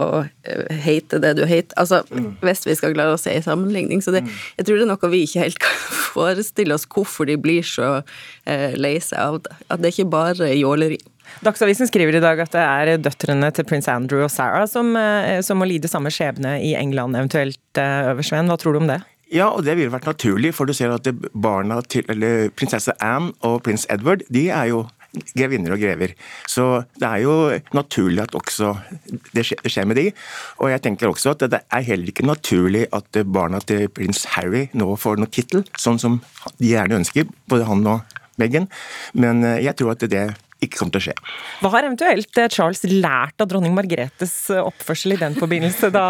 hete 0.82 1.20
det 1.22 1.34
du 1.38 1.44
heter 1.46 1.76
Altså, 1.78 2.02
hvis 2.42 2.64
vi 2.66 2.74
skal 2.78 2.94
klare 2.94 3.14
å 3.16 3.20
se 3.20 3.34
i 3.34 3.44
sammenligning. 3.44 4.00
Så 4.04 4.14
det, 4.14 4.24
jeg 4.56 4.68
tror 4.68 4.80
det 4.80 4.86
er 4.86 4.92
noe 4.94 5.12
vi 5.12 5.24
ikke 5.26 5.44
helt 5.44 5.60
kan 5.66 5.78
forestille 6.12 6.76
oss 6.76 6.88
hvorfor 6.88 7.28
de 7.28 7.36
blir 7.40 7.66
så 7.66 8.00
lei 8.80 8.96
seg 9.02 9.18
av 9.20 9.40
det. 9.44 9.60
At 9.68 9.82
det 9.82 9.90
er 9.90 9.96
ikke 9.98 10.12
bare 10.16 10.52
jåleri. 10.56 11.00
Dagsavisen 11.40 11.88
skriver 11.88 12.18
i 12.18 12.22
dag 12.22 12.42
at 12.44 12.52
det 12.52 12.62
er 12.62 13.00
døtrene 13.02 13.48
til 13.56 13.64
prins 13.66 13.88
Andrew 13.88 14.26
og 14.26 14.30
Sarah 14.30 14.68
som, 14.70 14.92
som 15.42 15.58
må 15.58 15.66
lide 15.70 15.90
samme 15.90 16.12
skjebne 16.12 16.58
i 16.62 16.74
England, 16.78 17.16
eventuelt 17.16 17.80
Øversveen. 17.80 18.52
Hva 18.52 18.60
tror 18.60 18.76
du 18.76 18.82
om 18.84 18.90
det? 18.92 19.00
Ja, 19.32 19.46
og 19.48 19.64
det 19.64 19.78
ville 19.78 19.92
vært 19.92 20.10
naturlig, 20.10 20.52
for 20.52 20.68
du 20.68 20.74
ser 20.76 20.92
at 20.92 21.08
barna 21.32 21.78
til 21.88 22.04
eller 22.12 22.50
prinsesse 22.52 22.92
Anne 23.00 23.32
og 23.48 23.62
prins 23.64 23.86
Edward 23.88 24.26
de 24.28 24.50
er 24.52 24.68
jo 24.68 24.82
grevinner 25.36 25.74
og 25.74 25.80
grever. 25.80 26.12
Så 26.48 26.84
det 27.00 27.08
er 27.08 27.22
jo 27.24 27.32
naturlig 27.76 28.22
at 28.22 28.36
også 28.36 28.74
det 29.32 29.44
skjer, 29.44 29.84
med 29.88 29.96
de. 30.00 30.06
Og 30.60 30.70
jeg 30.72 30.84
tenker 30.84 31.08
også 31.08 31.34
at 31.34 31.44
det 31.52 31.62
er 31.64 31.88
heller 31.88 32.12
ikke 32.12 32.28
naturlig 32.28 32.86
at 32.92 33.20
barna 33.24 33.60
til 33.64 33.88
prins 33.92 34.24
Harry 34.36 34.66
nå 34.72 34.88
får 35.00 35.20
noen 35.20 35.32
tittel, 35.32 35.64
sånn 35.80 36.00
som 36.00 36.20
de 36.58 36.72
gjerne 36.74 37.00
ønsker, 37.00 37.28
både 37.48 37.68
han 37.68 37.84
og 37.88 38.18
Meghan. 38.40 38.68
Men 39.12 39.44
jeg 39.60 39.76
tror 39.80 39.96
at 39.96 40.04
det 40.12 40.26
ikke 40.62 40.79
kommer 40.79 40.94
til 40.94 41.03
å 41.03 41.07
skje. 41.09 41.14
Hva 41.62 41.72
har 41.75 41.87
eventuelt 41.88 42.40
Charles 42.55 42.83
lært 42.88 43.42
av 43.42 43.51
dronning 43.51 43.75
Margrethes 43.77 44.35
oppførsel 44.57 45.16
i 45.16 45.20
den 45.20 45.37
forbindelse, 45.38 45.92
da, 45.94 46.05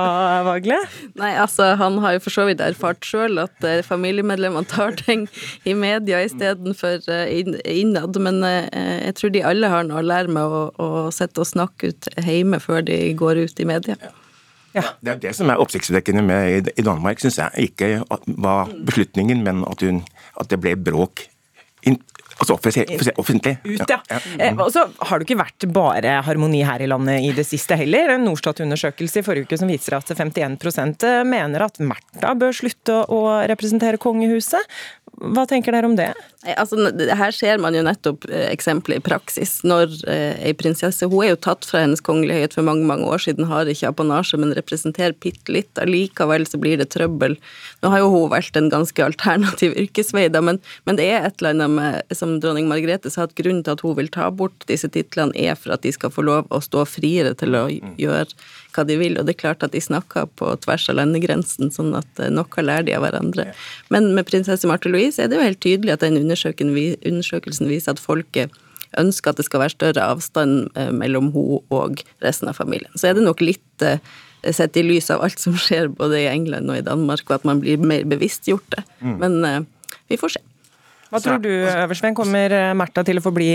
Vagle? 0.47 0.79
Nei, 1.21 1.33
altså, 1.41 1.73
han 1.81 1.99
har 2.05 2.17
jo 2.17 2.25
for 2.27 2.37
så 2.37 2.47
vidt 2.49 2.63
erfart 2.65 3.05
sjøl 3.07 3.43
at 3.43 3.69
familiemedlemmene 3.89 4.69
tar 4.71 4.97
ting 5.01 5.27
i 5.69 5.77
media 5.79 6.23
istedenfor 6.25 7.03
innad, 7.69 8.19
men 8.23 8.43
jeg 8.45 9.17
tror 9.19 9.35
de 9.35 9.45
alle 9.53 9.73
har 9.73 9.87
noe 9.89 10.03
å 10.03 10.09
lære 10.13 10.33
med 10.33 10.57
å, 10.57 10.65
å 10.77 10.91
sitte 11.15 11.43
og 11.43 11.49
snakke 11.49 11.93
ut 11.93 12.11
hjemme 12.21 12.61
før 12.63 12.85
de 12.87 12.99
går 13.19 13.45
ut 13.47 13.63
i 13.63 13.69
media. 13.69 13.99
Ja. 14.73 14.85
Det 15.05 15.11
er 15.13 15.21
det 15.21 15.35
som 15.37 15.51
er 15.53 15.61
oppsiktsvekkende 15.61 16.23
med 16.25 16.71
i 16.73 16.85
Danmark, 16.85 17.21
syns 17.21 17.39
jeg. 17.41 17.69
Ikke 17.69 18.03
var 18.41 18.73
beslutningen, 18.87 19.43
men 19.45 19.67
at, 19.69 19.85
hun, 19.85 20.01
at 20.41 20.49
det 20.53 20.61
ble 20.63 20.77
bråk 20.81 21.27
Altså 22.39 22.57
offentlig. 23.21 23.57
Ut, 23.65 23.85
ja. 23.89 23.99
ja. 24.09 24.21
Mm. 24.39 24.61
og 24.63 24.71
så 24.75 24.87
har 25.09 25.21
det 25.21 25.29
ikke 25.29 25.41
vært 25.43 25.67
bare 25.75 26.17
harmoni 26.27 26.63
her 26.67 26.83
i 26.83 26.89
landet 26.91 27.27
i 27.27 27.33
det 27.37 27.45
siste 27.49 27.77
heller. 27.79 28.15
En 28.15 28.27
Norstat-undersøkelse 28.27 29.21
i 29.21 29.27
forrige 29.27 29.49
uke 29.49 29.61
som 29.61 29.71
viser 29.71 29.99
at 29.99 30.13
51% 30.13 31.07
mener 31.29 31.67
at 31.67 31.81
Märtha 31.83 32.35
bør 32.39 32.57
slutte 32.57 33.03
å 33.13 33.23
representere 33.51 34.01
kongehuset. 34.03 34.81
Hva 35.23 35.45
tenker 35.47 35.75
dere 35.75 35.87
om 35.87 35.95
det? 35.95 36.11
Altså, 36.59 36.75
her 37.15 37.35
ser 37.35 37.61
man 37.63 37.77
jo 37.77 37.85
nettopp 37.87 38.25
eh, 38.27 38.49
eksempelet 38.51 38.99
i 38.99 39.05
praksis. 39.07 39.61
Når 39.63 39.93
eh, 40.11 40.41
ei 40.49 40.55
prinsesse 40.59 41.07
Hun 41.07 41.23
er 41.23 41.31
jo 41.31 41.39
tatt 41.47 41.67
fra 41.69 41.85
Hennes 41.85 42.03
Kongelige 42.03 42.41
Høyhet 42.41 42.57
for 42.57 42.67
mange 42.67 42.83
mange 42.89 43.07
år 43.07 43.23
siden, 43.23 43.47
har 43.47 43.71
ikke 43.71 43.93
apanasje, 43.93 44.41
men 44.43 44.55
representerer 44.59 45.15
bitte 45.23 45.55
litt. 45.55 45.71
Allikevel 45.79 46.49
så 46.51 46.59
blir 46.59 46.81
det 46.83 46.89
trøbbel. 46.95 47.37
Nå 47.85 47.93
har 47.95 48.03
jo 48.03 48.11
hun 48.11 48.33
valgt 48.35 48.59
en 48.59 48.73
ganske 48.73 49.05
alternativ 49.07 49.77
yrkesvei, 49.85 50.27
da, 50.35 50.43
men, 50.43 50.59
men 50.89 50.99
det 50.99 51.07
er 51.13 51.29
et 51.29 51.39
eller 51.39 51.55
annet 51.55 51.77
med, 51.77 52.19
som 52.19 52.35
dronning 52.43 52.67
Margrethe 52.71 53.13
sa, 53.13 53.29
at 53.29 53.37
grunnen 53.39 53.63
til 53.63 53.77
at 53.77 53.87
hun 53.87 53.95
vil 54.01 54.11
ta 54.11 54.27
bort 54.35 54.67
disse 54.67 54.91
titlene, 54.91 55.37
er 55.39 55.55
for 55.55 55.77
at 55.77 55.87
de 55.87 55.95
skal 55.95 56.11
få 56.11 56.27
lov 56.27 56.51
å 56.51 56.63
stå 56.65 56.83
friere 56.91 57.37
til 57.39 57.55
å 57.55 57.69
gjøre 57.71 58.35
hva 58.75 58.85
de 58.89 58.97
vil. 59.01 59.19
Og 59.19 59.29
det 59.29 59.37
er 59.37 59.43
klart 59.43 59.65
at 59.67 59.75
de 59.75 59.83
snakker 59.83 60.29
på 60.39 60.51
tvers 60.65 60.89
av 60.91 60.99
landegrensen, 60.99 61.73
sånn 61.75 61.95
at 61.99 62.23
eh, 62.23 62.33
noe 62.33 62.65
lærer 62.65 62.89
de 62.89 62.97
av 62.97 63.07
hverandre. 63.07 63.51
Men 63.95 64.13
med 64.17 64.29
prinsesse 64.29 64.69
Marte 64.69 64.93
Louise 64.93 65.23
er 65.23 65.31
det 65.31 65.39
jo 65.39 65.47
helt 65.47 65.63
tydelig 65.65 65.95
at 65.95 66.05
den 66.05 66.21
undersøkelsen, 66.21 67.71
viser 67.71 67.95
at 67.95 68.03
folket 68.03 68.53
ønsker 69.01 69.33
at 69.33 69.39
det 69.41 69.47
skal 69.47 69.63
være 69.63 69.77
større 69.77 70.11
avstand 70.15 70.69
eh, 70.77 70.93
mellom 70.93 71.33
hun 71.35 71.63
og 71.73 72.03
resten 72.25 72.51
av 72.51 72.59
familien. 72.61 72.93
Så 72.97 73.09
er 73.09 73.17
det 73.17 73.25
nok 73.25 73.41
litt 73.45 73.87
eh, 73.87 74.03
sett 74.53 74.77
i 74.77 74.85
lys 74.85 75.09
av 75.15 75.23
alt 75.25 75.41
som 75.41 75.57
skjer 75.57 75.93
både 75.95 76.25
i 76.25 76.31
England 76.31 76.73
og 76.73 76.81
i 76.81 76.87
Danmark, 76.87 77.25
og 77.29 77.39
at 77.39 77.49
man 77.49 77.63
blir 77.63 77.81
mer 77.81 78.05
bevisstgjort 78.11 78.75
det. 78.75 78.87
Mm. 79.01 79.19
Men 79.23 79.69
vi 80.11 80.19
får 80.21 80.37
se. 80.37 80.43
Hva 81.13 81.21
tror 81.21 81.43
du, 81.45 81.51
Øversveen, 81.53 82.15
kommer 82.17 82.53
eh, 82.57 82.71
Märtha 82.73 83.03
til 83.05 83.21
å 83.21 83.23
få 83.25 83.33
bli 83.37 83.49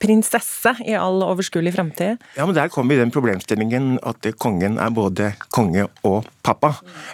prinsesse 0.00 0.72
i 0.88 0.94
all 0.96 1.20
overskuelig 1.26 1.74
fremtid? 1.74 2.22
Ja, 2.38 2.46
men 2.48 2.56
Der 2.56 2.72
kommer 2.72 2.96
den 2.96 3.12
problemstillingen 3.12 3.98
at 4.02 4.24
kongen 4.40 4.78
er 4.80 4.88
både 4.96 5.34
konge 5.52 5.84
og 6.08 6.24
pappa. 6.42 6.72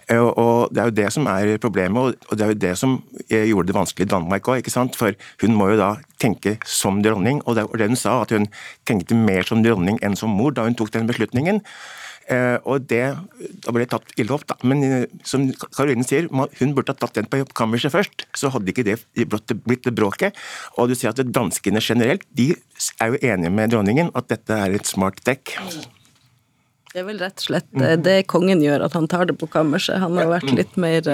Eh, 0.09 0.23
Og 0.23 0.71
Det 0.73 0.81
er 0.81 0.85
jo 0.93 0.97
det 1.03 1.13
som 1.13 1.27
er 1.27 1.59
problemet, 1.59 2.15
og- 2.31 2.37
det 2.39 2.45
er 2.47 2.53
jo 2.55 2.55
det 2.55 2.79
som 2.79 3.03
eh, 3.31 3.45
gjorde 3.51 3.67
det 3.67 3.75
vanskelig 3.75 4.07
i 4.07 4.15
Danmark 4.15 4.43
òg. 4.47 4.71
For 4.95 5.15
hun 5.43 5.57
må 5.57 5.71
jo 5.73 5.77
da 5.77 5.97
tenke 6.21 6.59
som 6.65 7.03
dronning, 7.03 7.43
og 7.47 7.57
det 7.57 7.89
hun 7.89 7.97
sa, 7.97 8.23
at 8.23 8.31
hun 8.31 8.47
tenkte 8.87 9.15
mer 9.15 9.43
som 9.43 9.63
dronning 9.63 9.99
enn 10.03 10.17
som 10.17 10.31
mor 10.31 10.53
da 10.53 10.63
hun 10.65 10.75
tok 10.75 10.91
den 10.93 11.07
beslutningen. 11.09 11.61
Eh, 12.29 12.57
og 12.69 12.85
det 12.91 13.05
da 13.65 13.73
ble 13.73 13.87
det 13.87 13.93
tatt 13.95 14.11
ille 14.21 14.35
opp, 14.37 14.45
da. 14.51 14.57
Men 14.69 14.83
eh, 14.85 15.05
som 15.27 15.47
Karoline 15.65 16.05
sier, 16.05 16.29
hun 16.29 16.75
burde 16.77 16.93
ha 16.93 16.99
tatt 16.99 17.17
den 17.17 17.29
på 17.31 17.41
kammerset 17.57 17.95
først. 17.95 18.27
Så 18.37 18.53
hadde 18.53 18.73
ikke 18.73 18.85
det 18.87 18.99
blitt 19.17 19.87
det 19.87 19.95
bråket. 19.97 20.37
Og 20.77 20.93
du 20.93 20.97
ser 20.99 21.15
at 21.15 21.23
danskene 21.33 21.81
generelt, 21.85 22.27
de 22.37 22.51
er 23.01 23.15
jo 23.15 23.23
enige 23.23 23.55
med 23.55 23.73
dronningen 23.73 24.13
at 24.19 24.29
dette 24.33 24.61
er 24.67 24.77
et 24.77 24.89
smart 24.89 25.23
trekk. 25.25 25.57
Det 26.93 27.03
er 27.03 27.09
vel 27.09 27.21
rett 27.21 27.41
og 27.41 27.49
slett 27.49 27.81
eh, 27.81 27.97
det 28.01 28.19
kongen 28.29 28.61
gjør, 28.65 28.85
at 28.89 28.97
han 28.99 29.09
tar 29.09 29.31
det 29.31 29.39
på 29.41 29.49
kammerset. 29.53 30.01
Han 30.05 30.21
har 30.21 30.29
vært 30.37 30.53
litt 30.53 30.77
mer 30.81 31.09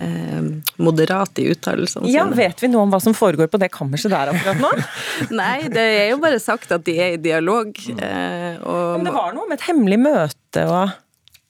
eh, 0.00 0.36
eh, 0.38 0.48
moderat 0.78 1.38
i 1.42 1.48
uttalelsene 1.52 2.10
Ja, 2.12 2.24
sine. 2.26 2.36
Vet 2.38 2.62
vi 2.62 2.70
noe 2.72 2.84
om 2.86 2.92
hva 2.94 3.00
som 3.02 3.16
foregår 3.16 3.50
på 3.52 3.60
det 3.62 3.70
kammerset 3.74 4.12
der 4.14 4.32
akkurat 4.32 4.62
nå? 4.62 4.70
Nei, 5.40 5.68
det 5.72 5.84
er 6.04 6.08
jo 6.12 6.20
bare 6.22 6.38
sagt 6.42 6.72
at 6.74 6.86
de 6.86 6.96
er 7.00 7.16
i 7.16 7.20
dialog. 7.22 7.74
eh, 7.98 8.56
og 8.62 8.96
Men 8.98 9.10
det 9.10 9.14
var 9.18 9.36
noe 9.36 9.48
med 9.50 9.58
et 9.60 9.68
hemmelig 9.70 10.00
møte 10.06 10.64
og 10.68 10.96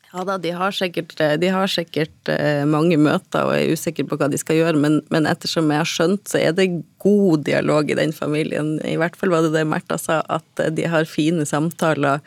Ja 0.08 0.22
da, 0.24 0.38
de 0.40 0.50
har 0.56 0.72
sikkert, 0.72 1.10
de 1.40 1.48
har 1.52 1.68
sikkert 1.68 2.30
eh, 2.32 2.62
mange 2.64 2.96
møter 2.96 3.44
og 3.44 3.52
er 3.58 3.74
usikre 3.76 4.06
på 4.08 4.16
hva 4.16 4.30
de 4.32 4.38
skal 4.40 4.56
gjøre, 4.56 4.80
men, 4.80 5.02
men 5.12 5.28
ettersom 5.28 5.68
jeg 5.68 5.82
har 5.82 5.90
skjønt, 5.90 6.22
så 6.32 6.40
er 6.40 6.54
det 6.56 6.70
god 7.04 7.44
dialog 7.44 7.90
i 7.92 7.98
den 7.98 8.14
familien. 8.16 8.78
I 8.88 8.96
hvert 8.96 9.18
fall 9.20 9.34
var 9.34 9.44
det 9.44 9.52
det 9.52 9.66
Märtha 9.68 9.98
sa, 10.00 10.22
at 10.32 10.64
eh, 10.64 10.72
de 10.72 10.88
har 10.88 11.04
fine 11.04 11.44
samtaler 11.44 12.22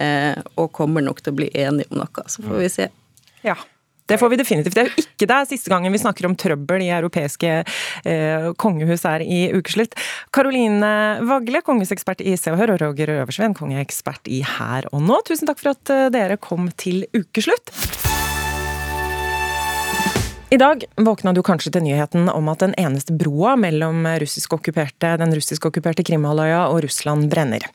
eh, 0.00 0.40
og 0.56 0.72
kommer 0.72 1.04
nok 1.04 1.20
til 1.20 1.34
å 1.34 1.38
bli 1.42 1.50
enige 1.52 1.92
om 1.92 2.00
noe. 2.00 2.24
Så 2.32 2.46
får 2.46 2.62
vi 2.64 2.70
se. 2.72 2.88
Ja. 3.44 3.58
Det 4.08 4.16
får 4.18 4.28
vi 4.28 4.36
definitivt. 4.40 4.74
Det 4.74 4.80
er 4.80 4.88
jo 4.88 5.02
ikke 5.02 5.26
det 5.28 5.38
siste 5.50 5.68
gangen 5.68 5.92
vi 5.92 6.00
snakker 6.00 6.24
om 6.24 6.36
trøbbel 6.38 6.80
i 6.86 6.92
europeiske 6.96 7.50
eh, 8.08 8.46
kongehus 8.56 9.04
her 9.04 9.20
i 9.20 9.40
ukeslutt. 9.52 9.92
Karoline 10.32 11.20
Vagle, 11.28 11.60
kongehusekspert 11.66 12.22
i 12.24 12.32
Se 12.40 12.54
og 12.54 12.56
Hør, 12.56 12.72
og 12.78 12.80
Roger 12.86 13.12
Øversveen, 13.18 13.56
kongeekspert 13.58 14.30
i 14.32 14.40
Her 14.56 14.88
og 14.94 15.04
Nå. 15.04 15.18
Tusen 15.28 15.50
takk 15.50 15.60
for 15.60 15.74
at 15.74 15.92
eh, 15.92 16.06
dere 16.14 16.38
kom 16.40 16.70
til 16.80 17.04
ukeslutt. 17.12 17.74
I 20.48 20.56
dag 20.56 20.86
våkna 20.96 21.34
du 21.36 21.42
kanskje 21.44 21.74
til 21.74 21.84
nyheten 21.84 22.30
om 22.32 22.48
at 22.48 22.64
den 22.64 22.72
eneste 22.80 23.12
broa 23.12 23.52
mellom 23.60 24.08
russisk-okkuperte, 24.22 25.10
den 25.20 25.36
russisk-okkuperte 25.36 26.06
Krimhalvøya 26.08 26.62
og 26.72 26.80
Russland 26.86 27.28
brenner. 27.28 27.68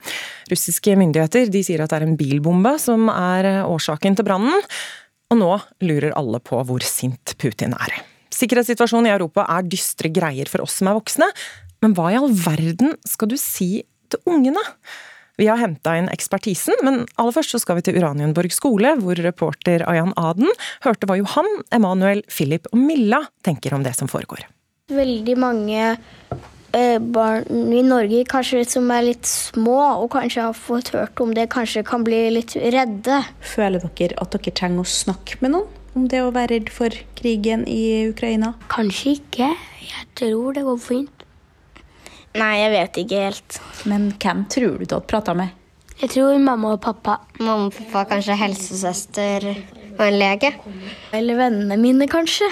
Russiske 0.50 0.98
myndigheter 0.98 1.54
de 1.54 1.62
sier 1.62 1.86
at 1.86 1.94
det 1.94 2.02
er 2.02 2.08
en 2.08 2.18
bilbombe 2.18 2.74
som 2.82 3.06
er 3.14 3.52
årsaken 3.68 4.18
til 4.18 4.26
brannen, 4.26 4.66
og 5.34 5.40
nå 5.42 5.52
lurer 5.86 6.14
alle 6.18 6.40
på 6.44 6.60
hvor 6.68 6.86
sint 6.86 7.36
Putin 7.42 7.76
er. 7.78 7.98
Sikkerhetssituasjonen 8.34 9.10
i 9.10 9.14
Europa 9.14 9.46
er 9.52 9.66
dystre 9.70 10.10
greier 10.14 10.50
for 10.50 10.66
oss 10.66 10.80
som 10.80 10.90
er 10.90 10.98
voksne, 10.98 11.30
men 11.84 11.96
hva 11.98 12.12
i 12.12 12.18
all 12.18 12.32
verden 12.32 12.96
skal 13.08 13.30
du 13.32 13.38
si 13.40 13.84
til 14.14 14.22
ungene? 14.30 14.62
Vi 15.42 15.48
har 15.50 15.58
henta 15.58 15.96
inn 15.98 16.12
ekspertisen, 16.14 16.78
men 16.86 17.04
aller 17.18 17.34
først 17.34 17.56
så 17.56 17.62
skal 17.62 17.80
vi 17.80 17.86
til 17.88 17.98
Uranienborg 17.98 18.54
skole, 18.54 18.94
hvor 19.02 19.18
reporter 19.18 19.82
Ayan 19.90 20.14
Aden 20.20 20.50
hørte 20.86 21.10
hva 21.10 21.18
Johan, 21.18 21.50
Emanuel, 21.74 22.22
Philip 22.30 22.70
og 22.70 22.78
Milla 22.78 23.24
tenker 23.46 23.74
om 23.74 23.86
det 23.86 23.96
som 23.98 24.10
foregår. 24.12 24.46
Veldig 24.94 25.36
mange 25.40 25.96
barn 26.74 27.74
i 27.74 27.84
Norge 27.86 28.24
kanskje 28.30 28.64
som 28.66 28.90
er 28.94 29.06
litt 29.06 29.30
små 29.30 29.78
og 30.02 30.10
kanskje 30.16 30.48
har 30.48 30.58
fått 30.58 30.94
hørt 30.96 31.22
om 31.22 31.34
det, 31.38 31.48
kanskje 31.54 31.86
kan 31.86 32.06
bli 32.06 32.26
litt 32.34 32.56
redde. 32.58 33.22
Føler 33.54 33.84
dere 33.94 34.18
at 34.22 34.34
dere 34.34 34.56
trenger 34.58 34.82
å 34.82 34.90
snakke 34.90 35.38
med 35.44 35.54
noen 35.54 35.80
om 35.94 36.08
det 36.10 36.24
å 36.26 36.32
være 36.34 36.56
redd 36.56 36.72
for 36.74 36.96
krigen 37.18 37.68
i 37.70 38.10
Ukraina? 38.10 38.56
Kanskje 38.74 39.18
ikke. 39.20 39.52
Jeg 39.84 40.08
tror 40.18 40.56
det 40.58 40.66
går 40.66 40.80
fint. 40.82 41.26
Nei, 42.34 42.54
jeg 42.64 42.72
vet 42.74 42.98
ikke 43.04 43.26
helt. 43.28 43.60
Men 43.90 44.08
hvem 44.18 44.46
tror 44.50 44.80
du 44.80 44.88
du 44.88 44.96
hadde 44.96 45.10
prata 45.10 45.36
med? 45.38 45.54
Jeg 46.00 46.10
tror 46.16 46.40
mamma 46.42 46.74
og 46.74 46.82
pappa. 46.82 47.20
Mamma 47.38 47.70
og 47.70 47.76
pappa, 47.78 48.08
kanskje 48.16 48.40
helsesøster 48.40 49.52
og 49.52 50.02
en 50.08 50.18
lege. 50.18 50.50
Eller 51.14 51.38
vennene 51.38 51.78
mine, 51.78 52.10
kanskje. 52.10 52.50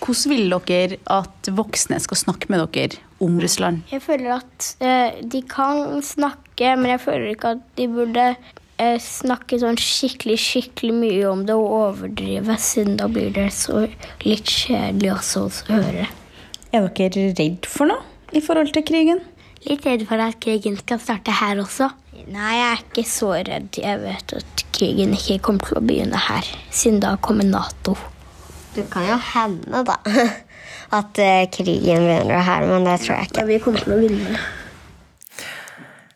Hvordan 0.00 0.32
vil 0.32 0.54
dere 0.66 0.96
at 1.12 1.50
voksne 1.52 1.98
skal 2.00 2.18
snakke 2.18 2.48
med 2.52 2.64
dere 2.74 3.00
om 3.20 3.36
Russland? 3.40 3.84
Jeg 3.92 4.02
føler 4.02 4.38
at 4.38 4.70
eh, 4.80 5.20
de 5.20 5.42
kan 5.48 6.00
snakke, 6.04 6.74
men 6.76 6.94
jeg 6.94 7.02
føler 7.04 7.34
ikke 7.34 7.54
at 7.56 7.66
de 7.76 7.88
burde 7.92 8.26
eh, 8.80 8.96
snakke 9.02 9.60
sånn 9.60 9.78
skikkelig, 9.80 10.38
skikkelig 10.40 10.94
mye 10.96 11.26
om 11.28 11.44
det 11.48 11.56
og 11.56 11.74
overdrive, 11.80 12.56
siden 12.56 12.96
da 13.00 13.10
blir 13.12 13.32
det 13.36 13.50
så 13.56 13.84
litt 14.24 14.48
kjedelig 14.48 15.12
også 15.18 15.44
å 15.46 15.52
høre. 15.68 16.08
Er 16.72 16.88
dere 16.96 17.26
redd 17.34 17.68
for 17.68 17.90
noe 17.90 18.00
i 18.32 18.42
forhold 18.44 18.72
til 18.76 18.86
krigen? 18.86 19.20
Litt 19.66 19.84
redd 19.84 20.06
for 20.08 20.22
at 20.24 20.38
krigen 20.40 20.78
skal 20.80 21.00
starte 21.02 21.34
her 21.36 21.60
også. 21.60 21.90
Nei, 22.30 22.54
jeg 22.56 22.68
er 22.70 22.80
ikke 22.84 23.04
så 23.08 23.34
redd. 23.36 23.76
Jeg 23.76 24.00
vet 24.00 24.32
at 24.38 24.64
krigen 24.76 25.12
ikke 25.16 25.40
kommer 25.44 25.66
til 25.66 25.80
å 25.80 25.84
begynne 25.84 26.24
her, 26.30 26.48
siden 26.72 27.02
da 27.04 27.16
kommer 27.20 27.48
Nato. 27.48 27.98
Det 28.74 28.86
kan 28.92 29.08
jo 29.08 29.18
hende, 29.34 29.82
da, 29.86 29.98
at 31.00 31.20
eh, 31.22 31.44
krigen 31.50 32.06
begynner 32.06 32.42
her, 32.46 32.66
men 32.70 32.86
det 32.86 33.00
tror 33.04 33.16
jeg 33.18 33.30
ikke. 33.30 33.46
vi 33.50 33.60
kommer 33.64 33.84
til 33.86 33.96
å 33.96 34.00
vinne. 34.02 34.42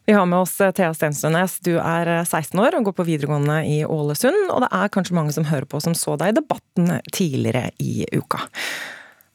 Vi 0.04 0.12
har 0.12 0.26
med 0.28 0.38
oss 0.38 0.58
eh, 0.60 0.72
Thea 0.76 0.92
Stenstønes. 0.94 1.58
Du 1.64 1.78
er 1.78 2.10
eh, 2.18 2.26
16 2.26 2.60
år 2.60 2.76
og 2.76 2.90
går 2.90 2.96
på 2.98 3.06
videregående 3.08 3.62
i 3.64 3.78
Ålesund. 3.88 4.50
Og 4.52 4.60
det 4.66 4.68
er 4.76 4.92
kanskje 4.92 5.16
mange 5.16 5.32
som 5.32 5.48
hører 5.48 5.66
på 5.70 5.80
som 5.80 5.96
så 5.96 6.18
deg 6.20 6.34
i 6.34 6.36
debatten 6.40 6.98
tidligere 7.08 7.70
i 7.80 8.04
uka. 8.12 8.44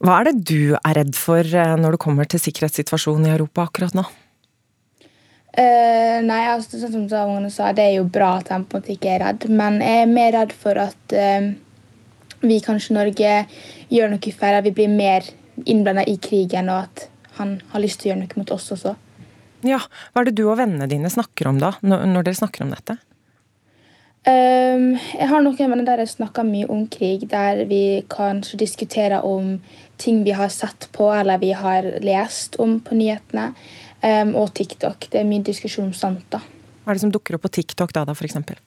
Hva 0.00 0.20
er 0.20 0.30
det 0.30 0.46
du 0.48 0.76
er 0.78 0.96
redd 0.96 1.16
for 1.18 1.44
eh, 1.44 1.76
når 1.76 1.96
det 1.96 2.02
kommer 2.06 2.28
til 2.30 2.40
sikkerhetssituasjonen 2.40 3.26
i 3.26 3.34
Europa 3.34 3.66
akkurat 3.66 3.96
nå? 3.98 4.06
Uh, 5.50 6.22
nei, 6.22 6.44
altså, 6.46 6.78
sånn 6.78 6.92
som 6.94 7.06
Savangene 7.10 7.48
sa, 7.50 7.72
det 7.74 7.82
er 7.82 7.96
jo 7.96 8.04
bra 8.06 8.36
at 8.38 8.46
de 8.46 8.60
på 8.62 8.78
en 8.78 8.84
måte 8.84 8.94
ikke 8.94 9.10
er 9.16 9.24
redd. 9.24 9.48
Men 9.50 9.80
jeg 9.82 10.04
er 10.04 10.12
mer 10.12 10.30
redd 10.36 10.54
for 10.54 10.78
at 10.78 11.16
eh, 11.16 11.50
vi 12.40 12.60
kanskje 12.64 12.96
Norge 12.96 13.34
gjør 13.92 14.12
noe 14.12 14.32
feil. 14.32 14.58
At 14.58 14.66
vi 14.66 14.74
blir 14.76 14.90
mer 14.92 15.26
innblanda 15.66 16.04
i 16.08 16.16
krigen, 16.22 16.70
og 16.72 16.88
at 16.88 17.08
han 17.38 17.58
har 17.72 17.84
lyst 17.84 18.00
til 18.00 18.10
å 18.10 18.14
gjøre 18.14 18.24
noe 18.24 18.42
mot 18.42 18.56
oss 18.56 18.70
også. 18.76 18.96
Ja, 19.66 19.80
Hva 20.12 20.22
er 20.22 20.30
det 20.30 20.38
du 20.40 20.46
og 20.48 20.56
vennene 20.60 20.88
dine 20.88 21.10
snakker 21.12 21.50
om 21.50 21.60
da, 21.60 21.74
når, 21.84 22.24
dere 22.24 22.38
snakker 22.38 22.64
om 22.64 22.72
dette? 22.72 22.96
Um, 24.20 24.96
jeg 25.16 25.28
har 25.30 25.40
noen 25.40 25.56
venner 25.56 25.86
der 25.86 26.02
jeg 26.02 26.14
snakker 26.14 26.44
mye 26.44 26.68
om 26.72 26.86
krig, 26.92 27.26
der 27.28 27.64
vi 27.68 28.02
kanskje 28.12 28.60
diskuterer 28.60 29.24
om 29.24 29.54
ting 30.00 30.22
vi 30.24 30.34
har 30.36 30.52
sett 30.52 30.88
på 30.92 31.08
eller 31.12 31.40
vi 31.40 31.54
har 31.56 31.88
lest 32.04 32.56
om 32.60 32.78
på 32.84 32.96
nyhetene, 32.96 33.50
um, 34.04 34.34
og 34.40 34.52
TikTok. 34.56 35.08
Det 35.12 35.22
er 35.22 35.28
mye 35.28 35.44
diskusjon 35.44 35.88
om 35.88 35.96
sånt. 35.96 36.26
da. 36.32 36.40
Hva 36.84 36.92
er 36.92 37.00
det 37.00 37.04
som 37.04 37.12
dukker 37.12 37.36
opp 37.36 37.44
på 37.48 37.54
TikTok 37.60 37.92
da, 37.96 38.06
da 38.08 38.16
eksempel? 38.16 38.60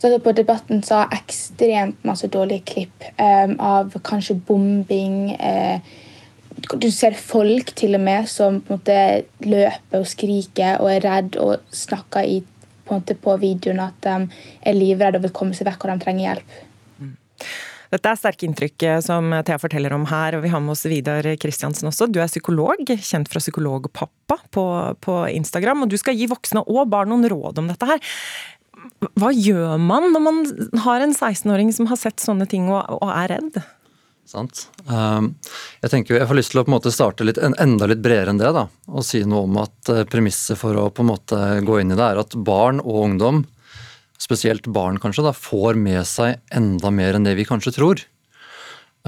Så 0.00 0.18
på 0.24 0.32
Debatten 0.32 0.80
sa 0.82 1.02
ekstremt 1.12 2.04
masse 2.08 2.28
dårlige 2.32 2.64
klipp 2.72 3.04
um, 3.20 3.58
av 3.60 3.92
kanskje 4.04 4.38
bombing. 4.48 5.34
Uh, 5.36 5.76
du 6.80 6.88
ser 6.92 7.16
folk 7.16 7.74
til 7.76 7.96
og 7.98 8.04
med 8.04 8.28
som 8.28 8.62
på 8.64 8.72
en 8.72 8.80
måte 8.80 9.00
løper 9.44 10.00
og 10.00 10.08
skriker 10.08 10.80
og 10.80 10.92
er 10.94 11.04
redd 11.04 11.36
og 11.40 11.60
snakker 11.74 12.24
i, 12.24 12.40
på, 12.40 12.94
en 12.94 13.02
måte 13.02 13.16
på 13.16 13.36
videoen 13.40 13.82
at 13.84 14.00
de 14.04 14.16
er 14.66 14.76
livredde 14.76 15.20
og 15.20 15.28
vil 15.28 15.36
komme 15.36 15.56
seg 15.56 15.68
vekk 15.68 15.84
og 15.84 15.92
de 15.92 16.04
trenger 16.04 16.26
hjelp. 16.28 16.56
Dette 17.90 18.06
er 18.06 18.18
sterke 18.20 18.46
inntrykk 18.46 18.84
eh, 18.86 19.00
som 19.02 19.32
Thea 19.42 19.58
forteller 19.58 19.92
om 19.96 20.04
her, 20.06 20.36
og 20.38 20.44
vi 20.44 20.52
har 20.52 20.62
med 20.62 20.76
oss 20.76 20.86
Vidar 20.86 21.26
Kristiansen 21.42 21.90
også. 21.90 22.06
Du 22.06 22.20
er 22.22 22.30
psykolog, 22.30 22.84
kjent 22.86 23.30
fra 23.32 23.42
Psykologpappa 23.42 24.36
på, 24.54 24.64
på 25.02 25.16
Instagram, 25.34 25.82
og 25.84 25.90
du 25.90 25.98
skal 25.98 26.14
gi 26.14 26.30
voksne 26.30 26.62
og 26.70 26.86
barn 26.92 27.10
noen 27.10 27.26
råd 27.32 27.58
om 27.58 27.72
dette 27.72 27.88
her. 27.90 28.14
Hva 29.20 29.30
gjør 29.32 29.76
man 29.80 30.10
når 30.12 30.22
man 30.24 30.40
har 30.84 31.04
en 31.04 31.14
16-åring 31.14 31.70
som 31.72 31.88
har 31.90 32.00
sett 32.00 32.20
sånne 32.20 32.46
ting 32.50 32.68
og, 32.68 32.82
og 33.00 33.12
er 33.14 33.30
redd? 33.36 33.60
Sant. 34.30 34.68
Um, 34.86 35.32
jeg 35.82 35.90
tenker 35.90 36.20
jeg 36.20 36.28
får 36.30 36.38
lyst 36.38 36.52
til 36.52 36.60
å 36.60 36.66
på 36.66 36.70
en 36.70 36.76
måte 36.76 36.92
starte 36.94 37.24
litt, 37.26 37.40
enda 37.40 37.88
litt 37.90 38.02
bredere 38.04 38.30
enn 38.30 38.38
det. 38.38 38.52
da, 38.54 38.68
Og 38.92 39.06
si 39.06 39.24
noe 39.26 39.48
om 39.48 39.56
at 39.64 39.90
eh, 39.90 40.04
premisset 40.06 40.60
for 40.60 40.76
å 40.78 40.84
på 40.94 41.02
en 41.02 41.10
måte 41.10 41.38
gå 41.66 41.80
inn 41.80 41.90
i 41.90 41.98
det 41.98 42.06
er 42.12 42.20
at 42.22 42.36
barn 42.38 42.78
og 42.84 43.00
ungdom 43.08 43.42
spesielt 44.20 44.68
barn 44.70 45.00
kanskje, 45.00 45.24
da, 45.26 45.34
får 45.34 45.78
med 45.80 46.04
seg 46.06 46.38
enda 46.54 46.92
mer 46.94 47.16
enn 47.16 47.26
det 47.26 47.34
vi 47.38 47.48
kanskje 47.48 47.74
tror. 47.74 48.04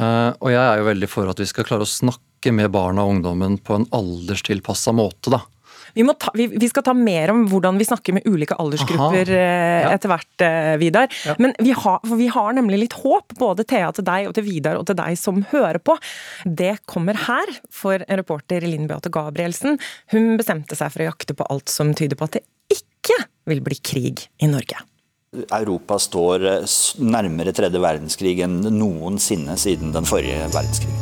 Uh, 0.00 0.32
og 0.40 0.48
jeg 0.50 0.62
er 0.62 0.80
jo 0.80 0.88
veldig 0.88 1.10
for 1.12 1.30
at 1.30 1.38
vi 1.38 1.46
skal 1.46 1.68
klare 1.68 1.86
å 1.86 1.90
snakke 1.92 2.50
med 2.56 2.72
barna 2.74 3.04
og 3.04 3.18
ungdommen 3.18 3.58
på 3.62 3.76
en 3.76 3.86
alderstilpassa 3.94 4.94
måte, 4.96 5.30
da. 5.36 5.44
Vi, 5.94 6.04
ta, 6.18 6.32
vi, 6.34 6.46
vi, 6.52 6.68
skal 6.70 6.84
ta 6.86 6.94
mer 6.96 7.32
om 7.34 7.44
hvordan 7.50 7.78
vi 7.80 7.86
snakker 7.88 8.16
med 8.16 8.28
ulike 8.28 8.56
aldersgrupper 8.60 9.32
eh, 9.32 9.82
ja. 9.84 9.90
etter 9.94 10.12
hvert, 10.12 10.44
eh, 10.46 10.74
Vidar. 10.82 11.10
Ja. 11.26 11.36
Men 11.42 11.56
vi 11.58 11.74
har, 11.76 12.00
vi 12.08 12.28
har, 12.32 12.52
nemlig 12.56 12.82
litt 12.84 12.96
håp, 13.02 13.36
både 13.40 13.66
Thea 13.68 13.90
til 13.96 14.06
deg 14.08 14.30
og 14.30 14.36
til 14.38 14.46
Vidar 14.46 14.80
og 14.80 14.86
til 14.88 14.98
deg 14.98 15.18
som 15.20 15.42
hører 15.52 15.80
på. 15.82 15.96
Det 16.44 16.76
kommer 16.90 17.18
her, 17.26 17.56
for 17.72 18.04
reporter 18.08 18.64
Linn 18.64 18.88
Beate 18.90 19.12
Gabrielsen. 19.12 19.78
Hun 20.14 20.36
bestemte 20.40 20.78
seg 20.78 20.94
for 20.94 21.04
å 21.04 21.10
jakte 21.12 21.36
på 21.36 21.48
alt 21.52 21.72
som 21.72 21.92
tyder 21.96 22.18
på 22.18 22.28
at 22.28 22.40
det 22.40 22.46
ikke 22.72 23.18
vil 23.50 23.62
bli 23.64 23.78
krig 23.82 24.26
i 24.42 24.48
Norge. 24.50 24.80
Europa 25.32 25.96
står 25.98 26.46
eh, 26.50 26.64
nærmere 27.00 27.54
tredje 27.56 27.80
verdenskrig 27.80 28.36
enn 28.44 28.60
noensinne 28.76 29.56
siden 29.60 29.94
den 29.96 30.08
forrige 30.08 30.44
verdenskrig. 30.52 30.92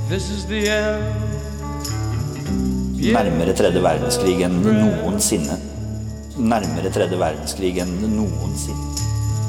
Nærmere 3.01 3.55
tredje 3.57 3.81
verdenskrig 3.81 4.43
enn 4.45 4.59
noensinne. 4.61 5.55
Nærmere 6.37 6.91
tredje 6.93 7.17
verdenskrig 7.17 7.79
enn 7.81 7.95
noensinne. 8.13 8.91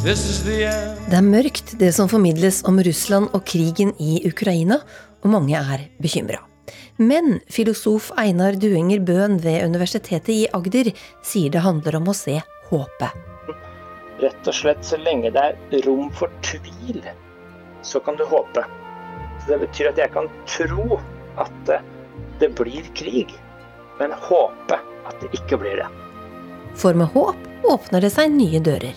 Det 0.05 1.17
er 1.17 1.25
mørkt, 1.25 1.73
det 1.81 1.89
som 1.97 2.07
formidles 2.07 2.61
om 2.69 2.79
Russland 2.79 3.27
og 3.35 3.43
krigen 3.43 3.91
i 3.99 4.21
Ukraina, 4.29 4.79
og 5.19 5.35
mange 5.35 5.59
er 5.59 5.83
bekymra. 5.99 6.39
Men 6.95 7.41
filosof 7.51 8.13
Einar 8.23 8.55
Duenger 8.55 9.03
Bøhn 9.03 9.35
ved 9.43 9.67
Universitetet 9.67 10.31
i 10.31 10.47
Agder 10.55 10.93
sier 11.19 11.51
det 11.51 11.67
handler 11.67 11.99
om 11.99 12.07
å 12.07 12.15
se 12.15 12.39
håpet. 12.71 13.21
Rett 14.23 14.47
og 14.47 14.55
slett 14.55 14.87
så 14.87 14.95
lenge 15.03 15.35
det 15.35 15.43
er 15.51 15.87
rom 15.89 16.07
for 16.15 16.31
tvil, 16.47 17.03
så 17.83 17.99
kan 17.99 18.15
du 18.15 18.23
håpe. 18.31 18.63
Så 19.43 19.51
Det 19.51 19.63
betyr 19.67 19.91
at 19.91 20.05
jeg 20.05 20.15
kan 20.15 20.31
tro 20.47 21.01
at 21.35 21.75
det 22.41 22.49
blir 22.57 22.87
krig, 22.97 23.33
men 23.99 24.13
håpe 24.17 24.79
at 25.07 25.21
det 25.21 25.31
ikke 25.37 25.59
blir 25.61 25.83
det. 25.83 25.89
For 26.79 26.97
med 26.97 27.11
håp 27.13 27.67
åpner 27.69 28.03
det 28.03 28.11
seg 28.13 28.31
nye 28.33 28.61
dører. 28.63 28.95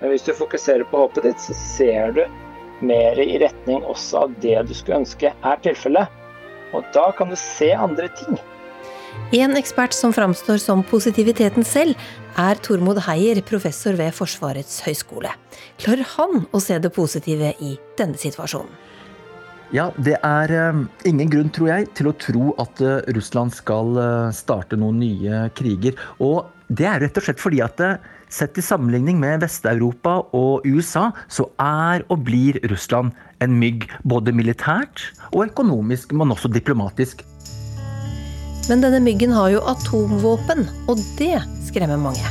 Men 0.00 0.14
hvis 0.14 0.24
du 0.24 0.32
fokuserer 0.36 0.86
på 0.88 1.02
håpet 1.02 1.26
ditt, 1.28 1.42
så 1.42 1.56
ser 1.56 2.14
du 2.16 2.22
mer 2.86 3.18
i 3.20 3.36
retning 3.42 3.82
også 3.84 4.24
av 4.24 4.38
det 4.40 4.56
du 4.68 4.72
skulle 4.76 5.02
ønske 5.02 5.32
er 5.34 5.60
tilfellet. 5.64 6.08
Og 6.76 6.86
da 6.94 7.10
kan 7.18 7.32
du 7.32 7.36
se 7.36 7.72
andre 7.74 8.08
ting. 8.16 8.38
En 9.34 9.56
ekspert 9.58 9.94
som 9.94 10.14
framstår 10.14 10.60
som 10.62 10.84
positiviteten 10.86 11.66
selv, 11.66 11.98
er 12.38 12.58
Tormod 12.62 13.02
Heier, 13.08 13.42
professor 13.46 13.98
ved 13.98 14.14
Forsvarets 14.14 14.80
høgskole. 14.86 15.32
Klarer 15.82 16.06
han 16.14 16.46
å 16.54 16.62
se 16.62 16.78
det 16.78 16.92
positive 16.94 17.52
i 17.58 17.74
denne 17.98 18.18
situasjonen? 18.18 18.70
Ja, 19.70 19.90
det 20.02 20.16
er 20.26 20.50
uh, 20.50 20.78
ingen 21.06 21.30
grunn, 21.30 21.50
tror 21.54 21.68
jeg, 21.70 21.90
til 21.94 22.10
å 22.10 22.16
tro 22.18 22.54
at 22.58 22.80
uh, 22.82 22.98
Russland 23.14 23.54
skal 23.54 23.94
uh, 23.94 24.32
starte 24.34 24.78
noen 24.78 24.98
nye 24.98 25.44
kriger. 25.54 25.94
Og 26.18 26.48
det 26.66 26.88
er 26.90 26.98
rett 27.04 27.20
og 27.20 27.26
slett 27.26 27.42
fordi 27.42 27.62
at 27.62 27.78
sett 28.30 28.58
i 28.58 28.62
sammenligning 28.62 29.18
med 29.22 29.42
Vest-Europa 29.44 30.16
og 30.34 30.66
USA, 30.66 31.10
så 31.30 31.48
er 31.62 32.02
og 32.10 32.26
blir 32.26 32.58
Russland 32.70 33.14
en 33.42 33.56
mygg 33.62 33.86
både 34.02 34.34
militært 34.34 35.08
og 35.32 35.48
økonomisk, 35.48 36.14
men 36.18 36.34
også 36.34 36.50
diplomatisk. 36.50 37.22
Men 38.70 38.82
denne 38.84 39.00
myggen 39.02 39.34
har 39.34 39.50
jo 39.54 39.64
atomvåpen, 39.70 40.66
og 40.90 41.02
det 41.18 41.38
skremmer 41.66 41.98
mange. 41.98 42.26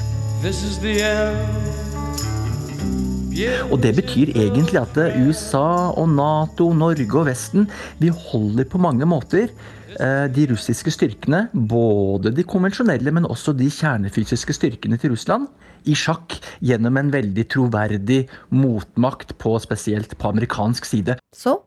Og 3.69 3.77
det 3.79 3.93
betyr 3.95 4.33
egentlig 4.35 4.79
at 4.81 4.97
USA 5.23 5.91
og 5.95 6.09
Nato, 6.11 6.71
Norge 6.75 7.07
og 7.15 7.27
Vesten, 7.29 7.69
vi 8.01 8.11
holder 8.11 8.67
på 8.67 8.81
mange 8.81 9.07
måter 9.07 9.47
eh, 9.47 10.25
de 10.33 10.47
russiske 10.51 10.91
styrkene, 10.91 11.45
både 11.53 12.33
de 12.35 12.43
konvensjonelle, 12.43 13.13
men 13.15 13.29
også 13.29 13.53
de 13.55 13.69
kjernefysiske 13.71 14.55
styrkene 14.57 14.99
til 14.99 15.13
Russland, 15.15 15.47
i 15.87 15.95
sjakk 15.95 16.35
gjennom 16.59 16.99
en 16.99 17.13
veldig 17.13 17.45
troverdig 17.53 18.25
motmakt 18.51 19.37
på 19.39 19.55
spesielt 19.63 20.17
på 20.19 20.33
amerikansk 20.33 20.89
side. 20.89 21.15
Så 21.31 21.61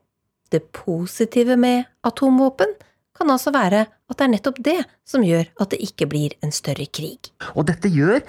det 0.53 0.67
positive 0.77 1.57
med 1.57 1.89
atomvåpen 2.05 2.77
kan 3.23 3.31
altså 3.31 3.53
være 3.55 3.85
at 4.11 4.19
det 4.19 4.25
er 4.25 4.33
nettopp 4.35 4.59
det 4.67 4.81
som 5.09 5.23
gjør 5.25 5.47
at 5.63 5.73
det 5.73 5.79
ikke 5.87 6.09
blir 6.11 6.35
en 6.43 6.53
større 6.55 6.89
krig. 6.91 7.31
Og 7.55 7.69
dette 7.71 7.91
gjør 7.93 8.21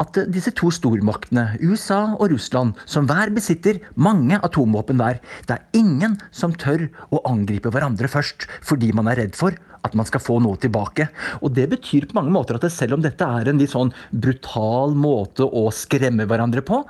at 0.00 0.18
disse 0.32 0.50
to 0.56 0.72
stormaktene, 0.74 1.58
USA 1.62 2.16
og 2.16 2.32
Russland, 2.32 2.74
som 2.88 3.06
hver 3.08 3.30
besitter 3.36 3.78
mange 3.94 4.40
atomvåpen 4.42 5.00
hver, 5.00 5.20
det 5.46 5.56
er 5.56 5.80
ingen 5.80 6.16
som 6.34 6.56
tør 6.56 6.88
å 7.12 7.22
angripe 7.28 7.70
hverandre 7.72 8.10
først, 8.10 8.48
fordi 8.64 8.90
man 8.96 9.10
er 9.12 9.22
redd 9.22 9.38
for 9.38 9.56
at 9.86 9.94
man 9.96 10.08
skal 10.08 10.22
få 10.24 10.40
noe 10.44 10.58
tilbake. 10.60 11.06
Og 11.40 11.54
det 11.56 11.68
betyr 11.70 12.08
på 12.08 12.18
mange 12.18 12.32
måter 12.34 12.58
at 12.58 12.66
selv 12.72 12.98
om 12.98 13.04
dette 13.04 13.24
er 13.24 13.48
en 13.48 13.60
litt 13.60 13.72
sånn 13.72 13.94
brutal 14.10 14.96
måte 14.98 15.46
å 15.46 15.68
skremme 15.72 16.26
hverandre 16.28 16.64
på, 16.66 16.82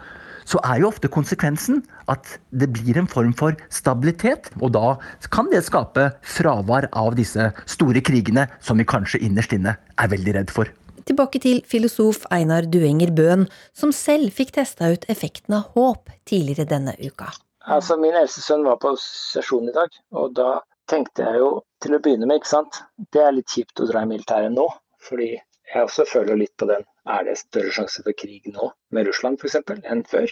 så 0.50 0.60
er 0.66 0.82
jo 0.82 0.90
ofte 0.90 1.10
konsekvensen 1.12 1.84
at 2.10 2.26
det 2.50 2.70
blir 2.74 2.98
en 2.98 3.08
form 3.10 3.32
for 3.38 3.56
stabilitet. 3.72 4.50
Og 4.58 4.74
da 4.74 4.96
kan 5.32 5.50
det 5.52 5.62
skape 5.68 6.10
fravær 6.26 6.88
av 6.96 7.14
disse 7.18 7.50
store 7.70 8.02
krigene 8.04 8.48
som 8.58 8.80
vi 8.80 8.88
kanskje 8.88 9.22
innerst 9.26 9.54
inne 9.56 9.76
er 9.78 10.12
veldig 10.12 10.36
redd 10.40 10.54
for. 10.54 10.70
Tilbake 11.08 11.40
til 11.42 11.62
filosof 11.66 12.26
Einar 12.34 12.66
Duenger 12.70 13.10
Bøhn, 13.16 13.46
som 13.74 13.94
selv 13.94 14.34
fikk 14.36 14.52
testa 14.58 14.90
ut 14.92 15.06
effekten 15.10 15.56
av 15.56 15.70
håp 15.76 16.10
tidligere 16.28 16.68
denne 16.70 16.94
uka. 17.00 17.30
Altså, 17.70 17.96
Min 18.00 18.16
eldste 18.16 18.42
sønn 18.44 18.66
var 18.66 18.78
på 18.82 18.92
sesjon 19.00 19.68
i 19.70 19.74
dag, 19.74 19.94
og 20.16 20.34
da 20.36 20.60
tenkte 20.90 21.26
jeg 21.26 21.40
jo 21.42 21.50
til 21.82 21.96
å 21.96 22.00
begynne 22.02 22.28
med, 22.28 22.40
ikke 22.40 22.52
sant 22.52 22.80
Det 23.14 23.22
er 23.22 23.34
litt 23.36 23.50
kjipt 23.52 23.80
å 23.80 23.88
dra 23.88 24.04
i 24.04 24.10
militæret 24.10 24.52
nå, 24.54 24.66
fordi 25.06 25.32
jeg 25.34 25.86
også 25.86 26.06
føler 26.08 26.38
litt 26.40 26.54
på 26.58 26.66
den. 26.70 26.82
Er 27.10 27.26
det 27.26 27.38
større 27.40 27.72
sjanse 27.74 28.04
for 28.06 28.16
krig 28.16 28.46
nå 28.52 28.70
med 28.94 29.08
Russland 29.08 29.40
f.eks. 29.40 29.58
enn 29.90 30.04
før? 30.08 30.30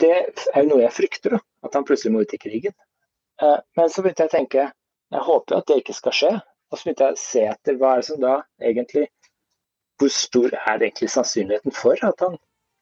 Det 0.00 0.12
er 0.12 0.62
jo 0.62 0.68
noe 0.68 0.84
jeg 0.84 0.96
frykter, 0.96 1.36
da, 1.36 1.40
at 1.66 1.76
han 1.76 1.86
plutselig 1.88 2.12
må 2.14 2.24
ut 2.24 2.34
i 2.36 2.40
krigen. 2.40 2.74
Eh, 3.42 3.58
men 3.76 3.92
så 3.92 4.04
begynte 4.04 4.26
jeg 4.26 4.32
å 4.32 4.36
tenke 4.36 4.66
jeg 5.10 5.26
håper 5.26 5.58
at 5.58 5.66
det 5.66 5.80
ikke 5.80 5.96
skal 5.96 6.16
skje. 6.16 6.32
Og 6.70 6.78
så 6.78 6.86
begynte 6.86 7.08
jeg 7.08 7.16
å 7.16 7.22
se 7.24 7.46
etter 7.50 7.78
hva 7.80 7.94
er 7.94 8.02
det 8.02 8.08
som 8.10 8.20
da 8.22 8.34
egentlig 8.62 9.08
Hvor 10.00 10.12
stor 10.14 10.54
er 10.56 10.78
egentlig 10.78 11.10
sannsynligheten 11.12 11.74
for 11.76 11.98
at 12.06 12.22
han 12.24 12.38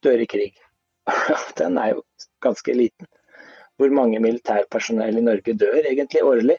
dør 0.07 0.21
i 0.23 0.29
krig? 0.31 0.59
Den 1.59 1.79
er 1.83 1.97
jo 1.97 2.05
ganske 2.45 2.75
liten. 2.77 3.09
Hvor 3.79 3.91
mange 3.95 4.21
militærpersonell 4.23 5.19
i 5.19 5.25
Norge 5.25 5.55
dør 5.59 5.81
egentlig 5.81 6.23
årlig? 6.23 6.59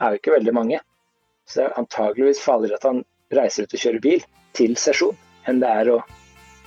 er 0.00 0.10
jo 0.10 0.18
ikke 0.18 0.34
veldig 0.34 0.54
mange. 0.54 0.80
Så 1.46 1.60
det 1.60 1.66
er 1.66 1.78
antageligvis 1.78 2.42
farligere 2.42 2.80
at 2.80 2.88
han 2.88 3.04
reiser 3.38 3.64
ut 3.66 3.76
og 3.76 3.82
kjører 3.84 4.02
bil 4.02 4.24
til 4.58 4.76
sesjon, 4.80 5.16
enn 5.48 5.62
det 5.62 5.70
er 5.82 5.92
å 5.94 6.02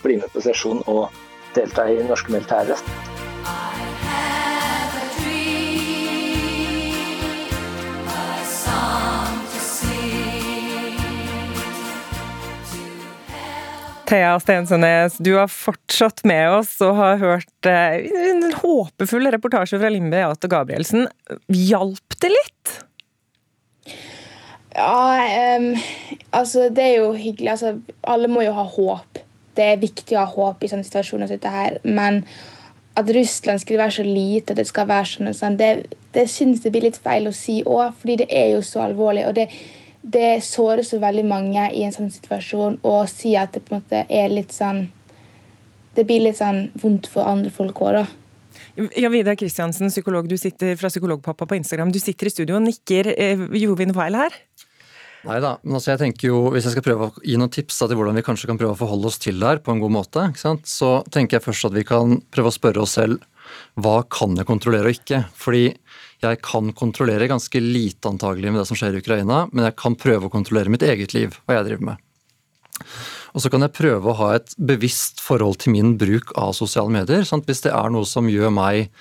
bli 0.03 0.19
med 0.21 0.31
på 0.33 0.43
sesjon 0.45 0.83
og 0.85 1.07
delta 1.55 1.87
i 1.89 2.01
norske 2.05 2.33
militære. 2.33 2.77
Thea 14.07 14.37
Stensønes, 14.39 15.17
du 15.19 15.33
har 15.35 15.49
fortsatt 15.51 16.21
med 16.27 16.47
oss 16.61 16.77
og 16.85 16.93
har 16.95 17.17
hørt 17.19 17.67
eh, 17.67 18.05
en 18.29 18.45
håpefull 18.55 19.27
reportasje 19.33 19.79
fra 19.81 19.91
Limbe 19.91 20.15
Beate 20.15 20.47
Gabrielsen. 20.51 21.09
Hjalp 21.51 22.15
det 22.23 22.31
litt? 22.31 22.77
Ja, 24.77 25.57
um, 25.57 25.71
altså 26.31 26.67
det 26.69 26.83
er 26.83 26.99
jo 27.01 27.13
hyggelig. 27.17 27.49
Altså, 27.55 27.79
alle 28.03 28.29
må 28.29 28.43
jo 28.45 28.53
ha 28.53 28.63
håp. 28.63 29.23
Det 29.57 29.65
er 29.65 29.81
viktig 29.81 30.13
å 30.15 30.21
ha 30.21 30.29
håp 30.29 30.61
i 30.61 30.69
sånne 30.69 30.85
situasjoner 30.85 31.29
som 31.29 31.39
dette 31.39 31.53
her. 31.53 31.79
Men 31.83 32.21
at 32.97 33.09
Russland 33.13 33.61
skulle 33.61 33.81
være 33.81 33.97
så 33.97 34.05
lite, 34.05 34.55
det 34.57 34.67
skal 34.69 34.87
være 34.89 35.09
sånn, 35.09 35.33
sånn 35.37 35.57
det, 35.57 35.71
det 36.13 36.27
syns 36.29 36.63
jeg 36.65 36.73
blir 36.73 36.87
litt 36.87 36.97
feil 37.01 37.29
å 37.29 37.33
si 37.35 37.59
òg, 37.65 37.97
fordi 37.99 38.23
det 38.23 38.29
er 38.33 38.51
jo 38.55 38.63
så 38.65 38.85
alvorlig. 38.87 39.25
og 39.29 39.35
det, 39.37 39.47
det 40.01 40.43
sårer 40.45 40.85
så 40.85 41.01
veldig 41.01 41.25
mange 41.27 41.67
i 41.73 41.83
en 41.85 41.93
sånn 41.93 42.13
situasjon 42.13 42.79
å 42.85 42.95
si 43.09 43.35
at 43.37 43.53
det 43.53 43.63
på 43.65 43.75
en 43.75 43.81
måte 43.81 44.05
er 44.07 44.31
litt 44.33 44.55
sånn 44.55 44.87
Det 45.97 46.03
blir 46.05 46.21
litt 46.21 46.37
sånn 46.37 46.67
vondt 46.77 47.07
for 47.09 47.25
andre 47.25 47.49
folk 47.49 47.79
òg, 47.81 47.95
da. 47.97 48.03
Ja, 49.01 49.09
Vidar 49.09 49.33
Kristiansen, 49.33 49.89
psykolog, 49.89 50.27
du 50.29 50.35
sitter 50.37 50.75
fra 50.77 50.91
Psykologpappa 50.91 51.47
på 51.49 51.57
Instagram. 51.57 51.89
Du 51.89 51.97
sitter 51.97 52.29
i 52.29 52.33
studio 52.35 52.59
og 52.59 52.67
nikker. 52.67 53.09
Eh, 53.17 53.41
gjorde 53.57 53.79
vi 53.79 53.87
noe 53.89 53.97
feil 53.97 54.17
her? 54.19 54.35
Nei 55.25 55.39
da, 55.41 55.55
men 55.63 55.79
altså 55.79 55.93
jeg 55.93 56.01
tenker 56.03 56.29
jo, 56.29 56.41
hvis 56.53 56.67
jeg 56.67 56.75
skal 56.75 56.85
prøve 56.85 57.07
å 57.07 57.23
gi 57.25 57.37
noen 57.39 57.51
tips 57.53 57.79
da, 57.81 57.87
til 57.89 57.97
hvordan 57.99 58.19
vi 58.19 58.25
kanskje 58.25 58.49
kan 58.51 58.59
prøve 58.59 58.75
å 58.75 58.79
forholde 58.79 59.09
oss 59.09 59.17
til 59.21 59.39
det 59.41 59.49
her 59.49 59.63
på 59.63 59.73
en 59.73 59.81
god 59.81 59.95
måte, 59.95 60.27
så 60.37 60.91
tenker 61.13 61.39
jeg 61.39 61.47
først 61.47 61.69
at 61.71 61.75
vi 61.75 61.83
kan 61.87 62.19
prøve 62.33 62.51
å 62.51 62.55
spørre 62.55 62.83
oss 62.83 62.95
selv 62.99 63.23
hva 63.79 64.01
kan 64.11 64.35
jeg 64.37 64.47
kontrollere 64.47 64.91
og 64.91 64.97
ikke? 64.97 65.21
Fordi 65.39 65.65
jeg 66.23 66.39
kan 66.43 66.71
kontrollere 66.77 67.29
ganske 67.29 67.61
lite 67.61 68.09
antagelig 68.09 68.51
med 68.51 68.61
det 68.61 68.67
som 68.69 68.79
skjer 68.79 68.97
i 68.97 69.01
Ukraina, 69.01 69.45
men 69.51 69.67
jeg 69.69 69.77
kan 69.79 69.97
prøve 69.99 70.27
å 70.27 70.33
kontrollere 70.33 70.71
mitt 70.73 70.85
eget 70.85 71.15
liv, 71.15 71.37
hva 71.45 71.59
jeg 71.59 71.69
driver 71.69 71.87
med. 71.91 72.03
Og 73.33 73.43
så 73.43 73.51
kan 73.53 73.63
jeg 73.65 73.75
prøve 73.77 74.11
å 74.11 74.17
ha 74.17 74.31
et 74.37 74.53
bevisst 74.57 75.21
forhold 75.23 75.59
til 75.61 75.75
min 75.75 75.95
bruk 75.99 76.33
av 76.39 76.55
sosiale 76.57 76.93
medier. 76.93 77.25
Sant? 77.27 77.45
Hvis 77.49 77.63
det 77.65 77.73
er 77.75 77.91
noe 77.93 78.07
som 78.09 78.29
gjør 78.31 78.53
meg 78.53 78.91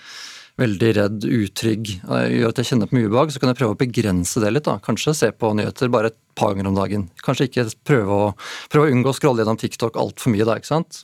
veldig 0.60 0.90
redd, 0.96 1.24
utrygg, 1.28 1.90
gjør 2.00 2.48
at 2.48 2.60
jeg 2.60 2.70
kjenner 2.70 2.88
på 2.88 2.96
mye 2.96 3.08
ubehag, 3.10 3.32
så 3.32 3.40
kan 3.42 3.50
jeg 3.52 3.58
prøve 3.58 3.76
å 3.76 3.80
begrense 3.80 4.40
det 4.40 4.52
litt. 4.54 4.64
da. 4.64 4.78
Kanskje 4.82 5.14
se 5.16 5.28
på 5.36 5.52
nyheter 5.56 5.92
bare 5.92 6.12
et 6.12 6.18
par 6.38 6.54
ganger 6.54 6.70
om 6.70 6.78
dagen. 6.78 7.08
Kanskje 7.24 7.50
ikke 7.50 7.66
prøve 7.84 8.16
å, 8.16 8.30
prøve 8.72 8.88
å 8.88 8.94
unngå 8.94 9.12
å 9.12 9.16
scrolle 9.16 9.44
gjennom 9.44 9.60
TikTok 9.60 9.98
altfor 10.00 10.32
mye 10.32 10.46
da, 10.48 10.56
ikke 10.56 10.72
sant. 10.72 11.02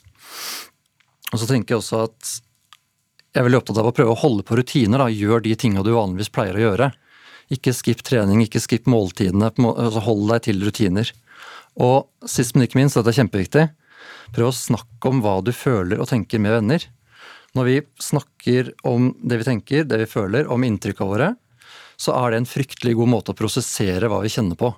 Og 1.33 1.41
så 1.41 1.49
tenker 1.49 1.75
jeg 1.75 1.83
også 1.83 2.07
at 2.07 2.33
jeg 3.33 3.47
veldig 3.47 3.61
opptatt 3.63 3.81
av 3.81 3.89
å 3.89 3.95
prøve 3.97 4.13
å 4.13 4.21
holde 4.21 4.45
på 4.45 4.57
rutiner. 4.59 5.01
da, 5.01 5.09
Gjør 5.09 5.45
de 5.45 5.55
tinga 5.57 5.85
du 5.85 5.93
vanligvis 5.95 6.33
pleier 6.33 6.57
å 6.57 6.65
gjøre. 6.67 6.91
Ikke 7.53 7.73
skipp 7.77 8.03
trening, 8.05 8.43
ikke 8.45 8.61
skipp 8.61 8.89
måltidene. 8.89 9.53
altså 9.53 10.05
Hold 10.05 10.27
deg 10.33 10.49
til 10.49 10.65
rutiner. 10.65 11.13
Og 11.81 12.09
sist, 12.29 12.55
men 12.55 12.67
ikke 12.67 12.81
minst, 12.81 12.99
dette 12.99 13.13
er 13.13 13.21
kjempeviktig, 13.23 13.69
prøv 14.37 14.51
å 14.51 14.57
snakke 14.57 15.09
om 15.09 15.23
hva 15.25 15.39
du 15.45 15.53
føler 15.57 16.01
og 16.01 16.11
tenker 16.11 16.41
med 16.41 16.59
venner. 16.59 16.85
Når 17.57 17.69
vi 17.69 17.81
snakker 18.01 18.73
om 18.89 19.11
det 19.21 19.43
vi 19.43 19.49
tenker, 19.49 19.85
det 19.85 19.99
vi 20.01 20.09
føler, 20.09 20.49
om 20.49 20.65
inntrykka 20.65 21.05
våre, 21.05 21.35
så 22.01 22.15
er 22.17 22.33
det 22.33 22.43
en 22.43 22.49
fryktelig 22.49 22.95
god 22.97 23.11
måte 23.13 23.35
å 23.35 23.39
prosessere 23.39 24.09
hva 24.09 24.23
vi 24.25 24.33
kjenner 24.33 24.59
på. 24.59 24.73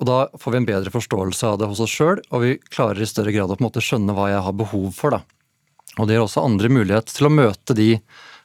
Og 0.00 0.06
Da 0.08 0.18
får 0.40 0.52
vi 0.52 0.58
en 0.58 0.66
bedre 0.68 0.90
forståelse 0.90 1.46
av 1.46 1.58
det 1.60 1.68
hos 1.70 1.82
oss 1.84 1.92
sjøl, 1.92 2.22
og 2.32 2.42
vi 2.42 2.56
klarer 2.72 3.02
i 3.02 3.08
større 3.08 3.34
grad 3.36 3.52
å 3.52 3.56
på 3.56 3.62
en 3.62 3.68
måte 3.68 3.84
skjønne 3.84 4.16
hva 4.16 4.30
jeg 4.32 4.42
har 4.46 4.56
behov 4.56 4.90
for. 4.96 5.10
da. 5.14 5.20
Og 5.98 6.08
Det 6.08 6.16
gir 6.16 6.24
også 6.24 6.44
andre 6.44 6.68
mulighet 6.72 7.12
til 7.12 7.28
å 7.28 7.34
møte 7.34 7.76
de 7.76 7.90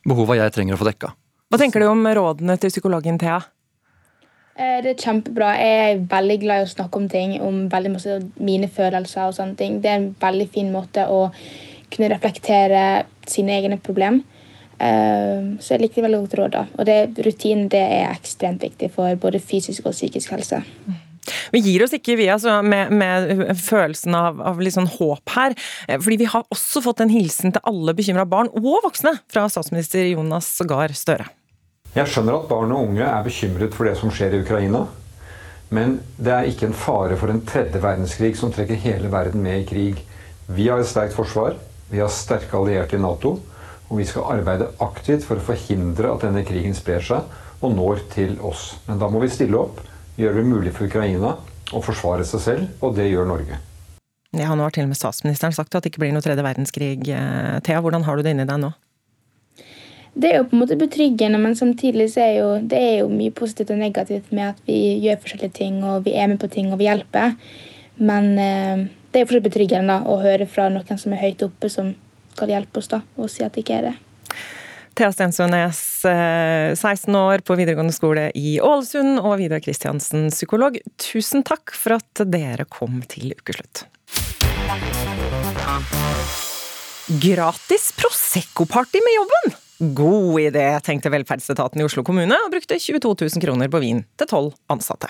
behova 0.05 0.38
jeg 0.38 0.53
trenger 0.53 0.76
å 0.76 0.82
få 0.82 0.89
dekka. 0.91 1.13
Hva 1.49 1.61
tenker 1.61 1.80
du 1.80 1.88
om 1.88 2.03
rådene 2.05 2.57
til 2.59 2.74
psykologen 2.74 3.18
Thea? 3.22 3.39
Eh, 4.55 4.82
det 4.84 4.93
er 4.93 5.01
kjempebra. 5.03 5.53
Jeg 5.59 5.80
er 5.95 6.03
veldig 6.11 6.38
glad 6.41 6.61
i 6.61 6.66
å 6.68 6.74
snakke 6.74 6.99
om 6.99 7.07
ting, 7.11 7.38
om 7.43 7.66
veldig 7.72 7.91
masse 7.95 8.20
mine 8.39 8.70
følelser 8.72 9.30
og 9.30 9.36
sånne 9.36 9.57
ting. 9.59 9.80
Det 9.82 9.91
er 9.91 9.99
en 9.99 10.11
veldig 10.20 10.49
fin 10.51 10.72
måte 10.72 11.07
å 11.07 11.30
kunne 11.95 12.11
reflektere 12.11 13.05
sine 13.29 13.55
egne 13.57 13.79
problem. 13.81 14.21
Eh, 14.75 15.55
så 15.63 15.75
jeg 15.75 15.85
likte 15.85 16.03
veldig 16.03 16.21
godt 16.25 16.37
råd. 16.39 16.53
da. 16.55 16.65
Og 16.77 16.87
det, 16.87 16.99
rutin 17.25 17.67
det 17.71 17.81
er 17.81 18.11
ekstremt 18.11 18.63
viktig 18.63 18.91
for 18.95 19.15
både 19.19 19.39
fysisk 19.39 19.87
og 19.87 19.95
psykisk 19.95 20.35
helse. 20.35 20.61
Vi 21.53 21.61
gir 21.63 21.81
oss 21.85 21.93
ikke 21.95 22.17
vi 22.19 22.27
altså, 22.29 22.59
med, 22.61 22.91
med, 22.93 23.55
følelsen 23.57 24.13
av, 24.17 24.41
av 24.45 24.59
litt 24.61 24.75
sånn 24.75 24.89
håp 24.97 25.33
her. 25.37 25.55
Eh, 25.87 25.97
fordi 26.01 26.19
vi 26.21 26.29
har 26.29 26.45
også 26.53 26.83
fått 26.85 27.01
en 27.05 27.13
hilsen 27.13 27.55
til 27.55 27.65
alle 27.65 27.95
bekymra 27.97 28.27
barn 28.29 28.51
og 28.53 28.83
voksne 28.85 29.17
fra 29.31 29.47
statsminister 29.51 30.05
Jonas 30.11 30.51
Gahr 30.67 30.93
Støre. 30.97 31.29
Jeg 31.95 32.11
skjønner 32.11 32.41
at 32.41 32.49
barn 32.49 32.73
og 32.75 32.89
unge 32.89 33.05
er 33.07 33.23
bekymret 33.23 33.75
for 33.75 33.87
det 33.87 33.95
som 33.97 34.11
skjer 34.11 34.35
i 34.35 34.41
Ukraina. 34.43 34.83
Men 35.73 35.99
det 36.21 36.33
er 36.33 36.49
ikke 36.49 36.67
en 36.69 36.77
fare 36.77 37.15
for 37.17 37.31
en 37.31 37.41
tredje 37.47 37.79
verdenskrig 37.81 38.35
som 38.37 38.51
trekker 38.53 38.77
hele 38.83 39.09
verden 39.11 39.41
med 39.41 39.63
i 39.63 39.69
krig. 39.69 40.03
Vi 40.51 40.67
har 40.67 40.83
et 40.83 40.89
sterkt 40.89 41.15
forsvar. 41.17 41.55
Vi 41.91 42.01
har 42.01 42.09
sterke 42.13 42.57
allierte 42.57 42.97
i 42.97 43.01
Nato, 43.01 43.36
og 43.86 43.99
vi 43.99 44.05
skal 44.09 44.39
arbeide 44.39 44.71
aktivt 44.81 45.27
for 45.27 45.38
å 45.38 45.45
forhindre 45.45 46.13
at 46.13 46.25
denne 46.25 46.45
krigen 46.47 46.73
sprer 46.77 47.03
seg 47.05 47.63
og 47.63 47.75
når 47.75 48.01
til 48.13 48.39
oss. 48.45 48.73
Men 48.88 48.99
da 49.01 49.09
må 49.11 49.21
vi 49.23 49.29
stille 49.31 49.59
opp, 49.59 49.79
gjøre 50.17 50.41
det 50.41 50.49
mulig 50.49 50.73
for 50.75 50.89
Ukraina 50.89 51.36
å 51.73 51.81
forsvare 51.83 52.25
seg 52.27 52.43
selv, 52.43 52.67
og 52.86 52.95
det 52.97 53.09
gjør 53.09 53.29
Norge. 53.29 53.59
Ja, 54.36 54.51
Nå 54.51 54.65
har 54.65 54.73
til 54.75 54.83
og 54.83 54.91
med 54.91 54.99
statsministeren 54.99 55.55
sagt 55.55 55.75
at 55.77 55.86
det 55.86 55.93
ikke 55.93 56.03
blir 56.03 56.11
noe 56.15 56.23
tredje 56.25 56.43
verdenskrig. 56.43 57.07
Eh, 57.07 57.59
Thea, 57.63 57.79
hvordan 57.81 58.03
har 58.03 58.17
du 58.17 58.25
det 58.25 58.36
inni 58.36 58.47
deg 58.47 58.59
nå? 58.65 58.73
Det 60.15 60.29
er 60.31 60.38
jo 60.39 60.47
på 60.47 60.55
en 60.55 60.61
måte 60.61 60.77
betryggende, 60.79 61.39
men 61.43 61.57
samtidig 61.59 62.09
så 62.13 62.21
er 62.23 62.33
jo, 62.38 62.49
det 62.63 62.79
er 62.79 62.93
jo 63.01 63.07
mye 63.11 63.33
positivt 63.36 63.73
og 63.75 63.79
negativt 63.81 64.29
med 64.36 64.53
at 64.53 64.59
vi 64.67 64.77
gjør 65.03 65.19
forskjellige 65.23 65.55
ting, 65.57 65.81
og 65.83 66.05
vi 66.05 66.15
er 66.15 66.29
med 66.31 66.39
på 66.39 66.51
ting, 66.51 66.71
og 66.71 66.79
vi 66.79 66.88
hjelper. 66.88 67.36
Men 67.99 68.29
eh, 68.39 68.86
det 69.16 69.22
er 69.24 69.30
fortsatt 69.30 69.47
betryggende 69.47 69.95
da, 69.95 70.11
å 70.11 70.20
høre 70.20 70.47
fra 70.49 70.68
noen 70.72 70.99
som 70.99 71.13
er 71.16 71.22
høyt 71.24 71.45
oppe, 71.45 71.72
som 71.72 71.93
skal 72.36 72.51
hjelpe 72.51 72.82
oss, 72.82 72.91
da, 72.91 72.99
og 73.16 73.32
si 73.32 73.45
at 73.45 73.55
det 73.55 73.63
ikke 73.63 73.78
er 73.80 73.89
det. 73.89 73.95
Thea 74.95 75.11
Stensønes, 75.11 75.80
16 76.03 77.09
eh, 77.11 77.20
år 77.20 77.43
på 77.47 77.55
videregående 77.59 77.95
skole 77.95 78.30
i 78.36 78.57
Ålesund, 78.63 79.20
og 79.20 79.38
Vidar 79.39 79.63
Kristiansen, 79.63 80.30
psykolog. 80.32 80.80
Tusen 80.99 81.43
takk 81.47 81.76
for 81.76 81.97
at 81.97 82.24
dere 82.32 82.68
kom 82.68 83.01
til 83.11 83.36
ukeslutt. 83.36 83.86
Gratis 87.24 87.91
Prosecco-party 87.99 89.03
med 89.03 89.20
jobben! 89.20 89.59
God 89.80 90.39
idé, 90.39 90.80
tenkte 90.80 91.11
velferdsetaten 91.11 91.82
i 91.82 91.84
Oslo 91.84 92.03
kommune, 92.07 92.36
og 92.45 92.53
brukte 92.53 92.78
22 92.80 93.09
000 93.36 93.43
kroner 93.43 93.71
på 93.71 93.82
vin 93.84 94.03
til 94.15 94.30
tolv 94.30 94.53
ansatte. 94.71 95.09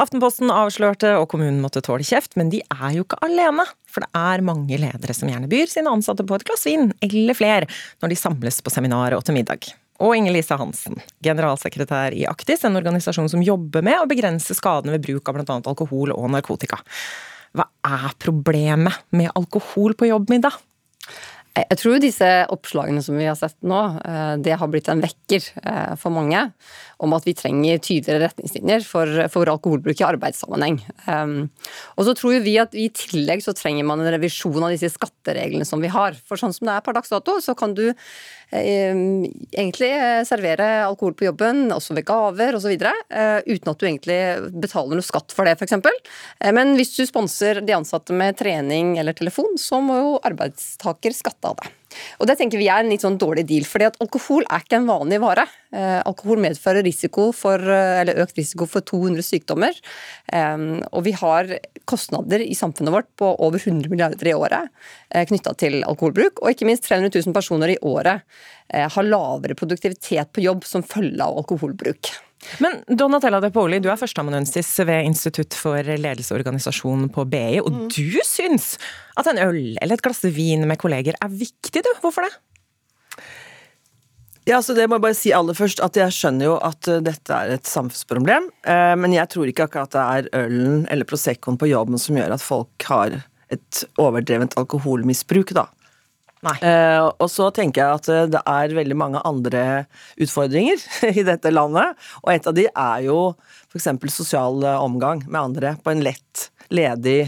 Aftenposten 0.00 0.52
avslørte, 0.52 1.14
og 1.16 1.30
kommunen 1.32 1.62
måtte 1.64 1.80
tåle 1.84 2.04
kjeft, 2.04 2.36
men 2.36 2.50
de 2.52 2.60
er 2.68 2.98
jo 2.98 3.06
ikke 3.06 3.20
alene. 3.24 3.64
For 3.88 4.04
det 4.04 4.10
er 4.20 4.44
mange 4.44 4.76
ledere 4.80 5.16
som 5.16 5.30
gjerne 5.30 5.48
byr 5.48 5.72
sine 5.72 5.92
ansatte 5.92 6.26
på 6.26 6.36
et 6.36 6.44
glass 6.44 6.66
vin, 6.68 6.92
eller 7.06 7.38
flere, 7.38 7.70
når 8.04 8.12
de 8.12 8.20
samles 8.20 8.60
på 8.60 8.74
seminaret 8.74 9.16
og 9.16 9.24
til 9.24 9.38
middag. 9.38 9.70
Og 10.04 10.16
Inger-Lise 10.18 10.58
Hansen, 10.58 11.00
generalsekretær 11.24 12.12
i 12.12 12.26
Aktis, 12.28 12.66
en 12.66 12.76
organisasjon 12.76 13.30
som 13.32 13.44
jobber 13.46 13.86
med 13.86 14.02
å 14.02 14.10
begrense 14.10 14.56
skadene 14.58 14.98
ved 14.98 15.06
bruk 15.06 15.30
av 15.30 15.38
bl.a. 15.38 15.58
alkohol 15.62 16.12
og 16.12 16.28
narkotika. 16.34 16.82
Hva 17.54 17.70
er 17.86 18.16
problemet 18.20 19.06
med 19.14 19.32
alkohol 19.38 19.94
på 19.96 20.10
jobbmiddag? 20.10 20.58
Jeg 21.54 21.78
tror 21.78 22.00
disse 22.02 22.28
oppslagene 22.50 23.02
som 23.04 23.14
vi 23.14 23.28
har 23.28 23.36
sett 23.38 23.54
nå, 23.62 23.80
eh, 24.02 24.32
det 24.42 24.56
har 24.58 24.70
blitt 24.72 24.88
en 24.90 25.02
vekker 25.04 25.44
eh, 25.62 25.92
for 26.00 26.10
mange 26.10 26.40
om 27.02 27.14
at 27.16 27.26
vi 27.26 27.34
trenger 27.36 27.80
tydeligere 27.82 28.28
retningslinjer 28.28 28.86
for, 28.86 29.10
for 29.32 29.50
alkoholbruk 29.50 30.00
i 30.00 30.06
arbeidssammenheng. 30.06 30.78
Um, 31.08 31.34
og 31.98 32.08
så 32.08 32.14
tror 32.18 32.40
vi 32.44 32.56
at 32.62 32.76
i 32.78 32.88
tillegg 32.94 33.44
så 33.44 33.54
trenger 33.56 33.86
man 33.88 34.02
en 34.02 34.12
revisjon 34.14 34.62
av 34.62 34.74
disse 34.74 34.92
skattereglene 34.94 35.66
som 35.68 35.82
vi 35.82 35.92
har. 35.92 36.16
For 36.28 36.40
sånn 36.40 36.54
som 36.54 36.68
det 36.68 36.76
er 36.76 36.86
per 36.86 36.96
dags 36.96 37.12
dato, 37.12 37.36
så 37.42 37.56
kan 37.58 37.74
du 37.76 37.84
um, 37.90 39.24
egentlig 39.50 39.90
eh, 39.96 40.22
servere 40.28 40.68
alkohol 40.86 41.16
på 41.18 41.28
jobben, 41.28 41.66
også 41.74 41.96
ved 41.98 42.06
gaver 42.08 42.58
osv., 42.58 42.74
uh, 42.74 43.40
uten 43.46 43.72
at 43.72 43.80
du 43.80 43.86
egentlig 43.88 44.20
betaler 44.64 44.98
noe 45.00 45.06
skatt 45.06 45.34
for 45.34 45.48
det, 45.48 45.56
f.eks. 45.58 45.78
Uh, 45.78 46.50
men 46.54 46.76
hvis 46.78 46.94
du 46.98 47.04
sponser 47.08 47.62
de 47.64 47.76
ansatte 47.76 48.16
med 48.16 48.38
trening 48.40 48.96
eller 49.00 49.16
telefon, 49.16 49.56
så 49.60 49.82
må 49.84 50.00
jo 50.00 50.20
arbeidstaker 50.24 51.16
skatte 51.16 51.50
av 51.50 51.58
det. 51.62 51.72
Og 52.20 52.28
Det 52.30 52.38
tenker 52.40 52.60
vi 52.60 52.70
er 52.70 52.84
en 52.84 52.92
litt 52.92 53.04
sånn 53.04 53.18
dårlig 53.20 53.46
deal, 53.50 53.66
fordi 53.68 53.88
at 53.90 54.00
alkohol 54.02 54.46
er 54.48 54.64
ikke 54.64 54.80
en 54.80 54.90
vanlig 54.90 55.20
vare. 55.22 55.46
Eh, 55.74 56.00
alkohol 56.04 56.42
medfører 56.42 56.84
risiko 56.86 57.30
for, 57.36 57.60
eller 57.60 58.22
økt 58.24 58.38
risiko 58.40 58.68
for 58.70 58.84
200 58.86 59.24
sykdommer. 59.26 59.78
Eh, 60.32 60.66
og 60.90 61.06
vi 61.06 61.14
har 61.18 61.54
kostnader 61.84 62.42
i 62.44 62.54
samfunnet 62.56 62.94
vårt 62.94 63.10
på 63.18 63.28
over 63.44 63.60
100 63.60 63.90
milliarder 63.92 64.30
i 64.30 64.36
året 64.36 64.70
eh, 65.10 65.24
knytta 65.28 65.54
til 65.60 65.80
alkoholbruk. 65.84 66.42
Og 66.42 66.54
ikke 66.54 66.68
minst 66.68 66.86
300 66.88 67.12
000 67.12 67.36
personer 67.36 67.74
i 67.74 67.80
året 67.84 68.24
eh, 68.72 68.88
har 68.90 69.08
lavere 69.08 69.58
produktivitet 69.58 70.32
på 70.32 70.44
jobb 70.44 70.64
som 70.68 70.86
følge 70.86 71.22
av 71.24 71.42
alkoholbruk. 71.42 72.12
Men 72.62 72.82
Donatella 72.88 73.40
De 73.40 73.50
Poli, 73.54 73.78
du 73.80 73.88
er 73.90 73.98
førsteamanuensis 73.98 74.68
ved 74.84 75.08
Institutt 75.08 75.56
for 75.56 75.80
ledelseorganisasjon 75.80 77.08
på 77.14 77.24
BI, 77.30 77.60
og 77.62 77.70
mm. 77.72 77.84
du 77.94 78.18
syns 78.26 78.74
at 79.18 79.30
en 79.30 79.40
øl 79.40 79.78
eller 79.80 79.96
et 79.96 80.04
glass 80.04 80.24
vin 80.34 80.66
med 80.68 80.80
kolleger 80.80 81.16
er 81.20 81.32
viktig, 81.32 81.84
du. 81.84 81.90
Hvorfor 82.02 82.26
det? 82.26 82.34
Ja, 84.44 84.58
så 84.60 84.74
det 84.76 84.84
må 84.90 84.98
jeg 84.98 85.04
bare 85.06 85.16
si 85.16 85.30
aller 85.32 85.56
først 85.56 85.80
at 85.80 85.96
Jeg 85.96 86.12
skjønner 86.12 86.50
jo 86.50 86.56
at 86.60 86.88
uh, 86.92 87.00
dette 87.04 87.32
er 87.32 87.54
et 87.54 87.68
samfunnsproblem, 87.68 88.50
uh, 88.68 88.92
men 89.00 89.16
jeg 89.16 89.30
tror 89.32 89.48
ikke 89.48 89.68
akkurat 89.70 89.94
det 89.94 90.02
er 90.04 90.28
ølen 90.44 90.82
eller 90.92 91.08
Proseccoen 91.08 91.56
på 91.60 91.70
jobben 91.70 92.00
som 92.00 92.18
gjør 92.20 92.36
at 92.36 92.44
folk 92.44 92.88
har 92.90 93.22
et 93.54 93.84
overdrevent 94.00 94.56
alkoholmisbruk, 94.60 95.54
da. 95.56 95.68
Uh, 96.44 97.10
og 97.22 97.28
så 97.32 97.48
tenker 97.54 97.82
jeg 97.82 98.00
at 98.00 98.10
uh, 98.12 98.24
det 98.30 98.42
er 98.50 98.76
veldig 98.76 98.98
mange 98.98 99.22
andre 99.24 99.84
utfordringer 100.20 100.82
i 101.20 101.24
dette 101.26 101.52
landet. 101.54 101.98
Og 102.24 102.34
et 102.34 102.48
av 102.50 102.56
de 102.56 102.66
er 102.68 103.06
jo 103.08 103.20
f.eks. 103.72 103.90
sosial 104.12 104.64
uh, 104.66 104.80
omgang 104.84 105.24
med 105.26 105.40
andre 105.40 105.76
på 105.82 105.94
en 105.94 106.04
lett, 106.04 106.48
ledig 106.74 107.22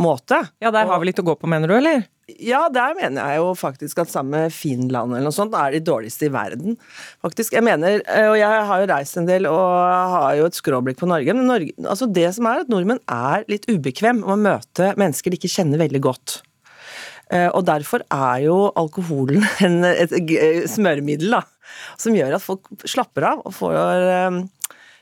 måte. 0.00 0.42
Ja, 0.62 0.70
der 0.70 0.86
har 0.88 1.00
vi 1.00 1.10
litt 1.10 1.22
å 1.22 1.26
gå 1.26 1.34
på, 1.40 1.48
mener 1.50 1.70
du, 1.70 1.78
eller? 1.78 2.04
Ja, 2.42 2.64
der 2.74 2.96
mener 2.98 3.22
jeg 3.22 3.38
jo 3.38 3.52
faktisk 3.54 4.00
at 4.02 4.10
sammen 4.10 4.34
med 4.34 4.54
Finland 4.54 5.14
eller 5.14 5.28
noe 5.28 5.34
sånt 5.34 5.54
er 5.54 5.76
de 5.76 5.80
dårligste 5.86 6.26
i 6.26 6.32
verden. 6.34 6.74
Faktisk, 7.22 7.54
jeg 7.54 7.62
mener, 7.62 8.00
Og 8.32 8.34
jeg 8.34 8.64
har 8.66 8.82
jo 8.82 8.88
reist 8.90 9.20
en 9.20 9.28
del 9.28 9.46
og 9.46 9.62
har 10.10 10.34
jo 10.40 10.48
et 10.50 10.58
skråblikk 10.58 10.98
på 10.98 11.06
Norge. 11.06 11.36
Men 11.38 11.46
Norge, 11.46 11.70
altså 11.86 12.10
det 12.10 12.26
som 12.34 12.50
er 12.50 12.64
at 12.64 12.72
nordmenn 12.72 12.98
er 13.06 13.46
litt 13.46 13.70
ubekvem 13.70 14.24
med 14.24 14.34
å 14.34 14.40
møte 14.42 14.90
mennesker 14.98 15.30
de 15.30 15.38
ikke 15.38 15.54
kjenner 15.54 15.84
veldig 15.86 16.02
godt. 16.02 16.40
Eh, 17.32 17.48
og 17.50 17.64
derfor 17.66 18.04
er 18.12 18.44
jo 18.44 18.58
alkoholen 18.78 19.42
en, 19.66 19.80
et 19.86 20.14
smøremiddel 20.70 21.38
da, 21.38 21.42
som 21.98 22.14
gjør 22.14 22.36
at 22.38 22.44
folk 22.44 22.70
slapper 22.86 23.32
av 23.32 23.42
og 23.42 23.56
får 23.56 23.76
eh, 23.76 24.44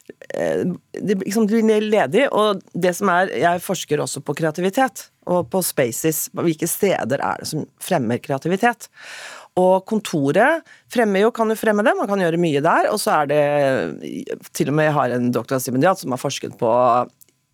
de 0.05 1.16
liksom 1.20 1.47
blir 1.49 1.85
ledig, 1.85 2.27
og 2.33 2.61
det 2.77 2.93
som 2.97 3.09
er 3.09 3.31
Jeg 3.41 3.62
forsker 3.64 4.01
også 4.01 4.20
på 4.20 4.35
kreativitet, 4.37 5.09
og 5.25 5.49
på 5.49 5.62
spaces. 5.64 6.29
Hvilke 6.37 6.68
steder 6.68 7.22
er 7.25 7.41
det 7.41 7.49
som 7.49 7.64
fremmer 7.81 8.20
kreativitet? 8.20 8.91
Og 9.61 9.85
kontoret 9.87 10.66
fremmer 10.93 11.22
jo, 11.22 11.31
kan 11.33 11.49
jo 11.49 11.57
fremme 11.57 11.85
det, 11.87 11.95
man 11.97 12.11
kan 12.11 12.20
gjøre 12.20 12.41
mye 12.43 12.61
der. 12.64 12.91
Og 12.93 12.99
så 13.01 13.20
er 13.20 13.31
det 13.31 14.41
Til 14.53 14.72
og 14.72 14.77
med 14.77 14.91
jeg 14.91 14.97
har 14.99 15.14
en 15.14 15.31
doktorstipendiat 15.33 16.03
som 16.03 16.12
har 16.12 16.20
forsket 16.20 16.59
på 16.59 16.72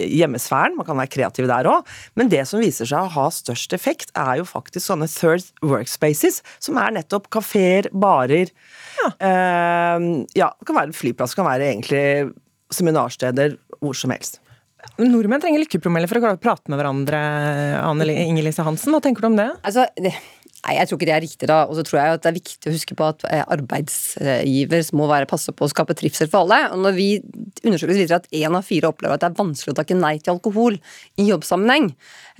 hjemmesfæren, 0.00 0.76
man 0.78 0.88
kan 0.88 0.98
være 1.00 1.12
kreativ 1.12 1.48
der 1.50 1.68
òg. 1.70 1.88
Men 2.18 2.30
det 2.32 2.44
som 2.48 2.62
viser 2.62 2.88
seg 2.88 3.06
å 3.06 3.14
ha 3.16 3.26
størst 3.34 3.74
effekt, 3.76 4.12
er 4.18 4.40
jo 4.40 4.48
faktisk 4.48 4.86
sånne 4.86 5.08
third 5.10 5.46
workspaces, 5.64 6.40
som 6.62 6.80
er 6.80 6.96
nettopp 6.98 7.30
kafeer, 7.32 7.90
barer. 7.92 8.52
Ja. 9.00 9.10
Uh, 9.20 10.06
ja, 10.36 10.52
det 10.52 10.68
kan 10.68 10.78
være 10.80 10.96
flyplass, 10.96 11.34
det 11.34 11.42
kan 11.42 11.50
være 11.50 11.72
egentlig 11.72 12.04
seminarsteder, 12.74 13.58
hvor 13.80 13.96
som 13.96 14.14
helst. 14.14 14.40
Nordmenn 15.00 15.40
trenger 15.42 15.62
lykkepromille 15.62 16.08
for 16.08 16.20
å 16.20 16.36
prate 16.40 16.72
med 16.72 16.80
hverandre, 16.80 17.18
Anne 17.80 18.06
Inger 18.12 18.46
Lise 18.46 18.64
Hansen. 18.64 18.94
Hva 18.94 19.02
tenker 19.04 19.24
du 19.24 19.30
om 19.30 19.38
det? 19.38 19.48
Altså, 19.66 19.86
det 20.00 20.14
Nei, 20.60 20.74
jeg 20.76 20.90
tror 20.90 20.98
ikke 20.98 21.06
det 21.08 21.14
er 21.14 21.22
riktig, 21.24 21.46
da. 21.48 21.58
Og 21.70 21.78
så 21.78 21.82
tror 21.86 21.98
jeg 21.98 22.16
at 22.18 22.24
det 22.24 22.28
er 22.28 22.36
viktig 22.36 22.68
å 22.68 22.74
huske 22.74 22.96
på 22.98 23.06
at 23.08 23.22
eh, 23.30 23.44
arbeidsgiver 23.54 24.90
må 24.98 25.06
være 25.08 25.28
passe 25.30 25.54
på 25.56 25.64
å 25.64 25.70
skape 25.72 25.96
trivsel 25.96 26.28
for 26.28 26.44
alle. 26.44 26.58
Og 26.74 26.82
når 26.84 26.96
vi 26.98 27.06
undersøkelser 27.64 28.02
viser 28.02 28.18
at 28.18 28.28
én 28.36 28.56
av 28.56 28.66
fire 28.66 28.90
opplever 28.90 29.16
at 29.16 29.24
det 29.24 29.30
er 29.30 29.38
vanskelig 29.38 29.72
å 29.72 29.78
takke 29.78 29.96
nei 29.96 30.18
til 30.20 30.34
alkohol 30.34 30.76
i 31.16 31.26
jobbsammenheng, 31.30 31.88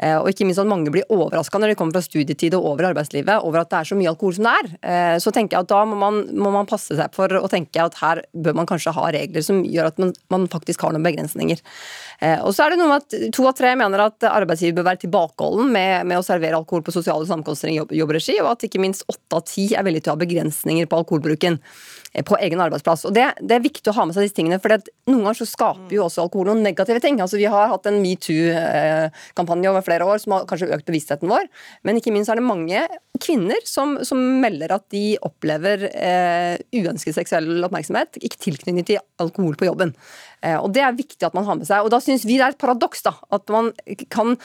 eh, 0.05 0.18
og 0.18 0.29
ikke 0.29 0.45
minst 0.49 0.61
at 0.61 0.68
mange 0.68 0.93
blir 0.93 1.09
overraska 1.09 1.62
når 1.62 1.73
de 1.73 1.79
kommer 1.81 1.97
fra 1.97 2.05
studietid 2.05 2.59
og 2.59 2.68
over 2.75 2.91
arbeidslivet 2.91 3.47
over 3.47 3.62
at 3.62 3.73
det 3.73 3.81
er 3.81 3.89
så 3.89 3.99
mye 4.03 4.12
alkohol 4.12 4.37
som 4.37 4.51
det 4.51 4.55
er, 4.59 4.71
eh, 4.93 5.16
så 5.25 5.33
tenker 5.33 5.57
jeg 5.57 5.64
at 5.64 5.73
da 5.73 5.81
må 5.89 5.97
man, 6.05 6.21
må 6.37 6.53
man 6.53 6.68
passe 6.68 6.99
seg 7.01 7.16
for 7.16 7.41
å 7.41 7.49
tenke 7.49 7.81
at 7.81 7.97
her 8.03 8.21
bør 8.37 8.61
man 8.61 8.68
kanskje 8.68 8.93
ha 9.01 9.09
regler 9.16 9.47
som 9.47 9.64
gjør 9.64 9.95
at 9.95 10.03
man, 10.03 10.12
man 10.29 10.45
faktisk 10.53 10.85
har 10.85 10.93
noen 10.93 11.09
begrensninger. 11.09 11.64
Og 12.45 12.51
så 12.53 12.66
er 12.66 12.75
det 12.75 12.77
noe 12.77 12.91
med 12.91 13.01
at 13.01 13.33
to 13.33 13.47
av 13.49 13.55
tre 13.57 13.71
mener 13.81 14.03
at 14.05 14.27
arbeidsgiver 14.29 14.77
bør 14.77 14.91
være 14.91 15.01
tilbakeholden 15.07 15.71
med, 15.73 16.09
med 16.11 16.21
å 16.21 16.25
servere 16.25 16.59
alkohol 16.59 16.83
på 16.85 16.93
sosiale 16.93 17.25
sammenkomster 17.25 17.71
i 17.73 17.79
jobb, 17.79 17.95
jobb 18.11 18.21
jobbregi, 18.21 18.41
og 18.43 18.51
at 18.53 18.67
ikke 18.67 18.81
minst 18.81 19.05
åtte 19.09 19.37
av 19.37 19.45
ti 19.47 19.75
er 19.75 19.85
villige 19.85 20.05
til 20.07 20.13
å 20.13 20.17
ha 20.17 20.25
begrensninger 20.25 20.87
på 20.87 21.01
alkoholbruken 21.01 21.61
på 22.27 22.39
egen 22.43 22.61
arbeidsplass. 22.63 23.05
Og 23.07 23.15
det, 23.15 23.27
det, 23.39 23.57
er 23.57 23.65
viktig 23.65 23.93
å 23.93 23.97
ha 24.01 24.07
med 24.09 24.17
seg 24.17 24.27
disse 24.27 24.37
tingene, 24.39 24.59
for 24.63 24.75
noen 25.11 25.23
ganger 25.23 25.41
så 25.43 25.49
skaper 25.49 25.95
jo 25.95 26.07
også 26.07 26.25
alkohol 26.25 26.51
noen 26.51 26.65
negative 26.67 27.03
ting. 27.03 27.21
Altså 27.23 27.39
Vi 27.41 27.47
har 27.51 27.71
hatt 27.71 27.87
en 27.87 28.01
metoo-kampanje 28.03 29.71
over 29.71 29.87
flere 29.87 30.09
år 30.09 30.23
som 30.23 30.35
har 30.37 30.49
kanskje 30.51 30.73
økt 30.75 30.89
bevisstheten 30.91 31.31
vår, 31.31 31.47
men 31.87 32.01
ikke 32.01 32.15
minst 32.15 32.33
er 32.33 32.41
det 32.41 32.47
mange 32.47 32.83
kvinner 33.21 33.61
som, 33.69 33.99
som 34.07 34.21
melder 34.43 34.75
at 34.75 34.87
de 34.95 35.05
opplever 35.27 35.87
eh, 35.91 36.57
uønsket 36.81 37.19
seksuell 37.19 37.67
oppmerksomhet, 37.67 38.19
ikke 38.21 38.43
tilknyttet 38.49 38.89
til 38.91 39.01
alkohol 39.21 39.59
på 39.61 39.69
jobben. 39.69 39.95
Eh, 40.41 40.57
og 40.57 40.73
Det 40.73 40.83
er 40.85 40.97
viktig 40.97 41.27
at 41.27 41.37
man 41.37 41.47
har 41.47 41.59
med 41.59 41.69
seg. 41.69 41.85
Og 41.85 41.93
Da 41.93 42.01
syns 42.03 42.25
vi 42.25 42.39
det 42.41 42.47
er 42.47 42.55
et 42.55 42.61
paradoks 42.61 43.05
da, 43.05 43.15
at 43.37 43.53
man 43.53 43.71
kan, 44.13 44.37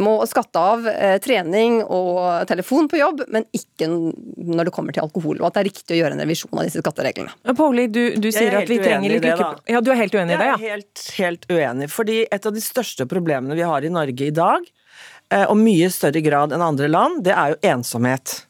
må 0.00 0.14
skatte 0.30 0.60
av 0.60 0.88
eh, 0.88 1.18
trening 1.22 1.82
og 1.84 2.46
telefon 2.48 2.88
på 2.88 3.00
jobb, 3.00 3.26
men 3.32 3.46
ikke 3.56 3.90
når 3.90 4.68
det 4.68 4.74
kommer 4.74 4.96
til 4.96 5.04
alkohol. 5.04 5.40
Og 5.40 5.48
at 5.48 5.58
det 5.58 5.64
er 5.64 5.70
riktig 5.70 5.96
å 5.96 6.00
gjøre 6.00 6.16
en 6.16 6.24
revisjon 6.24 6.56
av 6.56 6.68
disse 6.68 6.82
skattereglene. 6.82 7.11
Pauli, 7.56 7.86
du, 7.92 8.02
du 8.20 8.28
sier 8.34 8.58
at 8.60 8.70
vi 8.70 8.78
trenger 8.82 9.16
litt 9.16 9.26
lykke... 9.26 9.48
Ja, 9.70 9.80
du 9.84 9.90
er 9.94 10.00
helt 10.00 10.14
uenig 10.16 10.36
i 10.36 10.38
det, 10.38 10.48
ja? 10.50 10.54
Jeg 10.56 10.70
er 10.70 10.76
helt, 10.76 11.02
helt 11.16 11.50
uenig. 11.50 11.90
Fordi 11.92 12.20
et 12.26 12.48
av 12.48 12.54
de 12.54 12.62
største 12.64 13.06
problemene 13.10 13.58
vi 13.58 13.66
har 13.66 13.84
i 13.84 13.92
Norge 13.92 14.28
i 14.28 14.34
dag, 14.34 14.68
eh, 15.32 15.44
og 15.44 15.56
mye 15.60 15.90
større 15.92 16.22
grad 16.24 16.54
enn 16.54 16.64
andre 16.64 16.90
land, 16.90 17.24
det 17.26 17.34
er 17.36 17.54
jo 17.54 17.60
ensomhet. 17.74 18.42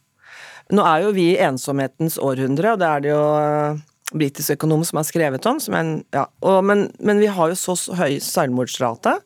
Nå 0.73 0.85
er 0.89 1.07
jo 1.07 1.17
vi 1.17 1.33
i 1.35 1.41
ensomhetens 1.43 2.19
århundre, 2.23 2.75
og 2.75 2.83
det 2.83 2.91
er 2.91 3.05
det 3.05 3.13
jo 3.13 3.25
britisk 4.13 4.57
økonom 4.57 4.85
som 4.85 5.01
har 5.01 5.07
skrevet 5.09 5.47
om. 5.49 5.61
En, 5.73 5.93
ja, 6.15 6.27
og, 6.45 6.61
men, 6.69 6.87
men, 7.01 7.21
vi 7.23 7.31
har 7.33 7.53
jo 7.53 7.59
så 7.59 7.77
høy 7.99 8.19
selvmordsrate, 8.23 9.17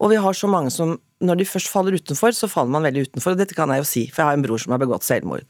og 0.00 0.12
vi 0.12 0.20
har 0.22 0.36
så 0.36 0.50
mange 0.50 0.72
som 0.74 0.96
når 1.24 1.40
de 1.40 1.46
først 1.48 1.70
faller 1.72 1.96
utenfor, 1.96 2.34
så 2.36 2.48
faller 2.50 2.74
man 2.74 2.84
veldig 2.84 3.06
utenfor. 3.08 3.32
Og 3.32 3.40
dette 3.40 3.56
kan 3.56 3.70
jeg 3.72 3.80
jo 3.80 3.88
si, 3.88 4.02
for 4.12 4.22
jeg 4.22 4.30
har 4.30 4.36
en 4.36 4.44
bror 4.44 4.60
som 4.60 4.74
har 4.74 4.82
begått 4.82 5.06
selvmord. 5.06 5.46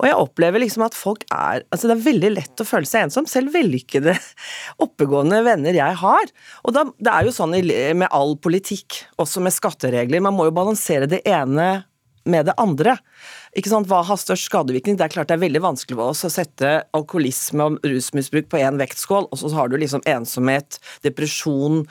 Og 0.00 0.08
jeg 0.08 0.18
opplever 0.18 0.62
liksom 0.64 0.86
at 0.88 0.98
folk 0.98 1.26
er 1.30 1.62
Altså, 1.74 1.88
det 1.88 1.94
er 1.96 2.04
veldig 2.04 2.30
lett 2.34 2.60
å 2.60 2.66
føle 2.66 2.88
seg 2.88 3.06
ensom, 3.06 3.26
selv 3.30 3.54
vellykkede, 3.54 4.14
oppegående 4.84 5.40
venner 5.46 5.76
jeg 5.76 5.98
har. 6.02 6.34
Og 6.66 6.74
da, 6.76 6.84
det 6.98 7.14
er 7.14 7.28
jo 7.28 7.34
sånn 7.34 7.54
med 7.54 8.08
all 8.10 8.36
politikk, 8.42 9.04
også 9.22 9.42
med 9.44 9.54
skatteregler, 9.54 10.22
man 10.24 10.36
må 10.36 10.48
jo 10.48 10.56
balansere 10.56 11.10
det 11.10 11.22
ene 11.30 11.84
med 12.28 12.48
det 12.48 12.54
andre. 12.60 12.96
Ikke 13.54 13.70
sant? 13.70 13.88
Hva 13.90 14.00
har 14.06 14.18
størst 14.20 14.48
skadevirkning? 14.48 14.96
Det 14.98 15.06
er 15.06 15.12
klart 15.14 15.30
det 15.30 15.36
er 15.36 15.44
veldig 15.44 15.62
vanskelig 15.64 16.00
å 16.00 16.10
sette 16.16 16.72
alkoholisme 16.96 17.68
og 17.68 17.78
rusmisbruk 17.86 18.48
på 18.50 18.60
én 18.62 18.80
vektskål, 18.80 19.28
og 19.30 19.40
så 19.40 19.52
har 19.54 19.70
du 19.70 19.78
liksom 19.80 20.04
ensomhet, 20.10 20.78
depresjon, 21.06 21.84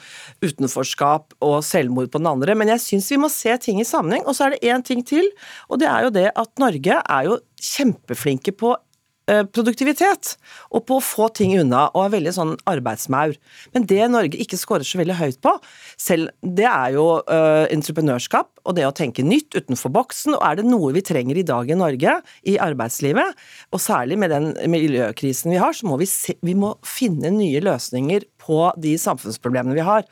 utenforskap 0.44 1.36
og 1.44 1.58
selvmord 1.66 2.10
på 2.12 2.22
den 2.22 2.32
andre. 2.34 2.56
Men 2.58 2.74
jeg 2.74 2.84
syns 2.84 3.10
vi 3.14 3.20
må 3.22 3.30
se 3.32 3.54
ting 3.62 3.80
i 3.80 3.88
sammenheng. 3.88 4.26
Og 4.28 4.36
så 4.36 4.48
er 4.48 4.56
det 4.56 4.74
én 4.74 4.84
ting 4.84 5.04
til, 5.06 5.30
og 5.70 5.80
det 5.82 5.90
er 5.90 6.06
jo 6.08 6.14
det 6.14 6.28
at 6.34 6.52
Norge 6.62 7.00
er 7.00 7.30
jo 7.30 7.40
kjempeflinke 7.64 8.54
på 8.58 8.74
produktivitet 9.26 10.34
og 10.74 10.84
på 10.88 10.98
å 10.98 11.04
få 11.04 11.28
ting 11.36 11.54
unna, 11.58 11.86
og 11.94 12.06
er 12.06 12.14
veldig 12.18 12.34
sånn 12.36 12.54
arbeidsmaur. 12.68 13.36
Men 13.74 13.86
det 13.88 14.02
Norge 14.12 14.40
ikke 14.40 14.58
scorer 14.60 14.86
så 14.86 15.00
veldig 15.00 15.16
høyt 15.18 15.40
på, 15.44 15.54
selv, 16.00 16.32
det 16.44 16.66
er 16.68 16.96
jo 16.96 17.06
uh, 17.24 17.64
entreprenørskap 17.72 18.50
og 18.64 18.76
det 18.78 18.86
å 18.88 18.94
tenke 18.96 19.24
nytt 19.24 19.56
utenfor 19.56 19.92
boksen. 19.94 20.36
Og 20.36 20.44
er 20.44 20.60
det 20.60 20.66
noe 20.68 20.92
vi 20.96 21.04
trenger 21.04 21.40
i 21.40 21.46
dag 21.46 21.70
i 21.70 21.78
Norge, 21.78 22.18
i 22.48 22.56
arbeidslivet, 22.62 23.44
og 23.72 23.82
særlig 23.82 24.18
med 24.20 24.34
den 24.34 24.52
miljøkrisen 24.72 25.54
vi 25.54 25.60
har, 25.62 25.76
så 25.76 25.88
må 25.88 25.98
vi, 26.00 26.08
se, 26.10 26.36
vi 26.44 26.56
må 26.58 26.74
finne 26.86 27.32
nye 27.34 27.62
løsninger 27.64 28.28
på 28.44 28.66
de 28.80 28.96
samfunnsproblemene 29.00 29.76
vi 29.76 29.86
har. 29.86 30.08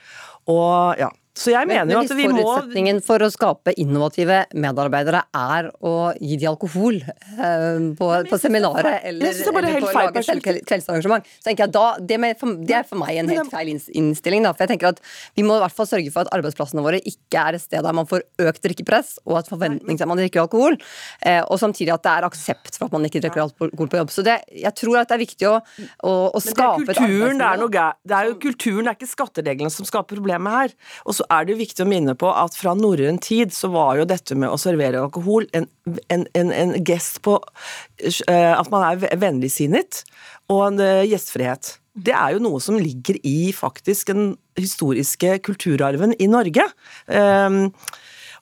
Og 0.51 1.01
ja, 1.01 1.13
så 1.33 1.49
jeg 1.55 1.65
mener 1.65 1.89
jo 1.95 2.01
at 2.03 2.13
vi 2.13 2.27
må 2.29 2.43
Forutsetningen 2.43 2.99
for 3.05 3.23
å 3.25 3.29
skape 3.33 3.73
innovative 3.81 4.43
medarbeidere 4.53 5.23
er 5.33 5.71
å 5.81 6.13
gi 6.21 6.37
de 6.37 6.49
alkohol 6.51 6.99
eh, 7.01 7.87
på, 7.97 8.09
på 8.29 8.39
seminaret 8.41 9.07
eller, 9.09 9.33
eller 9.33 9.81
på 9.81 9.89
å 9.89 9.95
lage 9.97 10.21
et 10.21 10.61
kveldsarrangement. 10.69 11.31
Så 11.41 11.49
tenker 11.49 11.65
jeg 11.65 11.73
da, 11.73 11.85
det, 11.97 12.19
for, 12.41 12.59
det, 12.61 12.77
er 12.83 12.89
for 12.89 13.01
meg 13.01 13.23
en 13.23 13.33
helt 13.33 13.53
feil 13.53 13.71
innstilling. 13.73 14.45
Da, 14.45 14.53
for 14.53 14.67
jeg 14.67 14.75
tenker 14.75 14.91
at 14.93 15.01
Vi 15.39 15.47
må 15.47 15.57
i 15.57 15.63
hvert 15.63 15.77
fall 15.77 15.89
sørge 15.89 16.13
for 16.13 16.27
at 16.27 16.33
arbeidsplassene 16.37 16.85
våre 16.85 17.01
ikke 17.01 17.47
er 17.47 17.57
et 17.57 17.65
sted 17.65 17.81
der 17.81 17.97
man 17.97 18.09
får 18.11 18.27
økt 18.51 18.69
drikkepress, 18.69 19.15
og 19.25 19.41
at 19.41 19.49
forventningen 19.49 20.03
til 20.03 20.07
at 20.07 20.13
man 20.13 20.21
drikker 20.21 20.45
alkohol, 20.45 20.77
eh, 21.25 21.41
og 21.47 21.57
samtidig 21.63 21.95
at 21.97 22.05
det 22.05 22.13
er 22.13 22.29
aksept 22.29 22.77
for 22.77 22.91
at 22.91 22.97
man 22.99 23.09
ikke 23.09 23.25
drikker 23.25 23.47
alkohol 23.47 23.73
på 23.89 24.03
jobb. 24.03 24.13
Så 24.13 24.27
det, 24.27 24.37
jeg 24.53 24.75
tror 24.83 25.01
at 25.01 25.09
det 25.09 25.17
er 25.17 25.25
viktig 25.25 25.49
å, 25.49 25.57
å, 26.05 26.15
å 26.29 26.45
skape 26.45 26.85
et 26.85 26.93
arbeidsmiljø. 26.93 27.33
Det 27.41 27.49
er, 27.49 27.65
noe, 27.65 27.89
det 28.05 28.19
er 28.19 28.29
jo 28.29 28.39
kulturen, 28.45 28.85
det 28.85 28.93
er 28.93 29.01
ikke 29.01 29.13
skattereglene 29.15 29.73
som 29.73 29.89
skaper 29.89 30.21
problemet 30.21 30.59
her. 30.59 30.77
Og 31.07 31.22
så 31.23 31.29
er 31.31 31.47
det 31.47 31.59
viktig 31.61 31.85
å 31.85 31.89
minne 31.89 32.15
på 32.19 32.31
at 32.35 32.57
fra 32.59 32.75
norrøn 32.75 33.21
tid 33.23 33.55
så 33.55 33.71
var 33.73 34.01
jo 34.01 34.09
dette 34.09 34.35
med 34.39 34.51
å 34.51 34.59
servere 34.61 35.05
alkohol 35.05 35.47
en, 35.55 35.69
en, 36.11 36.27
en, 36.39 36.51
en 36.51 36.75
gest 36.83 37.21
på 37.23 37.37
uh, 37.39 38.55
at 38.57 38.73
man 38.73 38.87
er 38.89 39.19
vennligsinnet, 39.21 40.03
og 40.51 40.65
en 40.67 40.83
uh, 40.83 41.07
gjestfrihet. 41.07 41.77
Det 41.93 42.15
er 42.17 42.35
jo 42.35 42.43
noe 42.43 42.63
som 42.65 42.79
ligger 42.81 43.21
i 43.29 43.53
faktisk 43.55 44.11
den 44.15 44.33
historiske 44.59 45.37
kulturarven 45.45 46.17
i 46.19 46.31
Norge. 46.31 46.65
Um, 47.07 47.69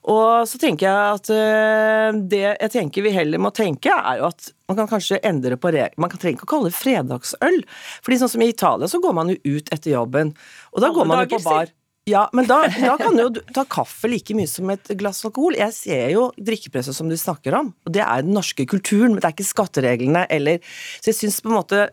og 0.09 0.47
så 0.49 0.57
tenker 0.57 0.87
jeg 0.87 1.17
at 1.19 1.29
uh, 1.35 2.21
det 2.31 2.45
jeg 2.47 2.71
tenker 2.73 3.05
vi 3.05 3.13
heller 3.13 3.43
må 3.43 3.51
tenke, 3.53 3.93
er 3.93 4.23
jo 4.23 4.29
at 4.31 4.49
man 4.71 4.79
kan 4.79 4.89
kanskje 4.95 5.19
endre 5.27 5.59
på 5.59 5.69
regler. 5.75 5.99
Man 6.01 6.15
trenger 6.15 6.39
ikke 6.39 6.47
å 6.47 6.53
kalle 6.55 6.71
det 6.71 6.79
fredagsøl. 6.79 7.59
Fordi 8.01 8.21
sånn 8.23 8.31
som 8.31 8.45
i 8.45 8.49
Italia 8.55 8.89
så 8.89 9.03
går 9.03 9.13
man 9.19 9.35
jo 9.35 9.59
ut 9.59 9.69
etter 9.69 9.93
jobben, 9.93 10.33
og 10.71 10.81
da 10.81 10.89
Alle 10.89 10.97
går 10.97 11.11
man 11.11 11.23
jo 11.25 11.35
på 11.35 11.43
bar. 11.45 11.75
Ja, 12.09 12.23
men 12.33 12.47
da, 12.49 12.63
da, 12.65 12.95
kan 12.97 13.13
du 13.13 13.21
jo 13.21 13.43
ta 13.53 13.61
kaffe 13.69 14.09
like 14.09 14.33
mye 14.33 14.49
som 14.49 14.71
et 14.73 14.89
glass 14.97 15.21
alkohol. 15.27 15.53
Jeg 15.59 15.75
ser 15.75 16.07
jo 16.15 16.31
drikkepresset 16.33 16.97
som 16.97 17.11
du 17.11 17.13
snakker 17.19 17.53
om, 17.59 17.69
og 17.85 17.93
det 17.93 18.01
er 18.01 18.25
den 18.25 18.33
norske 18.33 18.65
kulturen, 18.69 19.13
men 19.13 19.21
det 19.21 19.29
er 19.29 19.35
ikke 19.35 19.51
skattereglene 19.51 20.25
eller 20.33 20.65
Så 20.97 21.11
jeg 21.11 21.19
syns 21.19 21.41
på 21.43 21.51
en 21.51 21.59
måte 21.59 21.83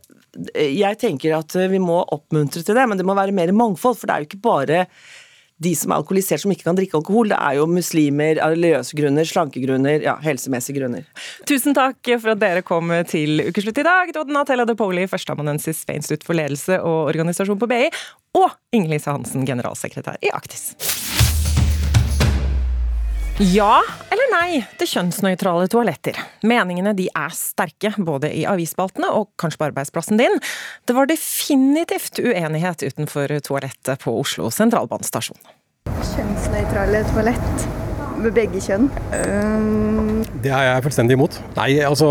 Jeg 0.57 1.01
tenker 1.01 1.37
at 1.37 1.57
vi 1.69 1.81
må 1.83 2.01
oppmuntre 2.15 2.65
til 2.65 2.79
det, 2.79 2.87
men 2.89 3.01
det 3.01 3.05
må 3.09 3.17
være 3.19 3.37
mer 3.37 3.53
mangfold, 3.53 3.99
for 4.01 4.09
det 4.09 4.15
er 4.15 4.25
jo 4.25 4.31
ikke 4.31 4.47
bare 4.49 4.83
de 5.63 5.75
som 5.79 5.93
er 5.93 6.01
alkoholisert 6.01 6.43
som 6.43 6.53
ikke 6.55 6.69
kan 6.69 6.79
drikke 6.79 6.99
alkohol. 7.01 7.33
Det 7.33 7.39
er 7.39 7.59
jo 7.59 7.67
muslimer, 7.71 8.39
religiøse 8.39 8.99
grunner, 8.99 9.29
slankegrunner, 9.29 10.05
ja, 10.07 10.17
helsemessige 10.23 10.79
grunner. 10.79 11.07
Tusen 11.49 11.77
takk 11.77 12.13
for 12.19 12.35
at 12.35 12.43
dere 12.43 12.65
kom 12.67 12.93
til 13.11 13.43
Ukeslutt 13.49 13.83
i 13.83 13.87
dag. 13.87 14.15
Natella 14.31 14.69
De 14.69 14.79
Poli, 14.79 15.09
førsteamanuensis 15.11 15.85
ved 15.89 16.03
Institutt 16.03 16.27
for 16.29 16.39
ledelse 16.39 16.81
og 16.81 17.09
organisasjon 17.11 17.59
på 17.61 17.71
BI, 17.71 17.87
og 18.39 18.51
Inger-Lise 18.77 19.15
Hansen, 19.15 19.47
generalsekretær 19.49 20.21
i 20.23 20.35
Aktis. 20.35 20.71
Ja 23.39 23.77
eller 24.11 24.31
nei 24.33 24.65
til 24.81 24.89
kjønnsnøytrale 24.91 25.69
toaletter? 25.71 26.17
Meningene 26.43 26.91
de 26.99 27.05
er 27.07 27.31
sterke, 27.39 27.93
både 28.03 28.33
i 28.35 28.43
avisspaltene 28.51 29.13
og 29.15 29.29
kanskje 29.39 29.61
på 29.61 29.69
arbeidsplassen 29.69 30.19
din. 30.19 30.35
Det 30.91 30.97
var 30.97 31.07
definitivt 31.07 32.19
uenighet 32.19 32.83
utenfor 32.83 33.37
toalettet 33.47 34.03
på 34.03 34.17
Oslo 34.19 34.51
sentralbanestasjon. 34.51 35.39
Kjønnsnøytrale 35.87 37.05
toalett. 37.13 37.69
med 38.19 38.35
begge 38.35 38.59
kjønn? 38.59 38.89
Det 40.43 40.51
er 40.51 40.65
jeg 40.73 40.83
fullstendig 40.83 41.15
imot. 41.15 41.39
Nei, 41.55 41.69
altså 41.87 42.09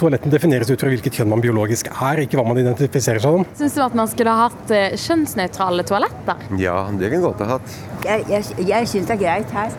Toaletten 0.00 0.32
defineres 0.32 0.72
ut 0.72 0.80
fra 0.80 0.88
hvilket 0.88 1.20
kjønn 1.20 1.28
man 1.28 1.44
biologisk 1.44 1.92
er, 1.92 2.24
ikke 2.24 2.40
hva 2.40 2.46
man 2.48 2.62
identifiserer 2.64 3.20
seg 3.20 3.36
som. 3.36 3.44
Syns 3.60 3.76
du 3.76 3.84
at 3.84 4.00
man 4.00 4.08
skulle 4.08 4.32
ha 4.32 4.48
hatt 4.48 4.72
eh, 4.72 4.96
kjønnsnøytrale 4.96 5.84
toaletter? 5.84 6.48
Ja, 6.56 6.86
det 6.96 7.12
kan 7.12 7.28
godt 7.28 7.44
ha 7.44 7.58
hatt. 7.58 7.80
Jeg, 8.08 8.24
jeg, 8.32 8.68
jeg 8.72 8.88
syns 8.88 9.12
det 9.12 9.18
er 9.20 9.26
greit 9.26 9.58
her. 9.60 9.76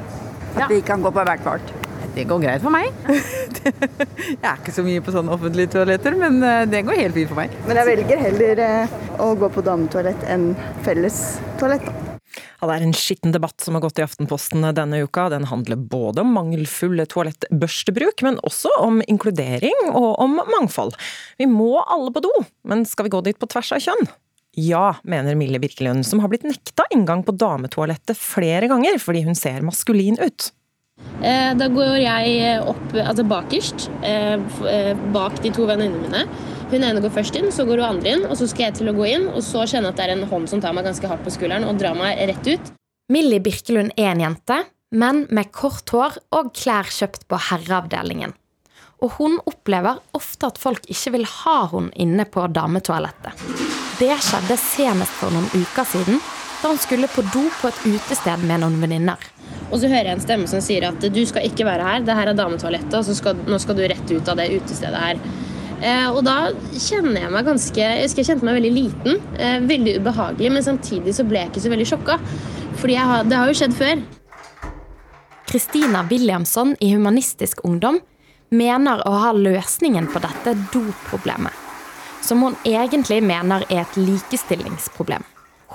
At 0.56 0.70
vi 0.72 0.82
kan 0.86 1.04
gå 1.04 1.12
på 1.14 1.26
hvert 1.28 1.46
vårt. 1.46 1.74
Det 2.12 2.26
går 2.28 2.42
greit 2.44 2.64
for 2.64 2.74
meg. 2.74 2.92
jeg 3.08 4.44
er 4.44 4.58
ikke 4.58 4.74
så 4.76 4.84
mye 4.84 5.04
på 5.04 5.14
sånne 5.16 5.32
offentlige 5.32 5.72
toaletter, 5.78 6.18
men 6.20 6.42
eh, 6.44 6.66
det 6.68 6.84
går 6.88 7.00
helt 7.06 7.16
fint 7.16 7.32
for 7.32 7.40
meg. 7.40 7.54
Men 7.70 7.80
jeg 7.80 7.88
velger 7.94 8.24
heller 8.26 8.64
eh, 8.66 8.96
å 9.24 9.32
gå 9.40 9.52
på 9.54 9.64
dametoalett 9.64 10.26
enn 10.28 10.52
felles 10.84 11.22
toalett. 11.62 11.88
da. 11.88 12.12
Ja, 12.62 12.68
det 12.70 12.76
er 12.76 12.84
en 12.86 12.96
skitten 12.96 13.34
debatt 13.34 13.64
som 13.64 13.76
har 13.76 13.84
gått 13.84 14.00
i 14.00 14.04
Aftenposten 14.06 14.64
denne 14.78 15.02
uka. 15.02 15.30
Den 15.34 15.48
handler 15.50 15.80
både 15.80 16.22
om 16.22 16.36
mangelfull 16.36 17.02
toalettbørstebruk, 17.10 18.24
men 18.28 18.38
også 18.46 18.72
om 18.84 19.02
inkludering 19.10 19.90
og 19.90 20.20
om 20.22 20.38
mangfold. 20.38 20.94
Vi 21.42 21.48
må 21.50 21.74
alle 21.82 22.14
på 22.14 22.24
do, 22.24 22.32
men 22.68 22.86
skal 22.88 23.08
vi 23.08 23.16
gå 23.16 23.24
dit 23.26 23.40
på 23.40 23.50
tvers 23.52 23.74
av 23.76 23.84
kjønn? 23.88 24.12
Ja, 24.60 24.96
mener 25.08 25.36
Mille 25.40 25.60
Birkelund, 25.64 26.06
som 26.06 26.20
har 26.20 26.32
blitt 26.32 26.44
nekta 26.44 26.84
inngang 26.92 27.24
på 27.24 27.36
dametoalettet 27.40 28.20
flere 28.20 28.68
ganger 28.72 28.98
fordi 29.00 29.24
hun 29.24 29.38
ser 29.38 29.64
maskulin 29.64 30.20
ut. 30.20 30.52
Eh, 31.24 31.54
Da 31.58 31.68
går 31.72 31.98
jeg 32.02 32.60
opp 32.68 32.96
altså 33.00 33.24
bakerst, 33.28 33.90
eh, 34.04 34.38
eh, 34.68 34.96
bak 35.14 35.40
de 35.44 35.54
to 35.56 35.66
venninnene 35.70 36.02
mine. 36.04 36.26
Hun 36.72 36.84
ene 36.84 37.02
går 37.04 37.12
først 37.12 37.36
inn, 37.36 37.52
så 37.52 37.66
går 37.68 37.82
hun 37.82 37.98
andre 37.98 38.12
inn, 38.16 38.26
og 38.26 38.38
så 38.40 38.48
skal 38.48 38.70
jeg 38.70 38.76
til 38.80 38.92
å 38.92 38.96
gå 38.96 39.08
inn. 39.10 39.28
Og 39.36 39.44
så 39.44 39.66
kjenner 39.68 39.92
jeg 39.92 39.96
at 39.96 39.98
det 39.98 40.06
er 40.06 40.14
en 40.16 40.30
hånd 40.30 40.50
som 40.50 40.62
tar 40.64 40.74
meg 40.74 40.86
ganske 40.88 41.08
hardt 41.08 41.24
på 41.26 41.34
skulderen 41.34 41.68
og 41.68 41.80
drar 41.80 41.96
meg 41.96 42.20
rett 42.32 42.48
ut. 42.48 42.72
Millie 43.12 43.44
Birkelund 43.44 43.92
er 43.98 44.14
en 44.14 44.24
jente, 44.24 44.62
men 44.92 45.26
med 45.30 45.52
kort 45.52 45.92
hår 45.92 46.18
og 46.32 46.54
klær 46.56 46.88
kjøpt 46.88 47.28
på 47.28 47.40
herreavdelingen. 47.50 48.34
Og 49.02 49.16
hun 49.18 49.40
opplever 49.50 49.98
ofte 50.14 50.52
at 50.52 50.60
folk 50.62 50.86
ikke 50.92 51.16
vil 51.16 51.26
ha 51.26 51.58
henne 51.72 51.94
inne 52.04 52.26
på 52.30 52.44
dametoalettet. 52.54 53.46
Det 53.98 54.14
skjedde 54.22 54.58
senest 54.62 55.16
for 55.18 55.34
noen 55.34 55.50
uker 55.54 55.88
siden, 55.90 56.22
da 56.62 56.70
hun 56.70 56.82
skulle 56.82 57.10
på 57.10 57.24
do 57.34 57.48
på 57.58 57.72
et 57.72 57.80
utested 57.96 58.46
med 58.46 58.62
noen 58.62 58.78
venninner. 58.82 59.18
Og 59.72 59.80
så 59.82 59.90
hører 59.90 60.12
jeg 60.12 60.18
en 60.20 60.24
stemme 60.24 60.50
som 60.52 60.62
sier 60.62 60.86
at 60.86 61.02
du 61.02 61.22
skal 61.26 61.48
ikke 61.48 61.66
være 61.66 61.88
her, 61.88 62.06
det 62.06 62.18
her 62.18 62.30
er 62.30 62.38
dametoalettet, 62.38 62.94
og 63.00 63.08
så 63.08 63.16
skal, 63.18 63.42
nå 63.50 63.58
skal 63.62 63.80
du 63.80 63.88
rett 63.90 64.14
ut 64.14 64.30
av 64.30 64.38
det 64.38 64.52
utestedet 64.54 65.02
her. 65.02 65.22
Eh, 65.82 66.08
og 66.12 66.22
da 66.28 66.52
kjenner 66.78 67.24
jeg 67.24 67.34
meg 67.34 67.48
ganske 67.48 67.82
Jeg 67.82 68.02
husker 68.04 68.22
jeg 68.22 68.28
kjente 68.28 68.46
meg 68.46 68.60
veldig 68.60 68.74
liten. 68.76 69.16
Eh, 69.42 69.58
veldig 69.66 69.96
ubehagelig, 70.04 70.52
men 70.54 70.66
samtidig 70.68 71.16
så 71.18 71.26
ble 71.26 71.42
jeg 71.42 71.50
ikke 71.50 71.64
så 71.64 71.72
veldig 71.74 71.88
sjokka. 71.90 72.20
Fordi 72.78 72.98
jeg 73.00 73.10
har, 73.14 73.26
det 73.26 73.40
har 73.40 73.50
jo 73.50 73.58
skjedd 73.58 73.74
før. 73.80 74.04
Kristina 75.50 76.06
Williamson 76.08 76.76
i 76.80 76.94
Humanistisk 76.94 77.66
Ungdom 77.68 77.98
mener 78.52 79.02
å 79.08 79.12
ha 79.24 79.32
løsningen 79.36 80.10
på 80.12 80.20
dette 80.24 80.54
doproblemet, 80.74 81.54
som 82.24 82.44
hun 82.44 82.58
egentlig 82.68 83.22
mener 83.24 83.64
er 83.70 83.86
et 83.86 83.98
likestillingsproblem. 83.98 85.24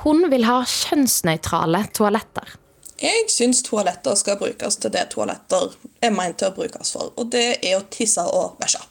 Hun 0.05 0.29
vil 0.31 0.45
ha 0.45 0.61
kjønnsnøytrale 0.69 1.87
toaletter. 1.97 2.57
Jeg 3.01 3.29
syns 3.33 3.63
toaletter 3.65 4.17
skal 4.17 4.39
brukes 4.41 4.79
til 4.81 4.93
det 4.93 5.09
toaletter 5.13 5.73
er 6.05 6.13
ment 6.15 6.39
til 6.41 6.53
å 6.53 6.57
brukes 6.57 6.93
for, 6.93 7.13
og 7.17 7.33
det 7.33 7.59
er 7.59 7.79
å 7.79 7.87
tisse 7.93 8.25
og 8.25 8.57
bæsje. 8.61 8.83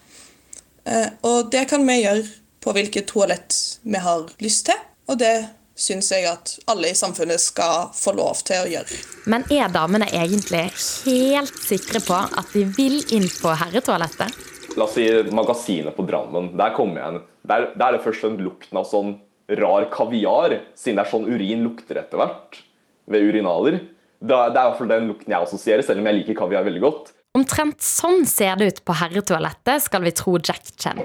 Eh, 0.86 1.07
Og 1.21 1.51
det 1.51 1.67
kan 1.69 1.86
vi 1.88 2.01
gjøre 2.03 2.25
på 2.61 2.73
hvilket 2.73 3.07
toalett 3.09 3.79
vi 3.83 4.01
har 4.01 4.27
lyst 4.41 4.65
til, 4.69 4.77
og 5.09 5.17
det 5.21 5.33
syns 5.76 6.09
jeg 6.13 6.26
at 6.30 6.55
alle 6.71 6.89
i 6.91 6.97
samfunnet 6.97 7.41
skal 7.43 7.91
få 7.95 8.15
lov 8.15 8.39
til 8.47 8.63
å 8.63 8.69
gjøre. 8.71 8.99
Men 9.32 9.45
er 9.51 9.71
damene 9.73 10.07
egentlig 10.15 10.69
helt 11.05 11.61
sikre 11.67 12.01
på 12.05 12.15
at 12.15 12.53
de 12.55 12.63
vil 12.78 13.01
inn 13.15 13.28
på 13.28 13.53
herretoalettet? 13.59 14.43
La 14.76 14.88
oss 14.88 14.95
si 14.97 15.05
magasinet 15.36 15.95
på 15.95 16.03
Drammen. 16.07 16.53
Der 16.57 16.73
kommer 16.76 17.01
jeg 17.01 17.13
inn. 17.13 17.26
Der, 17.45 17.67
der 17.76 17.88
er 17.88 17.97
det 17.97 18.03
først 18.03 18.26
den 18.26 18.39
lukten 18.43 18.80
av 18.80 18.88
sånn 18.89 19.17
rar 19.59 19.86
kaviar, 19.93 20.55
siden 20.73 20.97
det 20.97 21.05
er 21.05 21.11
sånn 21.11 21.28
urin 21.30 21.61
lukter 21.67 21.99
etter 22.01 22.17
hvert 22.19 22.63
ved 23.11 23.28
urinaler. 23.30 23.78
Det 24.26 24.34
er 24.34 24.49
i 24.49 24.57
hvert 24.57 24.80
fall 24.80 24.89
den 24.89 25.11
lukten 25.11 25.36
jeg 25.36 25.45
assosierer, 25.45 25.86
selv 25.86 26.01
om 26.01 26.09
jeg 26.09 26.21
liker 26.21 26.39
kaviar 26.39 26.65
veldig 26.65 26.82
godt. 26.82 27.13
Omtrent 27.36 27.84
sånn 27.84 28.23
ser 28.30 28.57
det 28.57 28.69
ut 28.71 28.84
på 28.88 28.95
herretoalettet, 28.95 29.84
skal 29.86 30.05
vi 30.07 30.13
tro 30.15 30.38
Jack 30.39 30.71
Chen. 30.80 31.01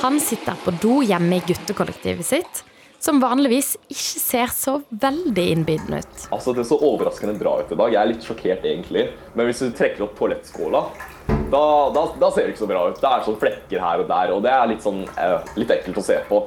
Han 0.00 0.18
sitter 0.20 0.56
på 0.64 0.72
do 0.82 0.98
hjemme 1.04 1.38
i 1.38 1.44
guttekollektivet 1.46 2.26
sitt, 2.26 2.64
som 3.04 3.20
vanligvis 3.20 3.74
ikke 3.92 4.20
ser 4.22 4.52
så 4.54 4.78
veldig 4.88 5.44
innbydende 5.52 6.00
ut. 6.00 6.26
Altså, 6.32 6.54
Det 6.56 6.64
så 6.68 6.78
overraskende 6.80 7.36
bra 7.38 7.58
ut 7.60 7.72
i 7.72 7.76
dag. 7.76 7.92
Jeg 7.92 8.00
er 8.00 8.10
litt 8.12 8.24
sjokkert, 8.24 8.64
egentlig. 8.64 9.08
Men 9.34 9.50
hvis 9.50 9.60
du 9.60 9.74
trekker 9.76 10.06
opp 10.06 10.16
toalettskåla, 10.18 10.84
da, 11.52 11.64
da, 11.94 12.04
da 12.20 12.30
ser 12.32 12.46
det 12.46 12.54
ikke 12.54 12.64
så 12.64 12.70
bra 12.70 12.86
ut. 12.88 13.00
Det 13.00 13.10
er 13.10 13.26
sånn 13.26 13.40
flekker 13.40 13.84
her 13.84 14.04
og 14.04 14.08
der, 14.08 14.32
og 14.34 14.44
det 14.46 14.54
er 14.54 14.70
litt 14.72 14.84
sånn 14.84 15.04
eh, 15.20 15.54
litt 15.60 15.74
ekkelt 15.76 16.00
å 16.00 16.06
se 16.06 16.18
på. 16.30 16.40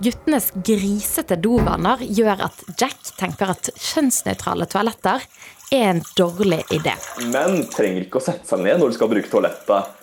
Guttenes 0.00 0.48
grisete 0.64 1.36
dovaner 1.36 2.00
gjør 2.08 2.46
at 2.46 2.62
Jack 2.80 3.12
tenker 3.20 3.52
at 3.52 3.68
kjønnsnøytrale 3.76 4.64
toaletter 4.72 5.26
er 5.76 5.90
en 5.90 6.00
dårlig 6.16 6.62
idé. 6.72 6.94
Menn 7.28 7.66
trenger 7.70 8.06
ikke 8.06 8.22
å 8.22 8.24
sette 8.24 8.48
seg 8.48 8.64
ned 8.64 8.80
når 8.80 8.94
de 8.94 8.96
skal 8.96 9.12
bruke 9.12 9.28
toalettet. 9.28 9.96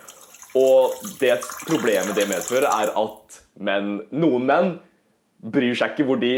Og 0.58 0.94
det 1.18 1.40
problemet 1.66 2.14
det 2.18 2.28
medfører, 2.30 2.70
er 2.70 2.94
at 2.94 3.42
menn, 3.58 3.98
noen 4.14 4.46
menn 4.46 4.70
bryr 5.54 5.76
seg 5.78 5.94
ikke 5.94 6.08
hvor 6.08 6.20
de 6.22 6.34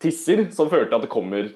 tisser, 0.00 0.46
som 0.54 0.70
fører 0.70 0.88
til 0.88 0.98
at 0.98 1.04
det 1.04 1.12
kommer 1.12 1.50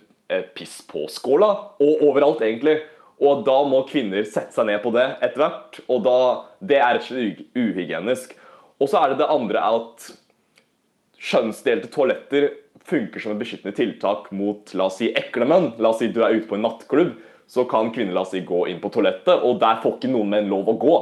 piss 0.56 0.80
på 0.88 1.06
skåla, 1.12 1.50
og 1.80 2.04
overalt 2.06 2.42
egentlig. 2.44 2.78
Og 3.22 3.44
da 3.46 3.56
må 3.68 3.84
kvinner 3.88 4.26
sette 4.26 4.56
seg 4.56 4.66
ned 4.68 4.80
på 4.82 4.90
det 4.94 5.04
etter 5.22 5.44
hvert, 5.44 5.78
og 5.86 6.02
da, 6.06 6.18
det 6.60 6.80
er 6.80 6.96
rett 6.96 7.06
og 7.06 7.12
slett 7.12 7.44
uhygienisk. 7.54 8.34
Og 8.82 8.90
så 8.90 9.00
er 9.00 9.12
det 9.12 9.20
det 9.22 9.30
andre 9.30 9.62
at 9.62 10.08
kjønnsdelte 11.24 11.92
toaletter 11.94 12.48
funker 12.84 13.22
som 13.22 13.32
et 13.32 13.40
beskyttende 13.40 13.76
tiltak 13.76 14.26
mot 14.34 14.74
la 14.76 14.88
oss 14.90 14.98
si, 15.00 15.12
ekle 15.16 15.46
menn. 15.48 15.70
La 15.78 15.94
oss 15.94 16.02
si 16.02 16.10
du 16.12 16.20
er 16.24 16.36
ute 16.36 16.48
på 16.50 16.58
en 16.58 16.66
nattklubb, 16.66 17.14
så 17.48 17.64
kan 17.70 17.92
kvinner 17.94 18.16
la 18.16 18.24
oss 18.26 18.34
si, 18.34 18.42
gå 18.44 18.64
inn 18.68 18.82
på 18.82 18.90
toalettet, 18.92 19.40
og 19.40 19.60
der 19.62 19.80
får 19.84 19.98
ikke 19.98 20.12
noen 20.12 20.34
menn 20.34 20.50
lov 20.52 20.68
å 20.68 20.76
gå. 20.80 20.98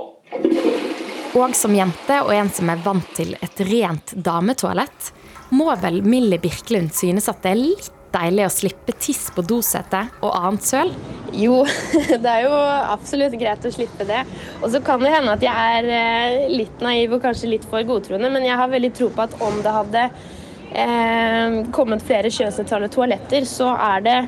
Og 1.32 1.56
som 1.56 1.72
jente 1.74 2.20
og 2.26 2.30
en 2.36 2.50
som 2.52 2.68
er 2.70 2.80
vant 2.84 3.12
til 3.16 3.32
et 3.40 3.64
rent 3.64 4.12
dametoalett, 4.14 5.12
må 5.52 5.72
vel 5.82 6.00
Millie 6.04 6.40
Birkelund 6.40 6.94
synes 6.96 7.28
at 7.30 7.42
det 7.44 7.52
er 7.52 7.60
litt 7.60 7.90
deilig 8.12 8.44
å 8.46 8.52
slippe 8.52 8.94
tiss 9.00 9.26
på 9.32 9.44
dosetet 9.46 10.22
og 10.24 10.34
annet 10.36 10.66
søl? 10.66 10.92
Jo, 11.32 11.62
det 12.24 12.28
er 12.28 12.44
jo 12.44 12.52
absolutt 12.92 13.36
greit 13.40 13.64
å 13.64 13.72
slippe 13.72 14.06
det. 14.08 14.20
Og 14.60 14.68
så 14.74 14.82
kan 14.84 15.00
det 15.02 15.14
hende 15.14 15.32
at 15.36 15.44
jeg 15.44 15.78
er 15.78 15.90
eh, 15.96 16.52
litt 16.52 16.84
naiv 16.84 17.16
og 17.16 17.24
kanskje 17.24 17.54
litt 17.54 17.66
for 17.68 17.84
godtroende, 17.88 18.30
men 18.32 18.46
jeg 18.48 18.58
har 18.60 18.72
veldig 18.72 18.92
tro 18.98 19.08
på 19.12 19.24
at 19.24 19.36
om 19.44 19.58
det 19.64 19.74
hadde 19.78 20.04
eh, 20.06 21.58
kommet 21.74 22.04
flere 22.04 22.32
kjønnsnøytrale 22.32 22.92
toaletter, 22.92 23.48
så 23.48 23.72
er 23.78 24.04
det 24.04 24.18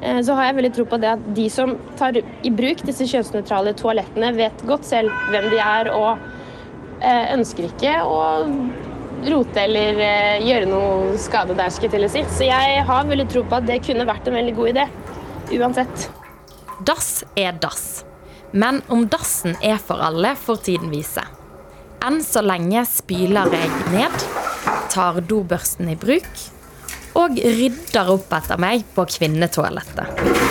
eh, 0.00 0.22
så 0.24 0.38
har 0.38 0.48
jeg 0.48 0.58
veldig 0.62 0.74
tro 0.78 0.88
på 0.88 1.00
det 1.04 1.12
at 1.18 1.30
de 1.36 1.46
som 1.52 1.76
tar 2.00 2.16
i 2.16 2.56
bruk 2.56 2.84
disse 2.88 3.08
kjønnsnøytrale 3.12 3.76
toalettene, 3.76 4.32
vet 4.40 4.68
godt 4.68 4.88
selv 4.88 5.12
hvem 5.32 5.50
de 5.52 5.60
er 5.60 5.92
og 5.92 6.12
eh, 7.04 7.32
ønsker 7.36 7.68
ikke 7.68 7.98
å 8.08 8.20
rote 9.24 9.62
eller 9.62 10.00
eh, 10.02 10.44
gjøre 10.46 10.68
noe 10.70 11.16
skade 11.20 11.56
der, 11.56 11.72
skal 11.72 11.92
til 11.92 12.06
å 12.06 12.10
si. 12.12 12.24
Så 12.36 12.48
jeg 12.48 12.82
har 12.88 13.08
veldig 13.08 13.28
tro 13.32 13.44
på 13.46 13.58
at 13.58 13.68
det 13.68 13.80
kunne 13.86 14.08
vært 14.08 14.28
en 14.28 14.38
veldig 14.38 14.56
god 14.58 14.72
idé. 14.74 14.86
Uansett. 15.56 16.08
Dass 16.86 17.24
er 17.38 17.56
dass. 17.62 18.04
Men 18.52 18.82
om 18.92 19.06
dassen 19.10 19.56
er 19.64 19.80
for 19.82 20.02
alle, 20.02 20.34
får 20.38 20.62
tiden 20.68 20.92
vise. 20.92 21.24
Enn 22.06 22.20
så 22.24 22.42
lenge 22.44 22.84
spyler 22.88 23.50
jeg 23.56 23.70
ned, 23.94 24.26
tar 24.92 25.22
dobørsten 25.24 25.90
i 25.92 25.96
bruk 25.98 26.28
og 27.16 27.40
rydder 27.40 28.12
opp 28.12 28.32
etter 28.36 28.60
meg 28.60 28.84
på 28.94 29.06
kvinnetoalettet. 29.16 30.45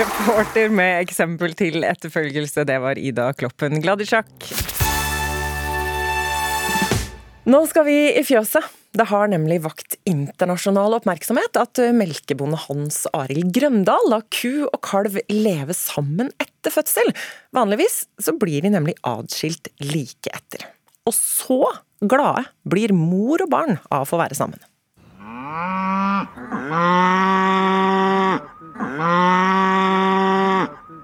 Reporter 0.00 0.70
med 0.72 1.02
eksempel 1.02 1.52
til 1.58 1.84
etterfølgelse, 1.84 2.62
det 2.64 2.78
var 2.80 2.96
Ida 2.96 3.26
Kloppen 3.36 3.82
Gladisjak. 3.84 4.30
Nå 7.50 7.60
skal 7.68 7.84
vi 7.84 7.96
i 8.16 8.22
fjøset. 8.24 8.64
Det 8.96 9.04
har 9.10 9.28
nemlig 9.28 9.58
vakt 9.66 9.98
internasjonal 10.08 10.96
oppmerksomhet 10.96 11.58
at 11.60 11.82
melkebonde 11.98 12.62
Hans 12.64 13.02
Arild 13.12 13.52
Grøndal 13.52 14.08
lar 14.08 14.24
ku 14.32 14.64
og 14.70 14.80
kalv 14.86 15.20
leve 15.28 15.76
sammen 15.76 16.32
etter 16.40 16.72
fødsel. 16.72 17.12
Vanligvis 17.52 18.06
så 18.22 18.32
blir 18.40 18.64
de 18.64 18.72
nemlig 18.72 18.96
adskilt 19.04 19.68
like 19.84 20.32
etter. 20.32 20.64
Og 21.04 21.12
så 21.18 21.60
glade 22.00 22.46
blir 22.64 22.96
mor 22.96 23.44
og 23.44 23.52
barn 23.52 23.76
av 23.90 24.06
å 24.06 24.08
få 24.08 24.22
være 24.22 24.38
sammen. 24.38 24.64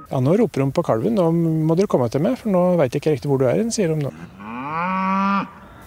Ja, 0.07 0.21
Nå 0.23 0.37
roper 0.41 0.63
de 0.63 0.73
på 0.73 0.85
kalven. 0.87 1.17
Nå 1.19 1.29
må 1.35 1.77
dere 1.77 1.91
komme 1.91 2.09
til 2.13 2.23
meg, 2.25 2.39
for 2.41 2.53
nå 2.53 2.63
veit 2.81 2.95
jeg 2.95 3.03
ikke 3.03 3.15
riktig 3.17 3.31
hvor 3.31 3.41
du 3.43 3.47
er 3.51 3.59
hen, 3.61 3.73
sier 3.75 3.93
de 3.93 3.99
nå. 4.01 4.13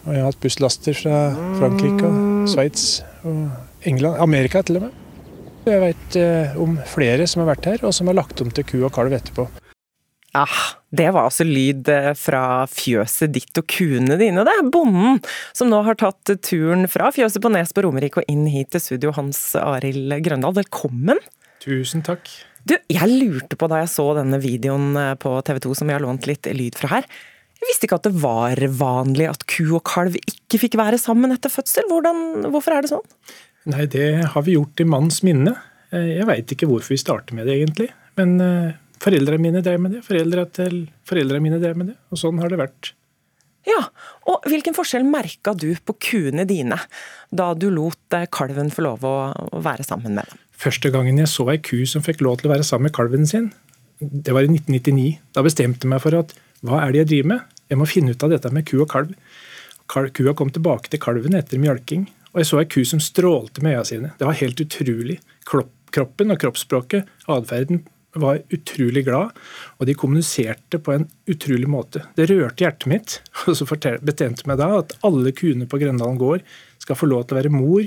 Og 0.06 0.12
jeg 0.14 0.22
har 0.22 0.30
hatt 0.30 0.42
busslaster 0.44 0.96
fra 0.96 1.18
Frankrike 1.60 2.06
og 2.08 2.50
Sveits 2.50 2.86
og 3.28 3.50
England. 3.90 4.20
Amerika 4.22 4.62
til 4.66 4.80
og 4.80 4.88
med. 4.88 4.94
Jeg 5.70 5.82
vet 5.84 6.16
om 6.62 6.78
flere 6.90 7.28
som 7.30 7.44
har 7.44 7.52
vært 7.52 7.68
her, 7.70 7.80
og 7.86 7.94
som 7.96 8.10
har 8.10 8.18
lagt 8.18 8.42
om 8.42 8.50
til 8.54 8.66
ku 8.68 8.78
og 8.82 8.94
kalv 8.96 9.14
etterpå. 9.18 9.48
Ah, 10.38 10.76
det 10.94 11.08
var 11.10 11.26
altså 11.26 11.46
lyd 11.46 11.90
fra 12.18 12.66
fjøset 12.70 13.32
ditt 13.34 13.58
og 13.58 13.66
kuene 13.70 14.18
dine, 14.20 14.44
det. 14.46 14.58
Bonden 14.70 15.18
som 15.58 15.72
nå 15.72 15.82
har 15.88 15.98
tatt 15.98 16.36
turen 16.46 16.86
fra 16.92 17.10
fjøset 17.14 17.42
på 17.42 17.50
Nes 17.54 17.74
på 17.74 17.82
Romerike 17.86 18.22
og 18.22 18.30
inn 18.30 18.46
hit 18.50 18.70
til 18.76 18.84
studio. 18.84 19.14
Hans 19.18 19.42
Arild 19.58 20.14
Grøndal, 20.26 20.54
velkommen. 20.60 21.18
Tusen 21.64 22.04
takk. 22.06 22.30
Du, 22.68 22.76
jeg 22.92 23.10
lurte 23.10 23.58
på 23.60 23.68
da 23.72 23.82
jeg 23.82 23.92
så 23.92 24.06
denne 24.18 24.40
videoen 24.44 24.94
på 25.20 25.34
TV 25.48 25.60
2 25.64 25.76
som 25.80 25.90
vi 25.90 25.96
har 25.96 26.04
lånt 26.04 26.28
litt 26.30 26.48
lyd 26.56 26.78
fra 26.80 26.92
her. 26.98 27.08
Jeg 27.60 27.68
visste 27.68 27.88
ikke 27.88 28.00
at 28.00 28.08
det 28.08 28.20
var 28.22 28.62
vanlig 28.80 29.28
at 29.28 29.44
ku 29.50 29.66
og 29.76 29.84
kalv 29.88 30.16
ikke 30.20 30.62
fikk 30.62 30.78
være 30.80 31.00
sammen 31.02 31.34
etter 31.36 31.52
fødsel. 31.52 31.90
Hvordan, 31.92 32.46
hvorfor 32.54 32.76
er 32.76 32.86
det 32.86 32.92
sånn? 32.94 33.08
Nei, 33.70 33.88
det 33.92 34.10
har 34.32 34.46
vi 34.46 34.56
gjort 34.56 34.80
i 34.80 34.88
manns 34.88 35.20
minne. 35.28 35.58
Jeg 35.92 36.28
veit 36.30 36.54
ikke 36.56 36.70
hvorfor 36.70 36.96
vi 36.96 37.02
starter 37.02 37.36
med 37.36 37.50
det, 37.50 37.58
egentlig. 37.60 37.90
Men 38.20 38.38
foreldrene 39.04 39.44
mine 39.44 39.64
drev 39.66 39.84
med 39.84 39.98
det, 39.98 40.06
foreldra 40.08 40.46
til 40.56 40.86
foreldrene 41.08 41.44
mine 41.44 41.60
drev 41.60 41.76
med 41.82 41.92
det. 41.92 41.98
Og 42.14 42.22
sånn 42.22 42.40
har 42.40 42.52
det 42.52 42.62
vært. 42.62 42.94
Ja, 43.70 43.84
og 44.32 44.46
hvilken 44.50 44.74
forskjell 44.74 45.06
merka 45.06 45.54
du 45.54 45.70
på 45.86 45.96
kuene 46.02 46.46
dine 46.50 46.80
da 47.30 47.52
du 47.54 47.68
lot 47.74 48.18
kalven 48.34 48.72
få 48.74 48.86
lov 48.88 49.06
å 49.06 49.16
være 49.62 49.86
sammen 49.86 50.16
med 50.18 50.30
dem? 50.30 50.40
Første 50.60 50.92
gangen 50.92 51.20
jeg 51.22 51.32
så 51.32 51.46
ei 51.54 51.60
ku 51.64 51.84
som 51.88 52.04
fikk 52.04 52.24
lov 52.26 52.40
til 52.40 52.50
å 52.50 52.54
være 52.56 52.66
sammen 52.68 52.90
med 52.90 52.96
kalven 52.96 53.28
sin, 53.30 53.52
det 54.00 54.34
var 54.36 54.48
i 54.48 54.52
1999. 54.52 55.20
Da 55.36 55.44
bestemte 55.46 55.86
jeg 55.86 55.94
meg 55.94 56.02
for 56.04 56.16
at 56.18 56.34
hva 56.66 56.82
er 56.84 56.92
det 56.92 57.04
jeg 57.04 57.10
driver 57.14 57.32
med? 57.34 57.60
Jeg 57.70 57.80
må 57.80 57.88
finne 57.88 58.16
ut 58.16 58.26
av 58.26 58.34
dette 58.34 58.52
med 58.56 58.66
ku 58.68 58.80
og 58.82 58.90
kalv. 58.92 59.14
Kua 59.90 60.34
kom 60.38 60.52
tilbake 60.54 60.92
til 60.92 61.02
kalven 61.02 61.38
etter 61.38 61.62
mjølking, 61.62 62.08
og 62.34 62.42
jeg 62.42 62.50
så 62.50 62.60
ei 62.62 62.68
ku 62.70 62.82
som 62.88 63.02
strålte 63.04 63.64
med 63.66 63.78
øya 63.78 63.86
sine. 63.88 64.12
Det 64.20 64.28
var 64.28 64.38
helt 64.40 64.62
utrolig. 64.62 65.20
Kroppen 65.50 66.34
og 66.34 66.42
kroppsspråket, 66.42 67.08
atferden, 67.30 67.84
var 68.18 68.42
utrolig 68.54 69.06
glad, 69.06 69.36
og 69.78 69.88
de 69.88 69.96
kommuniserte 69.98 70.80
på 70.82 70.96
en 70.96 71.08
utrolig 71.30 71.70
måte. 71.70 72.04
Det 72.18 72.30
rørte 72.32 72.66
hjertet 72.66 72.90
mitt, 72.90 73.20
og 73.48 73.58
så 73.60 73.68
betjente 73.70 74.50
meg 74.50 74.60
da 74.62 74.72
at 74.82 74.98
alle 75.06 75.34
kuene 75.36 75.70
på 75.70 75.82
Grøndalen 75.82 76.20
gård 76.22 76.46
skal 76.82 76.98
få 76.98 77.10
lov 77.10 77.28
til 77.28 77.38
å 77.38 77.42
være 77.42 77.54
mor 77.54 77.86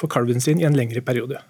for 0.00 0.12
kalven 0.12 0.40
sin 0.40 0.62
i 0.62 0.68
en 0.68 0.78
lengre 0.78 1.04
periode. 1.04 1.42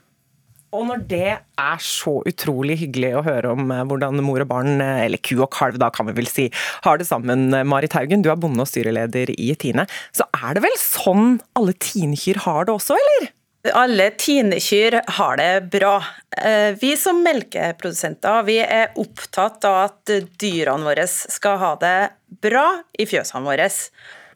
Og 0.71 0.85
når 0.87 1.01
det 1.11 1.31
er 1.59 1.81
så 1.83 2.21
utrolig 2.31 2.77
hyggelig 2.85 3.11
å 3.19 3.25
høre 3.27 3.55
om 3.57 3.73
eh, 3.75 3.83
hvordan 3.91 4.21
mor 4.23 4.45
og 4.45 4.51
barn, 4.53 4.77
eh, 4.79 5.07
eller 5.09 5.19
ku 5.19 5.35
og 5.41 5.51
kalv 5.55 5.81
da 5.83 5.89
kan 5.95 6.07
vi 6.07 6.15
vel 6.21 6.31
si, 6.31 6.47
har 6.85 7.01
det 7.01 7.09
sammen, 7.09 7.49
eh, 7.57 7.67
Marit 7.67 7.97
Haugen, 7.99 8.23
du 8.23 8.31
er 8.31 8.39
bonde 8.39 8.63
og 8.63 8.71
styreleder 8.71 9.33
i 9.35 9.51
Tine, 9.59 9.89
så 10.15 10.29
er 10.39 10.55
det 10.55 10.63
vel 10.63 10.79
sånn 10.79 11.41
alle 11.59 11.75
tinekyr 11.83 12.45
har 12.47 12.69
det 12.69 12.77
også, 12.77 12.99
eller? 13.03 13.33
Alle 13.61 14.07
tinekyr 14.17 15.01
har 15.19 15.37
det 15.37 15.69
bra. 15.73 15.99
Vi 16.81 16.95
som 16.97 17.19
melkeprodusenter 17.21 18.47
vi 18.47 18.57
er 18.65 18.95
opptatt 18.97 19.67
av 19.69 19.77
at 19.83 20.13
dyrene 20.41 20.87
våre 20.87 21.05
skal 21.11 21.59
ha 21.61 21.75
det 21.83 21.99
bra 22.41 22.65
i 22.97 23.05
fjøsene 23.11 23.45
våre. 23.45 23.67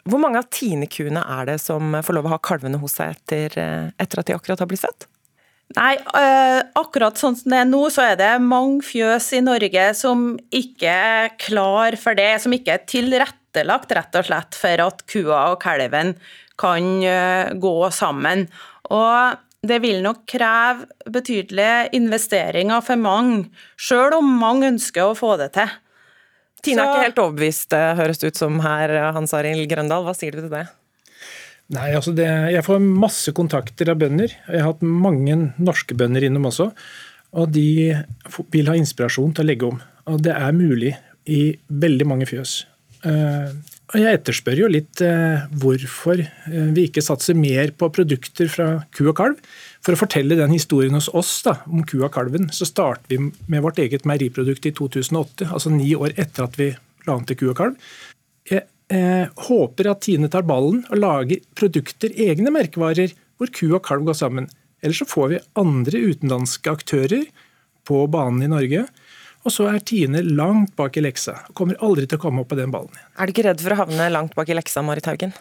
Hvor 0.05 0.21
mange 0.21 0.43
av 0.43 0.51
tinekuene 0.53 1.23
er 1.39 1.49
det 1.49 1.57
som 1.65 1.97
får 2.05 2.19
lov 2.19 2.29
å 2.29 2.35
ha 2.35 2.41
kalvene 2.45 2.77
hos 2.83 2.99
seg 2.99 3.15
etter, 3.17 3.57
etter 3.97 4.21
at 4.21 4.29
de 4.29 4.37
akkurat 4.37 4.61
har 4.61 4.69
blitt 4.69 4.85
født? 4.85 5.09
Nei, 5.79 5.95
akkurat 6.77 7.17
sånn 7.17 7.39
som 7.41 7.55
det 7.55 7.63
er 7.63 7.71
nå, 7.71 7.81
så 7.89 8.05
er 8.11 8.21
det 8.21 8.35
mange 8.45 8.85
fjøs 8.85 9.31
i 9.39 9.41
Norge 9.47 9.87
som 9.97 10.35
ikke 10.53 10.93
er 10.93 11.33
klar 11.41 11.97
for 11.97 12.21
det. 12.21 12.35
Som 12.45 12.53
ikke 12.53 12.77
er 12.77 12.85
tilrettelagt 12.85 13.97
rett 13.97 14.21
og 14.21 14.29
slett 14.29 14.61
for 14.61 14.85
at 14.85 15.01
kua 15.09 15.41
og 15.55 15.63
kalven 15.65 16.13
kan 16.61 17.01
gå 17.57 17.75
sammen. 17.91 18.45
Og 18.93 19.41
det 19.65 19.79
vil 19.81 20.03
nok 20.05 20.25
kreve 20.29 20.89
betydelige 21.09 21.95
investeringer 21.97 22.85
for 22.85 23.01
mange, 23.01 23.47
sjøl 23.81 24.19
om 24.19 24.29
mange 24.41 24.69
ønsker 24.75 25.09
å 25.09 25.17
få 25.17 25.39
det 25.41 25.55
til. 25.57 25.73
Tina 26.65 26.85
er 26.85 26.91
ikke 26.91 27.09
helt 27.09 27.21
overbevist, 27.21 27.77
høres 27.99 28.21
det 28.21 28.33
ut 28.33 28.41
som 28.41 28.61
her, 28.65 28.93
Hans 29.17 29.35
Arild 29.37 29.69
Grøndal. 29.69 30.05
Hva 30.07 30.15
sier 30.17 30.37
du 30.37 30.45
til 30.45 30.53
det? 30.53 30.67
Nei, 31.73 31.91
altså 31.97 32.13
det, 32.17 32.29
Jeg 32.53 32.65
får 32.65 32.81
masse 32.85 33.33
kontakter 33.37 33.89
av 33.93 34.01
bønder. 34.01 34.33
Jeg 34.49 34.61
har 34.61 34.73
hatt 34.73 34.85
mange 34.85 35.37
norske 35.57 35.97
bønder 35.97 36.25
innom 36.25 36.49
også. 36.51 36.71
Og 37.35 37.51
de 37.53 37.93
vil 38.53 38.71
ha 38.71 38.77
inspirasjon 38.79 39.33
til 39.35 39.45
å 39.45 39.49
legge 39.49 39.69
om. 39.69 39.81
Og 40.13 40.21
det 40.25 40.35
er 40.37 40.57
mulig 40.57 40.93
i 41.25 41.57
veldig 41.69 42.09
mange 42.09 42.29
fjøs. 42.29 42.63
Jeg 43.93 44.17
etterspør 44.17 44.63
jo 44.63 44.69
litt 44.73 45.01
hvorfor 45.61 46.23
vi 46.73 46.87
ikke 46.89 47.03
satser 47.05 47.37
mer 47.37 47.69
på 47.77 47.91
produkter 47.93 48.49
fra 48.49 48.69
ku 48.97 49.03
og 49.11 49.19
kalv. 49.19 49.43
For 49.85 49.93
å 49.93 50.01
fortelle 50.01 50.39
den 50.39 50.55
historien 50.55 50.97
hos 50.97 51.11
oss 51.13 51.43
da, 51.45 51.59
om 51.69 51.85
kua 51.85 52.07
og 52.09 52.15
kalven, 52.15 52.49
så 52.57 52.65
startet 52.65 53.11
vi 53.13 53.19
med 53.21 53.65
vårt 53.65 53.81
eget 53.83 54.07
meieriprodukt 54.09 54.65
i 54.65 54.73
2008. 54.73 55.51
Altså 55.51 55.73
ni 55.75 55.91
år 55.93 56.15
etter 56.17 56.47
at 56.47 56.57
vi 56.57 56.71
la 57.05 57.19
an 57.19 57.27
til 57.29 57.39
ku 57.43 57.51
og 57.51 57.59
kalv. 57.59 57.77
Jeg 58.49 58.65
eh, 58.89 59.29
håper 59.49 59.91
at 59.93 60.01
Tine 60.07 60.31
tar 60.33 60.47
ballen 60.49 60.87
og 60.89 61.03
lager 61.03 61.45
produkter, 61.59 62.15
egne 62.17 62.53
merkevarer, 62.55 63.13
hvor 63.37 63.53
ku 63.53 63.67
og 63.75 63.83
kalv 63.85 64.09
går 64.09 64.17
sammen. 64.17 64.49
Ellers 64.85 65.03
så 65.03 65.09
får 65.11 65.31
vi 65.35 65.45
andre 65.61 66.01
utenlandske 66.09 66.73
aktører 66.73 67.29
på 67.85 68.07
banen 68.09 68.47
i 68.47 68.53
Norge. 68.53 68.87
Og 69.45 69.53
så 69.53 69.67
er 69.69 69.83
Tine 69.85 70.23
langt 70.25 70.73
bak 70.79 70.97
i 70.97 71.03
leksa. 71.05 71.37
og 71.49 71.59
Kommer 71.59 71.81
aldri 71.85 72.07
til 72.09 72.17
å 72.17 72.23
komme 72.23 72.45
opp 72.45 72.53
på 72.53 72.59
den 72.59 72.73
ballen 72.73 72.95
igjen. 72.95 73.11
Er 73.19 73.27
du 73.29 73.35
ikke 73.35 73.45
redd 73.51 73.61
for 73.65 73.75
å 73.75 73.83
havne 73.83 74.09
langt 74.13 74.33
bak 74.37 74.49
i 74.49 74.57
leksa, 74.57 74.85
Marit 74.85 75.09
Haugen? 75.11 75.35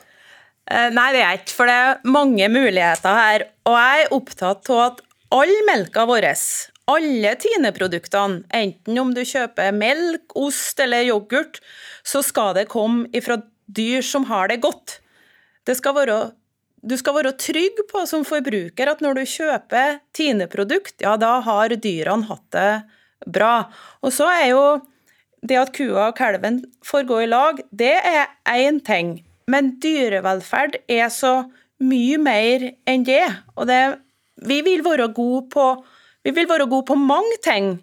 Nei, 0.68 1.08
det 1.12 1.24
er 1.24 1.40
ikke, 1.40 1.56
for 1.58 1.68
det 1.68 1.76
er 1.76 2.04
mange 2.08 2.48
muligheter 2.52 3.18
her. 3.20 3.48
Og 3.68 3.76
jeg 3.80 4.04
er 4.04 4.14
opptatt 4.16 4.70
av 4.72 4.84
at 4.86 5.02
all 5.36 5.54
melka 5.68 6.06
vår, 6.08 6.30
alle 6.92 7.34
Tine-produktene, 7.40 8.44
enten 8.52 9.00
om 9.00 9.12
du 9.16 9.24
kjøper 9.28 9.76
melk, 9.76 10.36
ost 10.40 10.80
eller 10.84 11.08
yoghurt, 11.08 11.62
så 12.04 12.24
skal 12.24 12.56
det 12.58 12.70
komme 12.72 13.08
ifra 13.16 13.40
dyr 13.72 14.04
som 14.04 14.28
har 14.28 14.52
det 14.52 14.60
godt. 14.64 15.00
Det 15.64 15.78
skal 15.80 15.96
være, 15.96 16.18
du 16.84 16.96
skal 17.00 17.16
være 17.20 17.36
trygg 17.40 17.80
på 17.92 18.04
som 18.10 18.26
forbruker 18.28 18.92
at 18.92 19.04
når 19.04 19.20
du 19.20 19.24
kjøper 19.24 20.02
Tine-produkt, 20.16 20.98
ja, 21.04 21.16
da 21.20 21.38
har 21.46 21.76
dyrene 21.76 22.28
hatt 22.28 22.46
det 22.56 22.72
bra. 23.26 23.70
Og 24.04 24.14
så 24.16 24.28
er 24.32 24.48
jo 24.52 24.64
det 25.44 25.60
at 25.60 25.74
kua 25.76 26.10
og 26.10 26.18
kalven 26.18 26.62
får 26.88 27.08
gå 27.10 27.24
i 27.24 27.32
lag, 27.32 27.60
det 27.72 27.96
er 28.00 28.32
én 28.48 28.80
ting. 28.86 29.18
Men 29.52 29.76
dyrevelferd 29.84 30.80
er 30.88 31.10
så 31.12 31.44
mye 31.84 32.20
mer 32.22 32.70
enn 32.88 33.04
det. 33.08 33.26
Og 33.58 33.68
det, 33.68 33.82
vi 34.48 34.62
vil 34.66 34.86
være 34.86 35.12
gode 35.16 35.50
på 35.54 35.68
vi 36.24 36.32
vil 36.32 36.48
være 36.48 36.70
gode 36.72 36.86
på 36.88 36.96
mange 36.96 37.36
ting. 37.44 37.74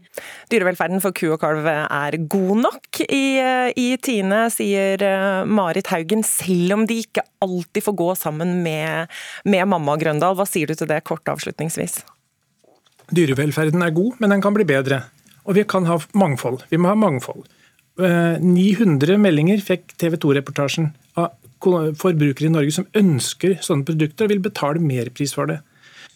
Dyrevelferden 0.48 1.02
for 1.04 1.12
ku 1.12 1.26
og 1.34 1.42
kalv 1.42 1.66
er 1.68 2.14
god 2.32 2.62
nok 2.62 3.02
i, 3.04 3.36
i 3.76 3.88
Tine, 4.00 4.46
sier 4.48 5.04
Marit 5.44 5.90
Haugen, 5.92 6.24
selv 6.24 6.78
om 6.78 6.86
de 6.88 7.02
ikke 7.02 7.26
alltid 7.44 7.84
får 7.84 7.98
gå 8.00 8.08
sammen 8.16 8.62
med, 8.64 9.12
med 9.44 9.68
mamma 9.68 9.98
Grøndal. 10.00 10.38
Hva 10.38 10.48
sier 10.48 10.72
du 10.72 10.78
til 10.78 10.88
det 10.88 11.02
kort 11.04 11.28
avslutningsvis? 11.28 12.00
Dyrevelferden 13.12 13.84
er 13.84 13.92
god, 13.92 14.16
men 14.24 14.32
den 14.32 14.40
kan 14.40 14.56
bli 14.56 14.64
bedre. 14.64 15.02
Og 15.46 15.56
vi 15.56 15.64
kan 15.68 15.88
ha 15.88 15.98
mangfold. 16.18 16.64
Vi 16.70 16.80
må 16.80 16.90
ha 16.92 16.98
mangfold. 16.98 17.46
900 18.00 19.18
meldinger 19.20 19.60
fikk 19.64 19.92
TV 20.00 20.16
2-reportasjen 20.20 20.92
av 21.20 21.34
forbrukere 22.00 22.48
i 22.48 22.52
Norge 22.54 22.72
som 22.72 22.86
ønsker 22.96 23.58
sånne 23.64 23.84
produkter 23.88 24.24
og 24.24 24.32
vil 24.32 24.44
betale 24.44 24.80
merpris 24.80 25.34
for 25.36 25.50
det. 25.50 25.58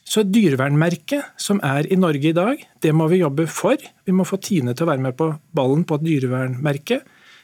Så 0.05 0.23
dyrevernmerket 0.29 1.41
som 1.41 1.61
er 1.65 1.89
i 1.93 1.97
Norge 1.97 2.31
i 2.31 2.37
dag, 2.37 2.61
det 2.85 2.93
må 2.97 3.09
vi 3.09 3.23
jobbe 3.23 3.47
for. 3.49 3.81
Vi 4.05 4.13
må 4.13 4.27
få 4.29 4.39
Tine 4.41 4.75
til 4.77 4.85
å 4.85 4.91
være 4.93 5.05
med 5.05 5.17
på 5.17 5.31
ballen 5.57 5.85
på 5.89 5.99
et 5.99 6.05
dyrevernmerke. 6.05 7.01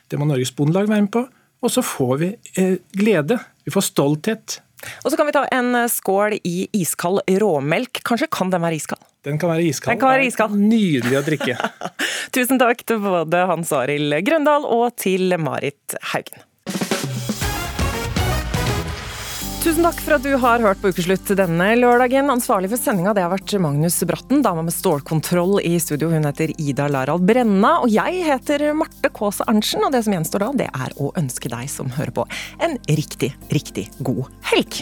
Det 0.08 0.18
må 0.20 0.28
Norges 0.28 0.52
Bondelag 0.56 0.90
være 0.90 1.06
med 1.06 1.12
på. 1.14 1.24
Og 1.60 1.72
så 1.72 1.84
får 1.84 2.12
vi 2.20 2.28
eh, 2.60 2.76
glede. 2.96 3.38
Vi 3.64 3.72
får 3.72 3.88
stolthet. 3.88 4.60
Og 5.04 5.12
så 5.12 5.16
kan 5.18 5.28
vi 5.28 5.34
ta 5.36 5.44
en 5.52 5.76
skål 5.92 6.38
i 6.40 6.68
iskald 6.80 7.22
råmelk. 7.42 8.02
Kanskje 8.06 8.30
kan 8.32 8.52
den 8.52 8.64
være 8.64 8.80
iskald? 8.80 9.02
Den 9.26 9.40
kan 9.40 9.52
være 9.52 9.66
iskald. 9.68 9.92
Den 9.92 10.00
kan 10.00 10.14
være 10.14 10.28
iskald. 10.30 10.56
Nydelig 10.56 11.18
å 11.20 11.24
drikke. 11.26 11.56
Tusen 12.36 12.60
takk 12.60 12.84
til 12.88 13.02
både 13.04 13.44
Hans 13.50 13.72
Arild 13.76 14.16
Grøndal 14.24 14.64
og 14.68 14.94
til 15.00 15.36
Marit 15.40 15.98
Haugen. 16.14 16.46
Tusen 19.60 19.84
takk 19.84 19.98
for 20.00 20.16
at 20.16 20.24
du 20.24 20.30
har 20.40 20.62
hørt 20.64 20.78
på 20.80 20.88
Ukeslutt 20.88 21.30
denne 21.36 21.66
lørdagen. 21.76 22.30
Ansvarlig 22.32 22.70
for 22.72 22.80
sendinga 22.80 23.12
har 23.12 23.28
vært 23.28 23.52
Magnus 23.60 23.98
Bratten, 24.08 24.40
dama 24.40 24.62
med 24.64 24.72
stålkontroll 24.72 25.58
i 25.60 25.74
studio. 25.84 26.08
Hun 26.08 26.24
heter 26.24 26.54
Ida 26.56 26.86
Larald 26.88 27.26
Brenna, 27.28 27.74
og 27.84 27.92
jeg 27.92 28.22
heter 28.24 28.70
Marte 28.72 29.10
Kaase 29.12 29.44
Arntzen. 29.52 29.84
Og 29.84 29.92
det 29.92 30.00
som 30.06 30.16
gjenstår 30.16 30.46
da, 30.46 30.48
det 30.62 30.70
er 30.72 30.96
å 30.96 31.10
ønske 31.20 31.52
deg 31.52 31.68
som 31.68 31.92
hører 31.92 32.14
på, 32.16 32.24
en 32.64 32.78
riktig, 32.88 33.34
riktig 33.52 33.90
god 34.00 34.32
helg. 34.48 34.80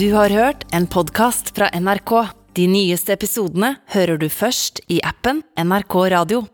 Du 0.00 0.08
har 0.16 0.32
hørt 0.32 0.64
en 0.72 0.88
podkast 0.88 1.52
fra 1.52 1.68
NRK. 1.76 2.16
De 2.56 2.70
nyeste 2.72 3.12
episodene 3.12 3.74
hører 3.92 4.16
du 4.16 4.30
først 4.32 4.80
i 4.88 5.02
appen 5.04 5.44
NRK 5.60 6.00
Radio. 6.16 6.46